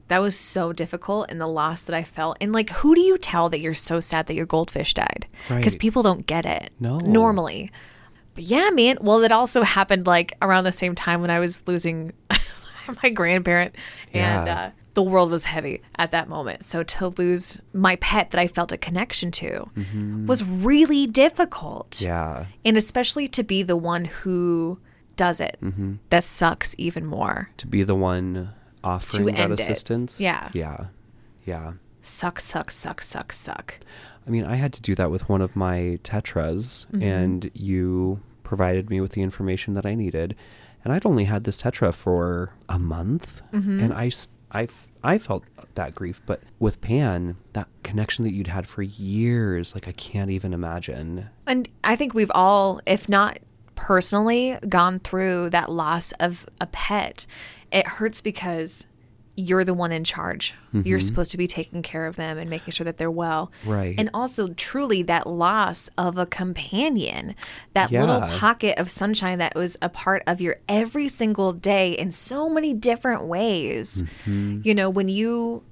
that 0.08 0.20
was 0.20 0.36
so 0.38 0.72
difficult, 0.72 1.30
and 1.30 1.40
the 1.40 1.46
loss 1.46 1.82
that 1.84 1.94
I 1.94 2.02
felt. 2.04 2.36
And 2.40 2.52
like, 2.52 2.70
who 2.70 2.94
do 2.94 3.00
you 3.00 3.16
tell 3.18 3.48
that 3.48 3.60
you're 3.60 3.74
so 3.74 4.00
sad 4.00 4.26
that 4.26 4.34
your 4.34 4.46
goldfish 4.46 4.92
died? 4.94 5.26
Because 5.48 5.74
Right. 5.74 5.80
people 5.80 6.02
don't 6.02 6.26
get 6.26 6.44
it. 6.44 6.72
No. 6.80 6.98
normally. 6.98 7.70
But 8.40 8.46
yeah, 8.48 8.70
man. 8.70 8.96
Well, 9.02 9.22
it 9.22 9.32
also 9.32 9.62
happened 9.62 10.06
like 10.06 10.32
around 10.40 10.64
the 10.64 10.72
same 10.72 10.94
time 10.94 11.20
when 11.20 11.28
I 11.30 11.40
was 11.40 11.62
losing 11.66 12.12
my 13.02 13.10
grandparent, 13.10 13.74
and 14.14 14.46
Yeah. 14.46 14.54
uh, 14.54 14.70
the 14.94 15.02
world 15.02 15.30
was 15.30 15.44
heavy 15.44 15.82
at 15.96 16.10
that 16.12 16.26
moment. 16.28 16.64
So 16.64 16.82
to 16.82 17.08
lose 17.08 17.58
my 17.74 17.96
pet 17.96 18.30
that 18.30 18.40
I 18.40 18.46
felt 18.46 18.72
a 18.72 18.78
connection 18.78 19.30
to 19.32 19.68
was 20.26 20.42
really 20.42 21.06
difficult. 21.06 21.90
Mm-hmm. 21.90 22.04
yeah 22.06 22.46
And 22.64 22.76
especially 22.78 23.28
to 23.28 23.42
be 23.44 23.62
the 23.62 23.76
one 23.76 24.06
who 24.06 24.78
does 25.16 25.38
it, 25.40 25.58
Mm-hmm. 25.62 25.94
that 26.08 26.24
sucks 26.24 26.74
even 26.78 27.04
more. 27.06 27.50
to 27.58 27.66
be 27.66 27.82
the 27.82 27.94
one 27.94 28.50
offering 28.82 29.26
that 29.26 29.38
end 29.38 29.52
it. 29.52 29.60
assistance 29.60 30.18
Yeah. 30.20 30.48
yeah 30.54 30.86
yeah 31.44 31.72
Suck, 32.02 32.40
suck, 32.40 32.70
suck, 32.70 33.02
suck, 33.02 33.30
suck. 33.32 33.78
I 34.26 34.30
mean, 34.30 34.44
I 34.44 34.54
had 34.56 34.72
to 34.72 34.80
do 34.80 34.94
that 34.94 35.10
with 35.10 35.28
one 35.28 35.42
of 35.42 35.54
my 35.54 35.98
tetras, 36.02 36.86
Mm-hmm. 36.86 37.02
and 37.02 37.50
you 37.54 38.20
provided 38.50 38.90
me 38.90 39.00
with 39.00 39.12
the 39.12 39.22
information 39.22 39.74
that 39.74 39.86
I 39.86 39.94
needed. 39.94 40.34
And 40.82 40.92
I'd 40.92 41.06
only 41.06 41.24
had 41.26 41.44
this 41.44 41.62
tetra 41.62 41.94
for 41.94 42.52
a 42.68 42.78
month, 42.80 43.42
Mm-hmm. 43.52 43.80
and 43.80 43.94
I 45.02 45.18
felt 45.18 45.44
that 45.76 45.94
grief. 45.94 46.20
But 46.26 46.40
with 46.58 46.80
Pan, 46.80 47.36
that 47.52 47.68
connection 47.84 48.24
that 48.24 48.32
you'd 48.32 48.48
had 48.48 48.66
for 48.66 48.82
years, 48.82 49.72
like 49.74 49.86
I 49.86 49.92
can't 49.92 50.30
even 50.30 50.52
imagine. 50.52 51.28
And 51.46 51.68
I 51.84 51.94
think 51.96 52.12
we've 52.12 52.32
all, 52.34 52.80
if 52.86 53.08
not 53.08 53.38
personally, 53.76 54.58
gone 54.68 54.98
through 54.98 55.50
that 55.50 55.70
loss 55.70 56.12
of 56.12 56.44
a 56.60 56.66
pet. 56.66 57.26
It 57.70 57.86
hurts 57.86 58.20
because 58.20 58.88
you're 59.40 59.64
the 59.64 59.74
one 59.74 59.92
in 59.92 60.04
charge. 60.04 60.54
You're 60.72 60.82
mm-hmm. 60.82 60.98
supposed 60.98 61.30
to 61.32 61.36
be 61.36 61.46
taking 61.46 61.82
care 61.82 62.06
of 62.06 62.16
them 62.16 62.38
and 62.38 62.48
making 62.48 62.72
sure 62.72 62.84
that 62.84 62.98
they're 62.98 63.10
well. 63.10 63.50
Right. 63.64 63.94
And 63.98 64.10
also, 64.14 64.48
truly, 64.48 65.02
that 65.04 65.26
loss 65.26 65.90
of 65.98 66.16
a 66.16 66.26
companion, 66.26 67.34
that 67.74 67.90
little 67.90 68.20
pocket 68.38 68.78
of 68.78 68.90
sunshine 68.90 69.38
that 69.38 69.56
was 69.56 69.76
a 69.82 69.88
part 69.88 70.22
of 70.26 70.40
your 70.40 70.56
every 70.68 71.08
single 71.08 71.52
day 71.52 71.92
in 71.92 72.10
so 72.10 72.48
many 72.48 72.72
different 72.72 73.24
ways. 73.24 74.04
Mm-hmm. 74.24 74.60
You 74.62 74.74
know, 74.74 74.88
when 74.88 75.08
you 75.08 75.62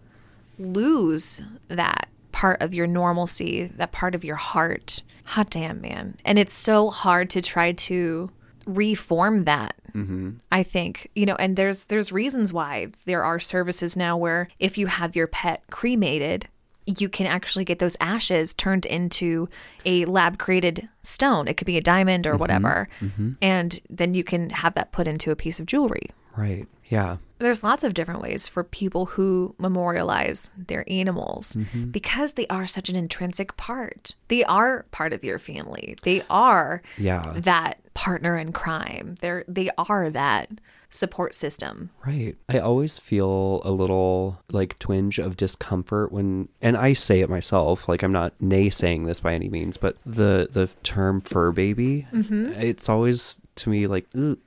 lose 0.59 1.43
that 1.69 2.09
part 2.33 2.61
of 2.63 2.75
your 2.75 2.87
normalcy, 2.87 3.71
that 3.77 3.93
part 3.93 4.15
of 4.15 4.25
your 4.25 4.37
heart. 4.37 5.03
Hot 5.25 5.51
damn, 5.51 5.81
man. 5.81 6.17
And 6.25 6.39
it's 6.39 6.55
so 6.55 6.91
hard 6.91 7.31
to 7.31 7.41
try 7.41 7.73
to 7.73 8.31
reform 8.67 9.45
that. 9.45 9.75
Mm-hmm. 10.05 10.31
I 10.51 10.63
think, 10.63 11.11
you 11.15 11.27
know, 11.27 11.37
and 11.37 11.57
there's 11.57 11.85
there's 11.85 12.13
reasons 12.13 12.53
why 12.53 12.89
there 13.07 13.25
are 13.25 13.39
services 13.39 13.97
now 13.97 14.17
where 14.17 14.49
if 14.59 14.79
you 14.79 14.87
have 14.87 15.17
your 15.17 15.27
pet 15.27 15.63
cremated, 15.71 16.49
you 16.87 17.09
can 17.09 17.27
actually 17.27 17.65
get 17.65 17.79
those 17.79 17.97
ashes 18.01 18.55
turned 18.55 18.87
into 18.87 19.49
a 19.85 20.05
lab 20.07 20.39
created 20.39 20.89
stone. 21.03 21.49
It 21.49 21.57
could 21.57 21.67
be 21.67 21.77
a 21.77 21.83
diamond 21.83 22.27
or 22.27 22.33
mm-hmm. 22.33 22.41
whatever. 22.41 22.89
Mm-hmm. 23.01 23.33
And 23.43 23.81
then 23.91 24.15
you 24.15 24.25
can 24.25 24.51
have 24.51 24.75
that 24.75 24.93
put 24.93 25.07
into 25.07 25.31
a 25.31 25.37
piece 25.37 25.61
of 25.61 25.67
jewelry 25.67 26.11
Right. 26.39 26.69
Yeah. 26.89 27.17
there's 27.39 27.63
lots 27.63 27.85
of 27.85 27.95
different 27.95 28.21
ways 28.23 28.49
for 28.49 28.65
people 28.65 29.07
who 29.07 29.55
memorialize 29.59 30.51
their 30.57 30.85
animals 30.89 31.53
Mm-hmm. 31.55 31.91
because 31.91 32.33
they 32.35 32.47
are 32.49 32.67
such 32.67 32.89
an 32.89 32.97
intrinsic 32.97 33.57
part. 33.57 34.15
They 34.29 34.43
are 34.45 34.87
part 34.91 35.13
of 35.13 35.23
your 35.25 35.39
family. 35.39 35.97
They 36.03 36.23
are 36.29 36.83
Yeah. 36.97 37.23
that 37.37 37.79
partner 37.95 38.37
in 38.37 38.53
crime. 38.53 39.15
They're 39.21 39.45
they 39.49 39.71
are 39.79 40.09
that 40.11 40.49
support 40.91 41.35
system. 41.35 41.91
Right. 42.07 42.37
I 42.49 42.59
always 42.59 42.97
feel 42.97 43.61
a 43.65 43.71
little 43.71 44.41
like 44.51 44.79
twinge 44.79 45.19
of 45.19 45.37
discomfort 45.37 46.11
when 46.13 46.49
and 46.63 46.77
I 46.77 46.93
say 46.95 47.21
it 47.21 47.29
myself, 47.29 47.89
like 47.89 48.03
I'm 48.03 48.13
not 48.13 48.33
naysaying 48.41 49.05
this 49.07 49.21
by 49.21 49.35
any 49.35 49.49
means, 49.49 49.77
but 49.77 49.97
the 50.07 50.49
the 50.51 50.69
term 50.83 51.21
fur 51.21 51.51
baby, 51.53 52.07
it's 52.13 52.89
always 52.89 53.41
to 53.59 53.71
me 53.71 53.87
like 53.87 54.07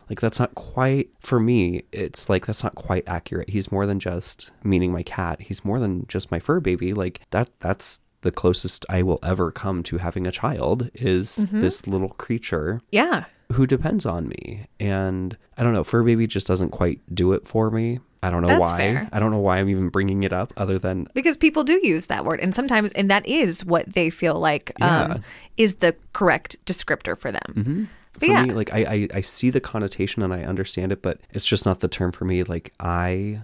like 0.09 0.19
that's 0.19 0.39
not 0.39 0.55
quite 0.55 1.09
for 1.19 1.39
me. 1.39 1.83
It's 1.91 2.29
like 2.29 2.45
that's 2.47 2.63
not 2.63 2.75
quite 2.75 3.03
accurate. 3.07 3.49
He's 3.49 3.71
more 3.71 3.85
than 3.85 3.99
just 3.99 4.49
meaning 4.63 4.91
my 4.91 5.03
cat. 5.03 5.41
He's 5.41 5.63
more 5.63 5.79
than 5.79 6.05
just 6.07 6.31
my 6.31 6.39
fur 6.39 6.59
baby. 6.59 6.93
Like 6.93 7.21
that 7.31 7.49
that's 7.59 7.99
the 8.21 8.31
closest 8.31 8.85
I 8.89 9.01
will 9.03 9.19
ever 9.23 9.51
come 9.51 9.81
to 9.83 9.97
having 9.97 10.27
a 10.27 10.31
child 10.31 10.89
is 10.93 11.37
this 11.51 11.87
little 11.87 12.09
creature 12.09 12.81
Yeah. 12.91 13.25
who 13.53 13.65
depends 13.65 14.05
on 14.05 14.27
me. 14.27 14.67
And 14.79 15.35
I 15.57 15.63
don't 15.63 15.73
know, 15.73 15.83
fur 15.83 16.03
baby 16.03 16.27
just 16.27 16.45
doesn't 16.45 16.69
quite 16.69 16.99
do 17.13 17.33
it 17.33 17.47
for 17.47 17.71
me. 17.71 17.99
I 18.23 18.29
don't 18.29 18.43
know 18.43 18.47
That's 18.49 18.71
why. 18.73 18.77
fair. 18.77 19.09
I 19.11 19.19
don't 19.19 19.31
know 19.31 19.39
why 19.39 19.57
I'm 19.57 19.69
even 19.69 19.89
bringing 19.89 20.21
it 20.21 20.31
up 20.31 20.53
other 20.55 20.77
than 20.77 21.07
Because 21.15 21.35
people 21.37 21.63
do 21.63 21.79
use 21.81 22.05
that 22.05 22.23
word 22.23 22.39
and 22.39 22.53
sometimes 22.53 22.91
and 22.93 23.09
that 23.09 23.25
is 23.25 23.65
what 23.65 23.91
they 23.93 24.11
feel 24.11 24.39
like 24.39 24.71
Yeah. 24.79 25.03
um, 25.05 25.23
is 25.57 25.77
the 25.77 25.95
correct 26.13 26.63
descriptor 26.67 27.17
for 27.17 27.31
them. 27.31 27.89
For 28.11 28.25
yeah. 28.25 28.43
me 28.43 28.53
like 28.53 28.73
I, 28.73 28.79
I 28.79 29.07
I 29.15 29.21
see 29.21 29.49
the 29.49 29.61
connotation 29.61 30.21
and 30.21 30.33
I 30.33 30.43
understand 30.43 30.91
it, 30.91 31.01
but 31.01 31.19
it's 31.31 31.45
just 31.45 31.65
not 31.65 31.79
the 31.79 31.87
term 31.87 32.11
for 32.11 32.25
me. 32.25 32.43
Like 32.43 32.73
I 32.79 33.41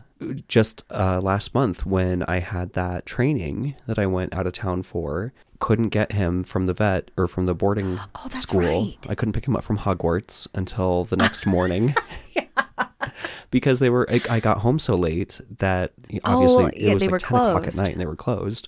just 0.48 0.84
uh 0.92 1.20
last 1.22 1.54
month 1.54 1.86
when 1.86 2.24
I 2.24 2.40
had 2.40 2.74
that 2.74 3.06
training 3.06 3.76
that 3.86 4.00
I 4.00 4.06
went 4.08 4.34
out 4.34 4.48
of 4.48 4.54
town 4.54 4.84
for, 4.84 5.32
couldn't 5.60 5.90
get 5.90 6.12
him 6.14 6.44
from 6.44 6.66
the 6.66 6.74
vet 6.74 7.12
or 7.18 7.28
from 7.28 7.46
the 7.46 7.54
boarding 7.56 8.00
Oh, 8.16 8.28
that's 8.28 8.42
school. 8.44 8.62
right. 8.62 8.98
I 9.08 9.16
couldn't 9.16 9.34
pick 9.34 9.48
him 9.48 9.56
up 9.56 9.64
from 9.64 9.78
Hogwarts 9.80 10.48
until 10.54 11.04
the 11.06 11.16
next 11.18 11.46
morning. 11.56 11.96
yeah. 12.34 12.44
because 13.52 13.80
they 13.80 13.90
were 13.90 14.08
I, 14.10 14.22
I 14.30 14.40
got 14.40 14.60
home 14.60 14.80
so 14.80 14.96
late 14.96 15.40
that 15.60 15.94
obviously 16.24 16.66
Oh, 16.66 16.72
yeah, 16.76 16.92
it 16.92 16.94
was 16.96 17.04
like 17.04 17.12
were 17.12 17.20
10 17.20 17.26
o'clock 17.38 17.68
at. 17.68 17.74
Mm. 17.74 17.78
night 17.84 17.92
and 17.94 18.02
they 18.02 18.06
were 18.06 18.16
closed 18.16 18.68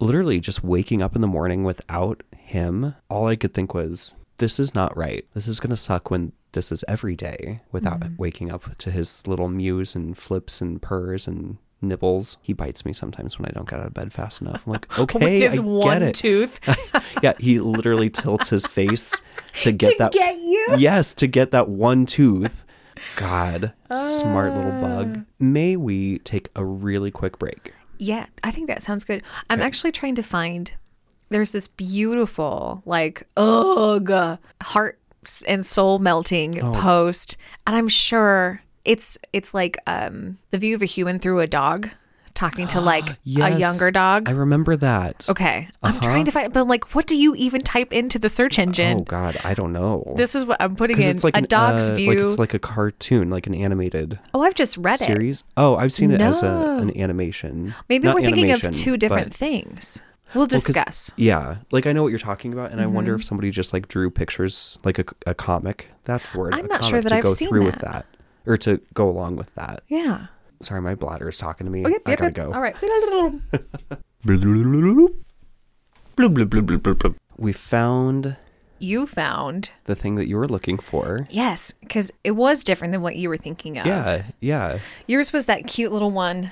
literally 0.00 0.38
just 0.40 0.62
waking 0.62 1.02
up 1.02 1.14
in 1.16 1.20
the 1.22 1.26
morning 1.26 1.64
without 1.64 2.22
him 2.36 2.94
all 3.08 3.26
i 3.26 3.34
could 3.36 3.52
think 3.54 3.72
was 3.74 4.14
this 4.38 4.58
is 4.58 4.74
not 4.74 4.96
right. 4.96 5.24
This 5.34 5.46
is 5.48 5.60
going 5.60 5.70
to 5.70 5.76
suck 5.76 6.10
when 6.10 6.32
this 6.52 6.72
is 6.72 6.84
every 6.88 7.14
day 7.16 7.60
without 7.72 8.00
Mm-hmm. 8.00 8.14
waking 8.16 8.50
up 8.52 8.76
to 8.78 8.90
his 8.90 9.26
little 9.26 9.48
mews 9.48 9.94
and 9.94 10.16
flips 10.16 10.60
and 10.60 10.80
purrs 10.80 11.26
and 11.28 11.58
nibbles. 11.82 12.38
He 12.42 12.52
bites 12.52 12.84
me 12.84 12.92
sometimes 12.92 13.38
when 13.38 13.46
i 13.46 13.52
don't 13.52 13.68
get 13.68 13.78
out 13.78 13.86
of 13.86 13.94
bed 13.94 14.12
fast 14.12 14.40
enough. 14.40 14.62
I'm 14.66 14.72
like 14.72 14.98
okay 14.98 15.18
With 15.40 15.50
his 15.50 15.58
i 15.60 15.62
one 15.62 16.00
get 16.00 16.02
it. 16.08 16.14
tooth. 16.14 16.58
Yeah 17.22 17.34
he 17.38 17.60
literally 17.60 18.10
tilts 18.10 18.48
his 18.48 18.66
face 18.66 19.22
to 19.62 19.70
get 19.72 19.92
to 19.92 19.96
that 19.98 20.12
get 20.12 20.38
you. 20.38 20.74
yes 20.78 21.14
to 21.14 21.26
get 21.28 21.50
that 21.52 21.68
one 21.68 22.06
tooth. 22.06 22.64
God 23.16 23.72
smart 23.92 24.54
little 24.56 24.72
bug. 24.80 25.24
May 25.38 25.76
we 25.76 26.18
take 26.20 26.48
a 26.56 26.64
really 26.64 27.10
quick 27.12 27.38
break? 27.38 27.72
Yeah, 27.98 28.26
I 28.44 28.50
think 28.50 28.66
that 28.68 28.82
sounds 28.82 29.04
good. 29.04 29.22
I'm 29.50 29.60
actually 29.60 29.92
trying 29.92 30.14
to 30.16 30.22
find. 30.22 30.72
There's 31.30 31.52
this 31.52 31.66
beautiful, 31.68 32.82
like, 32.86 33.26
ugh, 33.36 34.38
heart 34.62 34.98
and 35.46 35.64
soul 35.66 35.98
melting 35.98 36.62
Oh. 36.62 36.72
post, 36.72 37.36
and 37.66 37.76
I'm 37.76 37.88
sure 37.88 38.62
it's 38.84 39.18
it's 39.32 39.52
like 39.52 39.76
um, 39.86 40.38
the 40.50 40.58
view 40.58 40.74
of 40.74 40.80
a 40.82 40.86
human 40.86 41.18
through 41.18 41.40
a 41.40 41.46
dog 41.46 41.90
talking 42.32 42.68
to 42.68 42.80
like 42.80 43.10
a 43.10 43.16
Yes, 43.24 43.58
younger 43.60 43.90
dog. 43.90 44.28
I 44.28 44.32
remember 44.32 44.76
that. 44.76 45.28
okay. 45.28 45.68
I'm 45.82 45.90
Uh-huh. 45.96 46.00
trying 46.00 46.24
to 46.24 46.30
find, 46.30 46.52
but 46.52 46.60
I'm 46.60 46.68
like, 46.68 46.94
what 46.94 47.06
do 47.08 47.16
you 47.16 47.34
even 47.34 47.60
type 47.62 47.92
into 47.92 48.16
the 48.18 48.28
search 48.28 48.58
engine? 48.60 48.98
Oh 49.00 49.02
God, 49.02 49.36
I 49.44 49.54
don't 49.54 49.72
know. 49.72 50.14
This 50.16 50.34
is 50.36 50.46
what 50.46 50.56
I'm 50.62 50.76
putting 50.76 51.02
in 51.02 51.10
it's 51.10 51.24
like 51.24 51.34
a 51.34 51.38
an, 51.38 51.44
dog's 51.46 51.90
uh, 51.90 51.94
view. 51.94 52.14
Like 52.22 52.30
it's 52.30 52.38
like 52.38 52.54
a 52.54 52.58
cartoon, 52.60 53.28
like 53.28 53.46
an 53.48 53.54
animated 53.56 54.18
oh, 54.32 54.42
I've 54.42 54.54
just 54.54 54.76
read 54.78 55.02
it. 55.02 55.06
series. 55.06 55.42
Oh, 55.56 55.76
I've 55.76 55.92
seen 55.92 56.12
it 56.12 56.20
as 56.22 56.42
a, 56.42 56.78
an 56.80 56.96
animation. 56.98 57.74
Maybe 57.88 58.06
Not 58.06 58.14
we're 58.14 58.20
thinking 58.30 58.52
of 58.52 58.62
two 58.70 58.96
different 58.96 59.30
but- 59.30 59.36
things. 59.36 60.00
We'll 60.34 60.42
Well, 60.42 60.46
discuss. 60.46 61.12
Yeah, 61.16 61.56
like 61.70 61.86
I 61.86 61.92
know 61.92 62.02
what 62.02 62.08
you're 62.08 62.18
talking 62.18 62.52
about, 62.52 62.70
and 62.72 62.80
I 62.80 62.86
wonder 62.86 63.12
Mm-hmm. 63.12 63.20
if 63.20 63.24
somebody 63.24 63.50
just 63.50 63.72
like 63.72 63.88
drew 63.88 64.10
pictures, 64.10 64.78
like 64.84 64.98
a, 64.98 65.04
a 65.26 65.34
comic. 65.34 65.90
That's 66.04 66.30
the 66.30 66.38
word. 66.38 66.54
I'm 66.54 66.66
not 66.66 66.84
sure 66.84 67.00
that 67.00 67.08
to 67.08 67.14
I've 67.16 67.22
go 67.22 67.34
seen 67.34 67.48
through 67.48 67.64
with 67.64 67.76
that. 67.76 68.06
that, 68.44 68.50
or 68.50 68.56
to 68.58 68.80
go 68.94 69.08
along 69.08 69.36
with 69.36 69.54
that. 69.54 69.82
yeah. 69.88 70.26
Sorry, 70.60 70.80
my 70.82 70.96
bladder 70.96 71.28
is 71.28 71.38
talking 71.38 71.66
to 71.66 71.70
me. 71.70 71.86
Okay, 71.86 71.94
I 72.04 72.10
yep, 72.10 72.18
gotta 72.18 72.24
yep. 72.24 72.34
go. 72.34 72.52
All 72.52 72.60
right. 72.60 72.74
We 77.36 77.52
found 77.52 78.36
You 78.80 79.06
found 79.06 79.70
the 79.84 79.94
thing 79.94 80.16
that 80.16 80.26
you 80.28 80.36
were 80.36 80.48
looking 80.48 80.78
for. 80.78 81.26
yes, 81.30 81.72
because 81.80 82.12
it 82.24 82.32
was 82.32 82.64
different 82.64 82.92
than 82.92 83.02
what 83.02 83.16
you 83.16 83.28
were 83.28 83.36
thinking 83.36 83.78
of. 83.78 83.86
Yeah, 83.86 84.22
yeah. 84.40 84.78
Yours 85.06 85.32
was 85.32 85.46
that 85.46 85.66
cute 85.66 85.92
little 85.92 86.10
one 86.10 86.50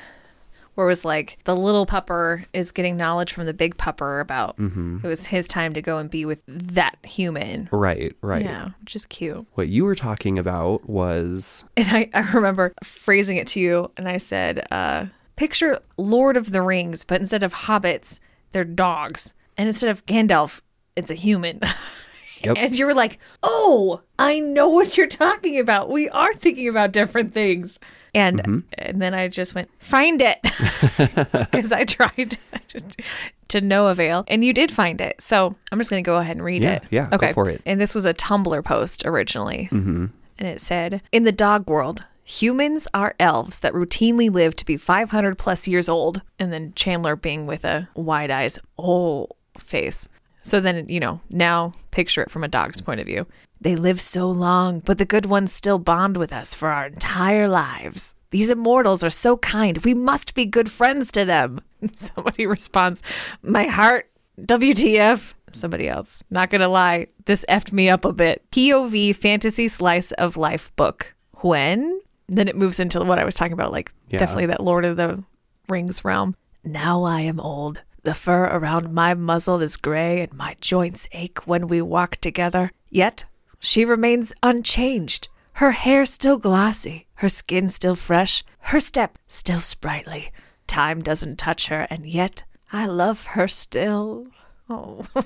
where 0.77 0.87
it 0.87 0.89
was 0.89 1.05
like 1.05 1.39
the 1.45 1.57
little 1.57 1.85
pupper 1.85 2.45
is 2.53 2.71
getting 2.71 2.97
knowledge 2.97 3.33
from 3.33 3.45
the 3.47 3.53
big 3.53 3.77
pupper 3.77 4.21
about 4.21 4.57
Mm-hmm. 4.59 4.99
it 5.03 5.09
was 5.09 5.27
his 5.27 5.49
time 5.49 5.75
to 5.75 5.83
go 5.83 5.99
and 5.99 6.09
be 6.09 6.25
with 6.25 6.43
that 6.47 6.97
human. 7.05 7.69
Right, 7.73 8.15
right. 8.23 8.45
Yeah, 8.45 8.69
which 8.81 8.95
is 8.95 9.05
cute. 9.07 9.45
What 9.55 9.69
you 9.69 9.85
were 9.85 9.95
talking 9.97 10.39
about 10.39 10.89
was 10.89 11.65
And 11.77 11.89
I, 11.89 12.09
I 12.15 12.21
remember 12.33 12.73
phrasing 12.85 13.37
it 13.39 13.49
to 13.49 13.61
you, 13.61 13.91
and 13.97 14.09
I 14.09 14.19
said, 14.19 14.67
uh, 14.71 15.07
picture 15.35 15.81
Lord 15.97 16.37
of 16.37 16.53
the 16.53 16.63
Rings, 16.63 17.03
but 17.05 17.21
instead 17.21 17.43
of 17.43 17.53
hobbits, 17.53 18.21
they're 18.53 18.65
dogs. 18.65 19.35
And 19.59 19.67
instead 19.69 19.91
of 19.91 20.07
Gandalf, 20.07 20.61
it's 20.95 21.11
a 21.11 21.15
human. 21.15 21.61
Yep. 22.45 22.57
and 22.59 22.79
you 22.79 22.87
were 22.87 22.95
like, 22.95 23.19
oh, 23.43 24.03
I 24.19 24.41
know 24.41 24.69
what 24.69 24.97
you're 24.97 25.07
talking 25.07 25.59
about. 25.59 25.89
We 25.91 26.09
are 26.11 26.35
thinking 26.35 26.69
about 26.69 26.93
different 26.93 27.33
things. 27.35 27.79
And 28.15 28.39
Mm-hmm. 28.43 28.59
and 28.75 29.03
then 29.03 29.15
I 29.15 29.29
just 29.29 29.55
went, 29.55 29.71
find 29.79 30.21
it. 30.23 30.39
Because 31.51 31.73
I 31.73 31.85
tried 31.85 32.39
to 33.49 33.61
no 33.61 33.87
avail. 33.89 34.25
And 34.29 34.45
you 34.45 34.53
did 34.53 34.71
find 34.71 35.01
it. 35.01 35.21
So 35.21 35.55
I'm 35.73 35.79
just 35.79 35.91
going 35.91 36.03
to 36.03 36.07
go 36.07 36.17
ahead 36.17 36.37
and 36.37 36.45
read 36.45 36.63
Yeah, 36.63 36.75
it. 36.77 36.83
yeah, 36.91 37.09
go 37.11 37.17
Okay. 37.17 37.33
for 37.33 37.49
it. 37.51 37.63
And 37.67 37.81
this 37.81 37.95
was 37.95 38.07
a 38.07 38.15
Tumblr 38.15 38.65
post 38.65 39.05
originally. 39.07 39.69
Mm-hmm. 39.73 40.07
And 40.39 40.49
it 40.49 40.61
said, 40.61 41.03
In 41.13 41.25
the 41.25 41.33
dog 41.33 41.69
world, 41.69 42.05
humans 42.25 42.89
are 42.93 43.15
elves 43.21 43.61
that 43.61 43.73
routinely 43.73 44.31
live 44.31 44.57
to 44.57 44.65
be 44.67 44.77
500 44.77 45.39
plus 45.39 45.67
years 45.69 45.89
old. 45.89 46.23
And 46.39 46.53
then 46.53 46.73
Chandler 46.75 47.17
Bing 47.17 47.47
with 47.47 47.65
a 47.65 47.89
wide 47.95 48.31
eyes, 48.31 48.59
oh, 48.79 49.29
face. 49.59 50.09
So 50.47 50.61
then, 50.61 50.89
you 50.89 51.01
know, 51.01 51.21
now 51.29 51.73
picture 51.91 52.23
it 52.23 52.31
from 52.31 52.45
a 52.45 52.49
dog's 52.49 52.81
point 52.81 53.01
of 53.01 53.07
view. 53.07 53.27
They 53.61 53.75
live 53.75 54.01
so 54.01 54.31
long, 54.31 54.79
but 54.79 54.97
the 54.97 55.05
good 55.05 55.27
ones 55.27 55.53
still 55.53 55.79
bond 55.81 56.17
with 56.17 56.33
us 56.33 56.55
for 56.55 56.69
our 56.69 56.87
entire 56.87 57.49
lives. 57.49 58.15
These 58.31 58.51
immortals 58.51 59.03
are 59.03 59.11
so 59.11 59.39
kind. 59.39 59.79
We 59.79 59.93
must 59.93 60.35
be 60.37 60.45
good 60.47 60.71
friends 60.71 61.11
to 61.13 61.25
them. 61.25 61.63
Somebody 61.93 62.47
responds, 62.47 63.03
My 63.43 63.65
heart, 63.65 64.09
WTF. 64.41 65.35
Somebody 65.51 65.89
else. 65.89 66.23
Not 66.31 66.51
gonna 66.51 66.69
lie, 66.69 67.09
this 67.25 67.45
effed 67.49 67.73
me 67.73 67.89
up 67.89 68.05
a 68.05 68.13
bit. 68.13 68.49
POV 68.53 69.17
fantasy 69.17 69.67
slice 69.67 70.13
of 70.13 70.37
life 70.37 70.75
book. 70.77 71.13
When? 71.39 72.01
Then 72.29 72.47
it 72.47 72.57
moves 72.57 72.79
into 72.79 73.03
what 73.03 73.19
I 73.19 73.25
was 73.25 73.35
talking 73.35 73.53
about, 73.53 73.73
like 73.73 73.91
Yeah. 74.11 74.19
definitely 74.19 74.47
that 74.47 74.63
Lord 74.63 74.85
of 74.85 74.97
the 74.97 75.25
Rings 75.69 76.05
realm. 76.05 76.37
Now 76.63 77.03
I 77.03 77.23
am 77.23 77.41
old. 77.41 77.81
The 78.07 78.15
fur 78.15 78.45
around 78.45 78.95
my 78.95 79.15
muzzle 79.15 79.61
is 79.61 79.77
gray 79.77 80.21
and 80.21 80.33
my 80.33 80.55
joints 80.61 81.09
ache 81.11 81.45
when 81.45 81.67
we 81.67 81.83
walk 81.83 82.19
together. 82.19 82.71
Yet 82.89 83.25
she 83.59 83.85
remains 83.85 84.33
unchanged. 84.45 85.27
Her 85.55 85.73
hair 85.73 86.05
still 86.07 86.39
glossy, 86.39 87.09
her 87.15 87.29
skin 87.29 87.67
still 87.67 87.97
fresh, 87.97 88.45
her 88.71 88.79
step 88.79 89.19
still 89.27 89.59
sprightly. 89.59 90.31
Time 90.69 91.01
doesn't 91.01 91.35
touch 91.35 91.67
her, 91.67 91.89
and 91.91 92.07
yet 92.07 92.45
I 92.73 92.87
love 92.87 93.27
her 93.35 93.49
still. 93.49 94.29
Oh. 94.71 95.03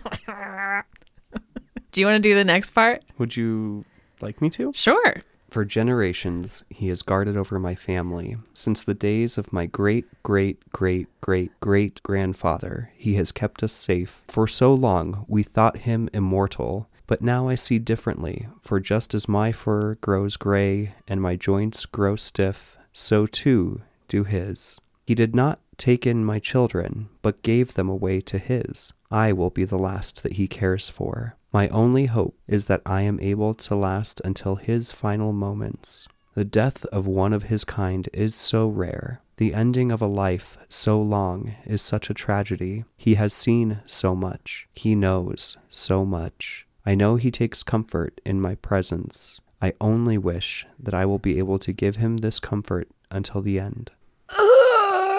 do 1.92 2.00
you 2.00 2.06
want 2.06 2.16
to 2.16 2.22
do 2.22 2.34
the 2.34 2.44
next 2.44 2.70
part? 2.70 3.02
Would 3.18 3.36
you 3.36 3.84
like 4.22 4.40
me 4.40 4.48
to? 4.48 4.72
Sure. 4.74 5.16
For 5.50 5.64
generations, 5.64 6.62
he 6.70 6.88
has 6.88 7.02
guarded 7.02 7.36
over 7.36 7.58
my 7.58 7.74
family. 7.74 8.36
Since 8.54 8.84
the 8.84 8.94
days 8.94 9.36
of 9.36 9.52
my 9.52 9.66
great, 9.66 10.06
great, 10.22 10.62
great, 10.72 11.08
great, 11.20 11.50
great 11.58 12.00
grandfather, 12.04 12.92
he 12.96 13.14
has 13.14 13.32
kept 13.32 13.64
us 13.64 13.72
safe. 13.72 14.22
For 14.28 14.46
so 14.46 14.72
long, 14.72 15.24
we 15.26 15.42
thought 15.42 15.78
him 15.78 16.08
immortal. 16.12 16.88
But 17.08 17.22
now 17.22 17.48
I 17.48 17.56
see 17.56 17.80
differently, 17.80 18.46
for 18.62 18.78
just 18.78 19.12
as 19.14 19.28
my 19.28 19.50
fur 19.50 19.96
grows 19.96 20.36
gray 20.36 20.94
and 21.08 21.20
my 21.20 21.34
joints 21.34 21.84
grow 21.84 22.14
stiff, 22.14 22.78
so 22.92 23.26
too 23.26 23.82
do 24.06 24.22
his. 24.22 24.78
He 25.04 25.16
did 25.16 25.34
not 25.34 25.58
take 25.76 26.06
in 26.06 26.24
my 26.24 26.38
children, 26.38 27.08
but 27.22 27.42
gave 27.42 27.74
them 27.74 27.88
away 27.88 28.20
to 28.20 28.38
his. 28.38 28.92
I 29.10 29.32
will 29.32 29.50
be 29.50 29.64
the 29.64 29.78
last 29.78 30.22
that 30.22 30.34
he 30.34 30.46
cares 30.46 30.88
for. 30.88 31.34
My 31.52 31.68
only 31.68 32.06
hope 32.06 32.38
is 32.46 32.66
that 32.66 32.82
I 32.86 33.02
am 33.02 33.18
able 33.20 33.54
to 33.54 33.74
last 33.74 34.20
until 34.24 34.56
his 34.56 34.92
final 34.92 35.32
moments. 35.32 36.06
The 36.34 36.44
death 36.44 36.84
of 36.86 37.08
one 37.08 37.32
of 37.32 37.44
his 37.44 37.64
kind 37.64 38.08
is 38.12 38.34
so 38.34 38.68
rare. 38.68 39.20
The 39.36 39.52
ending 39.52 39.90
of 39.90 40.00
a 40.00 40.06
life 40.06 40.56
so 40.68 41.00
long 41.00 41.56
is 41.66 41.82
such 41.82 42.08
a 42.08 42.14
tragedy. 42.14 42.84
He 42.96 43.14
has 43.14 43.32
seen 43.32 43.80
so 43.84 44.14
much. 44.14 44.68
He 44.74 44.94
knows 44.94 45.58
so 45.68 46.04
much. 46.04 46.66
I 46.86 46.94
know 46.94 47.16
he 47.16 47.30
takes 47.30 47.62
comfort 47.62 48.20
in 48.24 48.40
my 48.40 48.54
presence. 48.54 49.40
I 49.60 49.74
only 49.80 50.18
wish 50.18 50.66
that 50.78 50.94
I 50.94 51.04
will 51.04 51.18
be 51.18 51.38
able 51.38 51.58
to 51.60 51.72
give 51.72 51.96
him 51.96 52.18
this 52.18 52.38
comfort 52.38 52.88
until 53.10 53.42
the 53.42 53.58
end. 53.58 53.90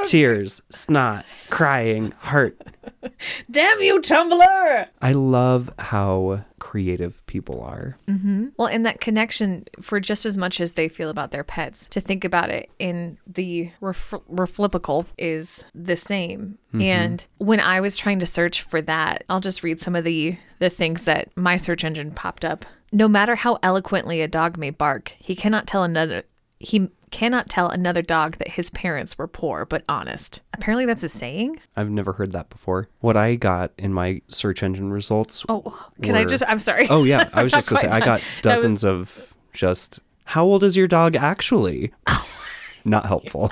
Tears, 0.06 0.62
snot, 0.70 1.26
crying, 1.50 2.12
heart. 2.20 2.60
Damn 3.52 3.82
you, 3.82 4.02
Tumblr! 4.02 4.88
I 5.02 5.12
love 5.12 5.74
how 5.80 6.46
creative 6.60 7.26
people 7.26 7.62
are. 7.62 7.98
Mm-hmm. 8.08 8.48
Well, 8.58 8.68
in 8.68 8.84
that 8.84 9.02
connection, 9.02 9.66
for 9.82 10.00
just 10.00 10.26
as 10.26 10.38
much 10.38 10.62
as 10.62 10.74
they 10.74 10.88
feel 10.88 11.10
about 11.10 11.32
their 11.32 11.44
pets, 11.44 11.90
to 11.90 12.02
think 12.02 12.24
about 12.24 12.50
it 12.50 12.70
in 12.80 13.18
the 13.28 13.72
ref- 13.82 14.14
reflipical 14.32 15.06
is 15.18 15.66
the 15.74 15.98
same. 15.98 16.58
And 16.74 17.26
when 17.38 17.60
I 17.60 17.82
was 17.82 17.98
trying 17.98 18.20
to 18.20 18.26
search 18.26 18.62
for 18.62 18.82
that, 18.84 19.26
I'll 19.28 19.42
just 19.42 19.62
read 19.62 19.82
some 19.82 19.96
of 19.96 20.06
the 20.06 20.38
the 20.60 20.70
things 20.70 21.04
that 21.06 21.36
my 21.36 21.58
search 21.58 21.84
engine 21.84 22.12
popped 22.12 22.46
up. 22.46 22.66
No 22.94 23.08
matter 23.08 23.36
how 23.36 23.58
eloquently 23.64 24.22
a 24.22 24.28
dog 24.28 24.58
may 24.58 24.70
bark, 24.70 25.16
he 25.20 25.36
cannot 25.36 25.68
tell 25.68 25.84
another 25.84 26.24
he 26.62 26.90
cannot 27.10 27.50
tell 27.50 27.68
another 27.70 28.02
dog 28.02 28.38
that 28.38 28.50
his 28.50 28.70
parents 28.70 29.18
were 29.18 29.28
poor 29.28 29.66
but 29.66 29.84
honest. 29.90 30.42
Apparently, 30.54 30.86
that's 30.86 31.04
a 31.04 31.10
saying. 31.10 31.60
I've 31.76 31.90
never 31.90 32.14
heard 32.14 32.32
that 32.32 32.50
before. 32.50 32.88
What 33.02 33.18
I 33.18 33.36
got 33.36 33.72
in 33.78 33.94
my 33.94 34.22
search 34.30 34.64
engine 34.64 34.92
results. 34.92 35.44
Oh, 35.50 35.88
can 36.02 36.16
I 36.16 36.24
just? 36.26 36.44
I'm 36.48 36.60
sorry. 36.60 36.88
Oh 36.90 37.04
yeah, 37.04 37.30
I 37.34 37.44
was 37.44 37.52
just 37.54 37.70
gonna 37.70 37.82
say 37.82 37.88
quite 37.88 37.96
I 37.96 38.00
done. 38.00 38.06
got 38.08 38.22
That 38.44 38.50
was- 38.52 38.56
dozens 38.62 38.86
of 38.86 39.34
just. 39.54 40.00
How 40.26 40.46
old 40.46 40.64
is 40.64 40.78
your 40.78 40.88
dog 40.88 41.16
actually? 41.18 41.92
Not 42.86 43.06
helpful. 43.06 43.52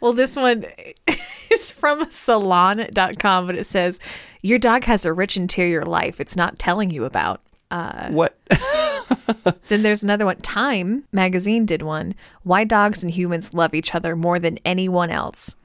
Well, 0.00 0.12
this 0.12 0.34
one 0.36 0.64
is 1.50 1.70
from 1.70 2.10
salon.com, 2.10 3.46
but 3.46 3.54
it 3.56 3.64
says, 3.64 4.00
Your 4.42 4.58
dog 4.58 4.84
has 4.84 5.04
a 5.04 5.12
rich 5.12 5.36
interior 5.36 5.84
life 5.84 6.20
it's 6.20 6.36
not 6.36 6.58
telling 6.58 6.90
you 6.90 7.04
about. 7.04 7.40
Uh, 7.74 8.08
what? 8.10 8.38
Then 9.68 9.82
there's 9.82 10.02
another 10.02 10.26
one. 10.26 10.36
Time 10.36 11.04
magazine 11.12 11.66
did 11.66 11.82
one. 11.82 12.14
Why 12.42 12.64
dogs 12.64 13.02
and 13.02 13.12
humans 13.12 13.54
love 13.54 13.74
each 13.74 13.94
other 13.94 14.14
more 14.14 14.38
than 14.38 14.58
anyone 14.64 15.10
else. 15.10 15.56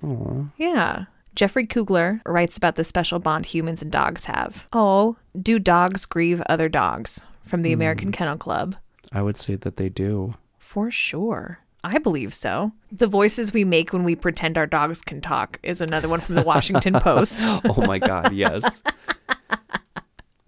Yeah. 0.57 1.05
Jeffrey 1.36 1.68
Kluger 1.68 2.22
writes 2.26 2.57
about 2.57 2.76
the 2.76 2.84
special 2.84 3.20
bond 3.20 3.45
humans 3.45 3.82
and 3.82 3.91
dogs 3.91 4.26
have. 4.26 4.68
Oh, 4.74 5.18
do 5.39 5.60
dogs 5.60 6.05
grieve 6.05 6.41
other 6.47 6.70
dogs? 6.70 7.26
From 7.45 7.62
the 7.62 7.70
hmm. 7.70 7.76
American 7.76 8.12
Kennel 8.12 8.38
Club. 8.38 8.76
I 9.12 9.22
would 9.22 9.38
say 9.38 9.55
that 9.55 9.78
they 9.78 9.89
do. 9.89 10.36
For 10.57 10.89
sure. 10.89 11.60
I 11.84 11.97
believe 11.97 12.34
so. 12.34 12.72
The 12.91 13.07
voices 13.07 13.53
we 13.53 13.64
make 13.64 13.93
when 13.93 14.03
we 14.03 14.16
pretend 14.16 14.57
our 14.57 14.68
dogs 14.68 15.01
can 15.01 15.22
talk 15.22 15.60
is 15.64 15.82
another 15.82 16.10
one 16.10 16.20
from 16.20 16.36
the 16.36 16.41
Washington 16.53 16.93
Post. 16.99 17.39
Oh 17.41 17.84
my 17.86 17.99
god, 17.99 18.34
yes. 18.34 18.84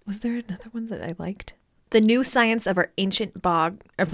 Was 0.06 0.20
there 0.20 0.32
another 0.34 0.68
one 0.72 0.88
that 0.88 1.02
I 1.02 1.14
liked? 1.18 1.54
The 1.90 2.00
new 2.00 2.24
science 2.24 2.66
of 2.66 2.78
our 2.78 2.90
ancient 2.96 3.42
bog, 3.42 3.82
uh, 3.98 4.04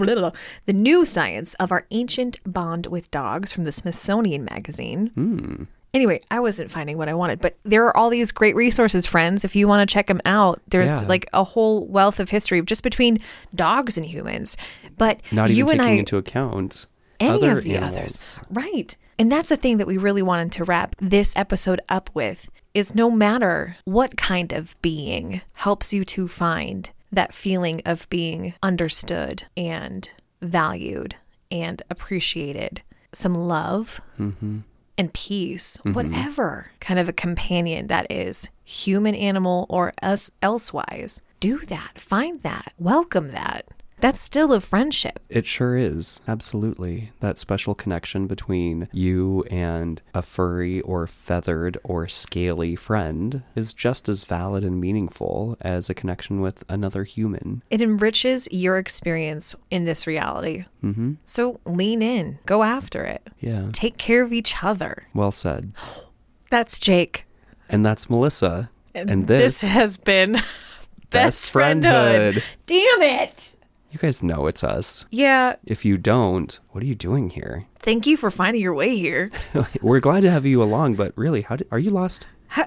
the 0.67 0.73
new 0.73 1.05
science 1.05 1.55
of 1.55 1.71
our 1.71 1.87
ancient 1.93 2.41
bond 2.45 2.87
with 2.87 3.11
dogs 3.13 3.53
from 3.53 3.65
the 3.65 3.73
Smithsonian 3.73 4.45
magazine. 4.45 5.69
Anyway, 5.95 6.21
I 6.31 6.41
wasn't 6.41 6.71
finding 6.71 6.99
what 6.99 7.09
I 7.09 7.15
wanted, 7.15 7.41
but 7.41 7.57
there 7.63 7.87
are 7.87 7.97
all 7.97 8.11
these 8.11 8.31
great 8.33 8.55
resources, 8.57 9.07
friends. 9.07 9.45
If 9.45 9.57
you 9.57 9.67
want 9.69 9.89
to 9.89 9.93
check 9.93 10.09
them 10.09 10.21
out, 10.27 10.61
there's 10.69 11.03
Yeah. 11.03 11.07
like 11.09 11.29
a 11.33 11.45
whole 11.45 11.87
wealth 11.87 12.21
of 12.21 12.31
history 12.31 12.61
just 12.63 12.83
between 12.83 13.21
dogs 13.55 13.97
and 13.97 14.05
humans. 14.05 14.57
But 14.99 15.21
Not 15.33 15.49
even 15.51 15.57
you 15.57 15.69
and 15.71 15.81
taking 15.81 15.97
I, 15.97 15.99
into 15.99 16.17
account 16.19 16.87
any 17.21 17.31
Other 17.31 17.59
of 17.59 17.65
the 17.65 17.77
animals. 17.77 17.97
others. 17.97 18.41
Right. 18.51 18.97
And 19.19 19.33
that's 19.33 19.49
the 19.49 19.57
thing 19.57 19.79
that 19.79 19.87
we 19.87 19.97
really 19.99 20.23
wanted 20.23 20.53
to 20.53 20.65
wrap 20.65 20.95
this 21.01 21.37
episode 21.37 21.81
up 21.89 22.11
with 22.13 22.49
is 22.79 22.95
no 22.95 23.11
matter 23.11 23.77
what 23.85 24.17
kind 24.17 24.53
of 24.53 24.81
being 24.81 25.41
helps 25.55 25.93
you 25.93 26.05
to 26.05 26.29
find 26.29 26.91
that 27.11 27.35
feeling 27.35 27.83
of 27.85 28.09
being 28.09 28.55
understood 28.63 29.45
and 29.57 30.09
valued 30.41 31.17
and 31.51 31.83
appreciated, 31.91 32.83
some 33.13 33.35
love 33.35 34.01
mm-hmm. 34.19 34.59
and 34.97 35.13
peace, 35.13 35.79
mm-hmm. 35.79 35.93
whatever 35.93 36.71
kind 36.79 37.01
of 37.01 37.09
a 37.09 37.13
companion 37.13 37.89
that 37.89 38.07
is, 38.11 38.49
human, 38.63 39.15
animal, 39.15 39.67
or 39.69 39.93
us 40.01 40.31
elsewise, 40.41 41.23
do 41.41 41.59
that. 41.67 41.99
Find 41.99 42.43
that. 42.43 42.73
Welcome 42.79 43.33
that. 43.33 43.67
That's 44.01 44.21
still 44.21 44.53
a 44.53 44.61
friendship. 44.61 45.19
It 45.29 45.45
sure 45.45 45.77
is. 45.77 46.21
Absolutely. 46.29 47.11
That 47.21 47.37
special 47.39 47.75
connection 47.75 48.27
between 48.29 48.89
you 48.93 49.43
and 49.51 50.01
a 50.15 50.23
furry 50.23 50.81
or 50.83 51.07
feathered 51.09 51.79
or 51.83 52.07
scaly 52.09 52.77
friend 52.77 53.43
is 53.57 53.75
just 53.75 54.09
as 54.09 54.23
valid 54.25 54.63
and 54.63 54.81
meaningful 54.81 55.57
as 55.61 55.91
a 55.91 55.95
connection 55.95 56.41
with 56.41 56.63
another 56.69 57.03
human. 57.05 57.63
It 57.71 57.83
enriches 57.83 58.49
your 58.53 58.79
experience 58.79 59.55
in 59.71 59.85
this 59.85 60.07
reality. 60.07 60.65
Mm-hmm. 60.85 61.15
So 61.25 61.59
lean 61.67 62.01
in, 62.01 62.39
go 62.47 62.63
after 62.63 63.03
it, 63.05 63.27
Yeah. 63.41 63.71
take 63.73 63.97
care 63.99 64.23
of 64.23 64.33
each 64.33 64.63
other. 64.63 65.09
Well 65.13 65.33
said. 65.33 65.73
That's 66.51 66.79
Jake. 66.79 67.25
And 67.69 67.85
that's 67.85 68.09
Melissa. 68.09 68.71
And, 68.95 69.27
this, 69.27 69.61
has 69.61 69.99
been 69.99 70.39
Best 71.11 71.51
Friendhood. 71.51 72.43
Damn 72.67 73.03
it. 73.03 73.55
You 73.91 73.99
guys 73.99 74.23
know 74.23 74.47
it's 74.47 74.63
us. 74.63 75.07
Yeah, 75.11 75.57
If 75.65 75.85
you 75.85 75.97
don't, 75.99 76.59
what 76.71 76.83
are 76.83 76.87
you 76.87 76.95
doing 76.95 77.31
here? 77.31 77.67
thank 77.81 78.07
you 78.07 78.17
for 78.17 78.31
finding 78.31 78.61
your 78.63 78.75
way 78.75 78.97
here. 78.97 79.31
We're 79.83 80.01
glad 80.01 80.23
to 80.23 80.31
have 80.31 80.45
you 80.45 80.63
along, 80.63 80.97
but 80.97 81.13
really, 81.17 81.43
how 81.43 81.57
did, 81.57 81.69
are 81.71 81.79
you 81.79 81.91
lost? 81.91 82.27
How, 82.51 82.65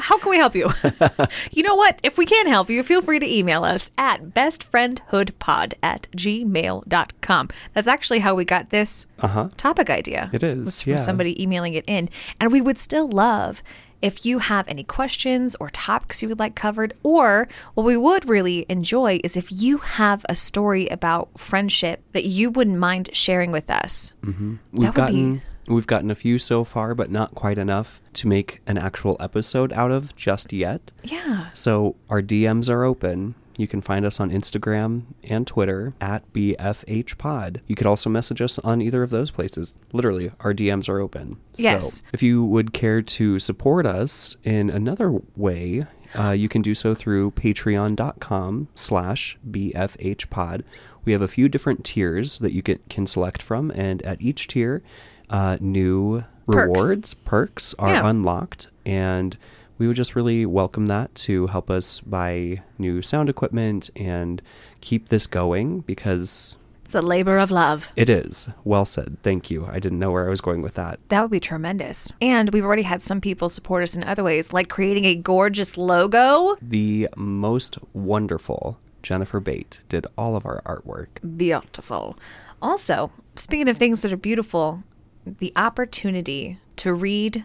how 0.00 0.18
can 0.18 0.30
we 0.30 0.38
help 0.38 0.54
you? 0.54 0.70
you 1.52 1.62
know 1.62 1.74
what? 1.76 2.00
If 2.02 2.16
we 2.18 2.24
can't 2.26 2.48
help 2.48 2.68
you, 2.70 2.82
feel 2.82 3.02
free 3.02 3.18
to 3.18 3.26
email 3.30 3.62
us 3.64 3.90
at 3.98 4.30
bestfriendhoodpod 4.30 5.74
at 5.82 6.08
gmail.com. 6.16 7.48
That's 7.74 7.88
actually 7.88 8.18
how 8.20 8.34
we 8.34 8.44
got 8.44 8.70
this 8.70 9.06
Uh 9.20 9.28
huh. 9.28 9.48
topic 9.56 9.90
idea. 9.90 10.30
It 10.32 10.42
is, 10.42 10.64
Was 10.64 10.82
from 10.82 10.90
yeah. 10.92 10.96
somebody 10.96 11.40
emailing 11.42 11.74
it 11.74 11.84
in. 11.86 12.08
And 12.40 12.50
we 12.50 12.60
would 12.60 12.78
still 12.78 13.08
love 13.08 13.62
if 14.04 14.26
you 14.26 14.38
have 14.38 14.68
any 14.68 14.84
questions 14.84 15.56
or 15.58 15.70
topics 15.70 16.22
you 16.22 16.28
would 16.28 16.38
like 16.38 16.54
covered, 16.54 16.92
or 17.02 17.48
what 17.72 17.84
we 17.84 17.96
would 17.96 18.28
really 18.28 18.66
enjoy 18.68 19.18
is 19.24 19.34
if 19.34 19.50
you 19.50 19.78
have 19.78 20.26
a 20.28 20.34
story 20.34 20.86
about 20.88 21.30
friendship 21.40 22.04
that 22.12 22.24
you 22.26 22.50
wouldn't 22.50 22.78
mind 22.78 23.08
sharing 23.14 23.50
with 23.50 23.70
us. 23.70 24.12
Mm-hmm. 24.22 24.56
We've 24.72 24.88
would 24.88 24.94
be- 24.94 25.00
gotten 25.00 25.42
we've 25.66 25.86
gotten 25.86 26.10
a 26.10 26.14
few 26.14 26.38
so 26.38 26.64
far, 26.64 26.94
but 26.94 27.10
not 27.10 27.34
quite 27.34 27.56
enough 27.56 28.02
to 28.12 28.28
make 28.28 28.60
an 28.66 28.76
actual 28.76 29.16
episode 29.18 29.72
out 29.72 29.90
of 29.90 30.14
just 30.14 30.52
yet. 30.52 30.90
Yeah. 31.02 31.48
So 31.54 31.96
our 32.10 32.20
DMs 32.20 32.68
are 32.68 32.84
open. 32.84 33.34
You 33.56 33.68
can 33.68 33.80
find 33.80 34.04
us 34.04 34.18
on 34.20 34.30
Instagram 34.30 35.02
and 35.22 35.46
Twitter 35.46 35.94
at 36.00 36.30
BFHPod. 36.32 37.60
You 37.66 37.74
could 37.76 37.86
also 37.86 38.10
message 38.10 38.40
us 38.42 38.58
on 38.60 38.82
either 38.82 39.02
of 39.02 39.10
those 39.10 39.30
places. 39.30 39.78
Literally, 39.92 40.32
our 40.40 40.52
DMs 40.52 40.88
are 40.88 41.00
open. 41.00 41.36
Yes. 41.54 41.98
So 41.98 42.02
if 42.12 42.22
you 42.22 42.44
would 42.44 42.72
care 42.72 43.00
to 43.02 43.38
support 43.38 43.86
us 43.86 44.36
in 44.44 44.70
another 44.70 45.20
way, 45.36 45.86
uh, 46.18 46.30
you 46.30 46.48
can 46.48 46.62
do 46.62 46.74
so 46.74 46.94
through 46.94 47.30
patreon.com 47.32 48.68
slash 48.74 49.38
bfhpod 49.50 50.62
we 51.04 51.12
have 51.12 51.20
a 51.22 51.28
few 51.28 51.48
different 51.48 51.84
tiers 51.84 52.38
that 52.38 52.52
you 52.52 52.62
can, 52.62 52.78
can 52.88 53.06
select 53.06 53.42
from 53.42 53.70
and 53.74 54.00
at 54.02 54.22
each 54.22 54.46
tier 54.48 54.82
uh, 55.28 55.56
new 55.60 56.24
Perks. 56.46 56.56
rewards 56.66 57.14
perks 57.14 57.74
are 57.78 57.88
Yeah. 57.92 58.08
unlocked 58.08 58.68
and 58.86 59.36
we 59.78 59.86
would 59.86 59.96
just 59.96 60.14
really 60.14 60.46
welcome 60.46 60.86
that 60.86 61.14
to 61.14 61.46
help 61.48 61.70
us 61.70 62.00
buy 62.00 62.62
new 62.78 63.02
sound 63.02 63.28
equipment 63.28 63.90
and 63.96 64.40
keep 64.80 65.08
this 65.08 65.26
going 65.26 65.80
because 65.80 66.56
It's 66.84 66.94
a 66.94 67.00
labor 67.02 67.38
of 67.38 67.50
love. 67.50 67.90
it 67.96 68.08
is 68.08 68.48
well 68.64 68.84
said 68.84 69.16
thank 69.22 69.50
you 69.50 69.66
i 69.66 69.78
didn't 69.78 69.98
know 69.98 70.10
where 70.12 70.26
i 70.26 70.30
was 70.30 70.40
going 70.40 70.62
with 70.62 70.74
that 70.74 70.98
That 71.08 71.22
would 71.22 71.30
be 71.30 71.40
tremendous. 71.40 72.10
And 72.20 72.50
we've 72.52 72.64
already 72.64 72.82
had 72.82 73.02
some 73.02 73.20
people 73.20 73.48
support 73.48 73.82
us 73.82 73.96
in 73.96 74.04
other 74.04 74.22
ways, 74.24 74.52
like 74.52 74.68
creating 74.68 75.04
a 75.06 75.14
gorgeous 75.14 75.76
logo. 75.76 76.56
the 76.62 77.08
most 77.16 77.78
wonderful 77.92 78.78
jennifer 79.02 79.40
bate 79.40 79.80
did 79.88 80.06
all 80.16 80.36
of 80.36 80.46
our 80.46 80.62
artwork 80.62 81.08
Beautiful. 81.36 82.16
Also, 82.62 83.10
speaking 83.36 83.68
of 83.68 83.76
things 83.76 84.00
that 84.02 84.12
are 84.12 84.16
beautiful, 84.16 84.82
the 85.26 85.52
opportunity 85.56 86.58
to 86.76 86.94
read 86.94 87.44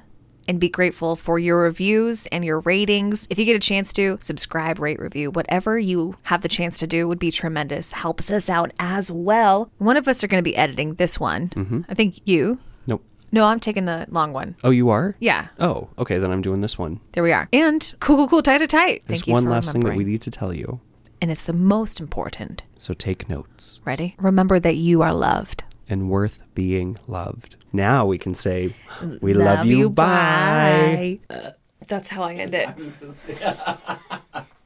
and 0.49 0.59
be 0.59 0.67
grateful 0.67 1.15
for 1.15 1.37
your 1.37 1.59
reviews 1.61 2.25
and 2.27 2.43
your 2.43 2.59
ratings. 2.61 3.27
If 3.29 3.37
you 3.37 3.45
get 3.45 3.55
a 3.55 3.59
chance 3.59 3.93
to, 3.93 4.17
subscribe, 4.19 4.79
rate, 4.79 4.99
review, 4.99 5.29
whatever 5.29 5.77
you 5.77 6.15
have 6.23 6.41
the 6.41 6.47
chance 6.49 6.79
to 6.79 6.87
do 6.87 7.07
would 7.07 7.19
be 7.19 7.29
tremendous. 7.29 7.91
Helps 7.91 8.31
us 8.31 8.49
out 8.49 8.71
as 8.79 9.11
well. 9.11 9.71
One 9.77 9.95
of 9.95 10.07
us 10.07 10.23
are 10.23 10.27
going 10.27 10.43
to 10.43 10.49
be 10.51 10.57
editing 10.57 10.95
this 10.95 11.19
one. 11.19 11.49
Mm-hmm. 11.49 11.81
I 11.87 11.93
think 11.93 12.19
you. 12.25 12.57
nope 12.87 13.03
No, 13.31 13.45
I'm 13.45 13.59
taking 13.59 13.85
the 13.85 14.07
long 14.09 14.33
one. 14.33 14.55
oh 14.63 14.71
you 14.71 14.89
are 14.89 15.15
Yeah, 15.19 15.49
oh 15.59 15.89
okay 15.99 16.17
then 16.17 16.31
i'm 16.31 16.41
doing 16.41 16.61
this 16.61 16.77
one 16.79 16.99
there 17.11 17.23
we 17.23 17.31
are. 17.31 17.47
And 17.53 17.93
cool, 17.99 18.17
cool, 18.17 18.27
cool, 18.27 18.41
tight, 18.41 18.57
tight, 18.57 18.69
tight. 18.69 19.03
there's 19.05 19.19
Thank 19.21 19.27
you 19.27 19.33
one 19.33 19.45
last 19.45 19.71
thing 19.71 19.81
that 19.81 19.95
we 19.95 20.03
need 20.03 20.23
to 20.23 20.31
tell 20.31 20.51
you 20.53 20.79
And 21.21 21.29
it's 21.29 21.43
the 21.43 21.53
most 21.53 21.99
important. 21.99 22.63
so 22.79 22.93
take 22.95 23.29
notes 23.29 23.79
Ready? 23.85 24.15
Remember 24.17 24.59
that 24.59 24.75
you 24.77 25.03
are 25.03 25.13
loved. 25.13 25.63
And 25.89 26.09
worth 26.09 26.39
being 26.55 26.97
loved 27.07 27.55
now 27.73 28.05
we 28.05 28.17
can 28.17 28.33
say 28.33 28.73
we 29.21 29.33
love, 29.33 29.65
you, 29.65 29.89
bye. 29.89 31.19
That's 31.87 32.09
how 32.09 32.23
I 32.23 32.33
end 32.33 32.53
it. 32.53 32.69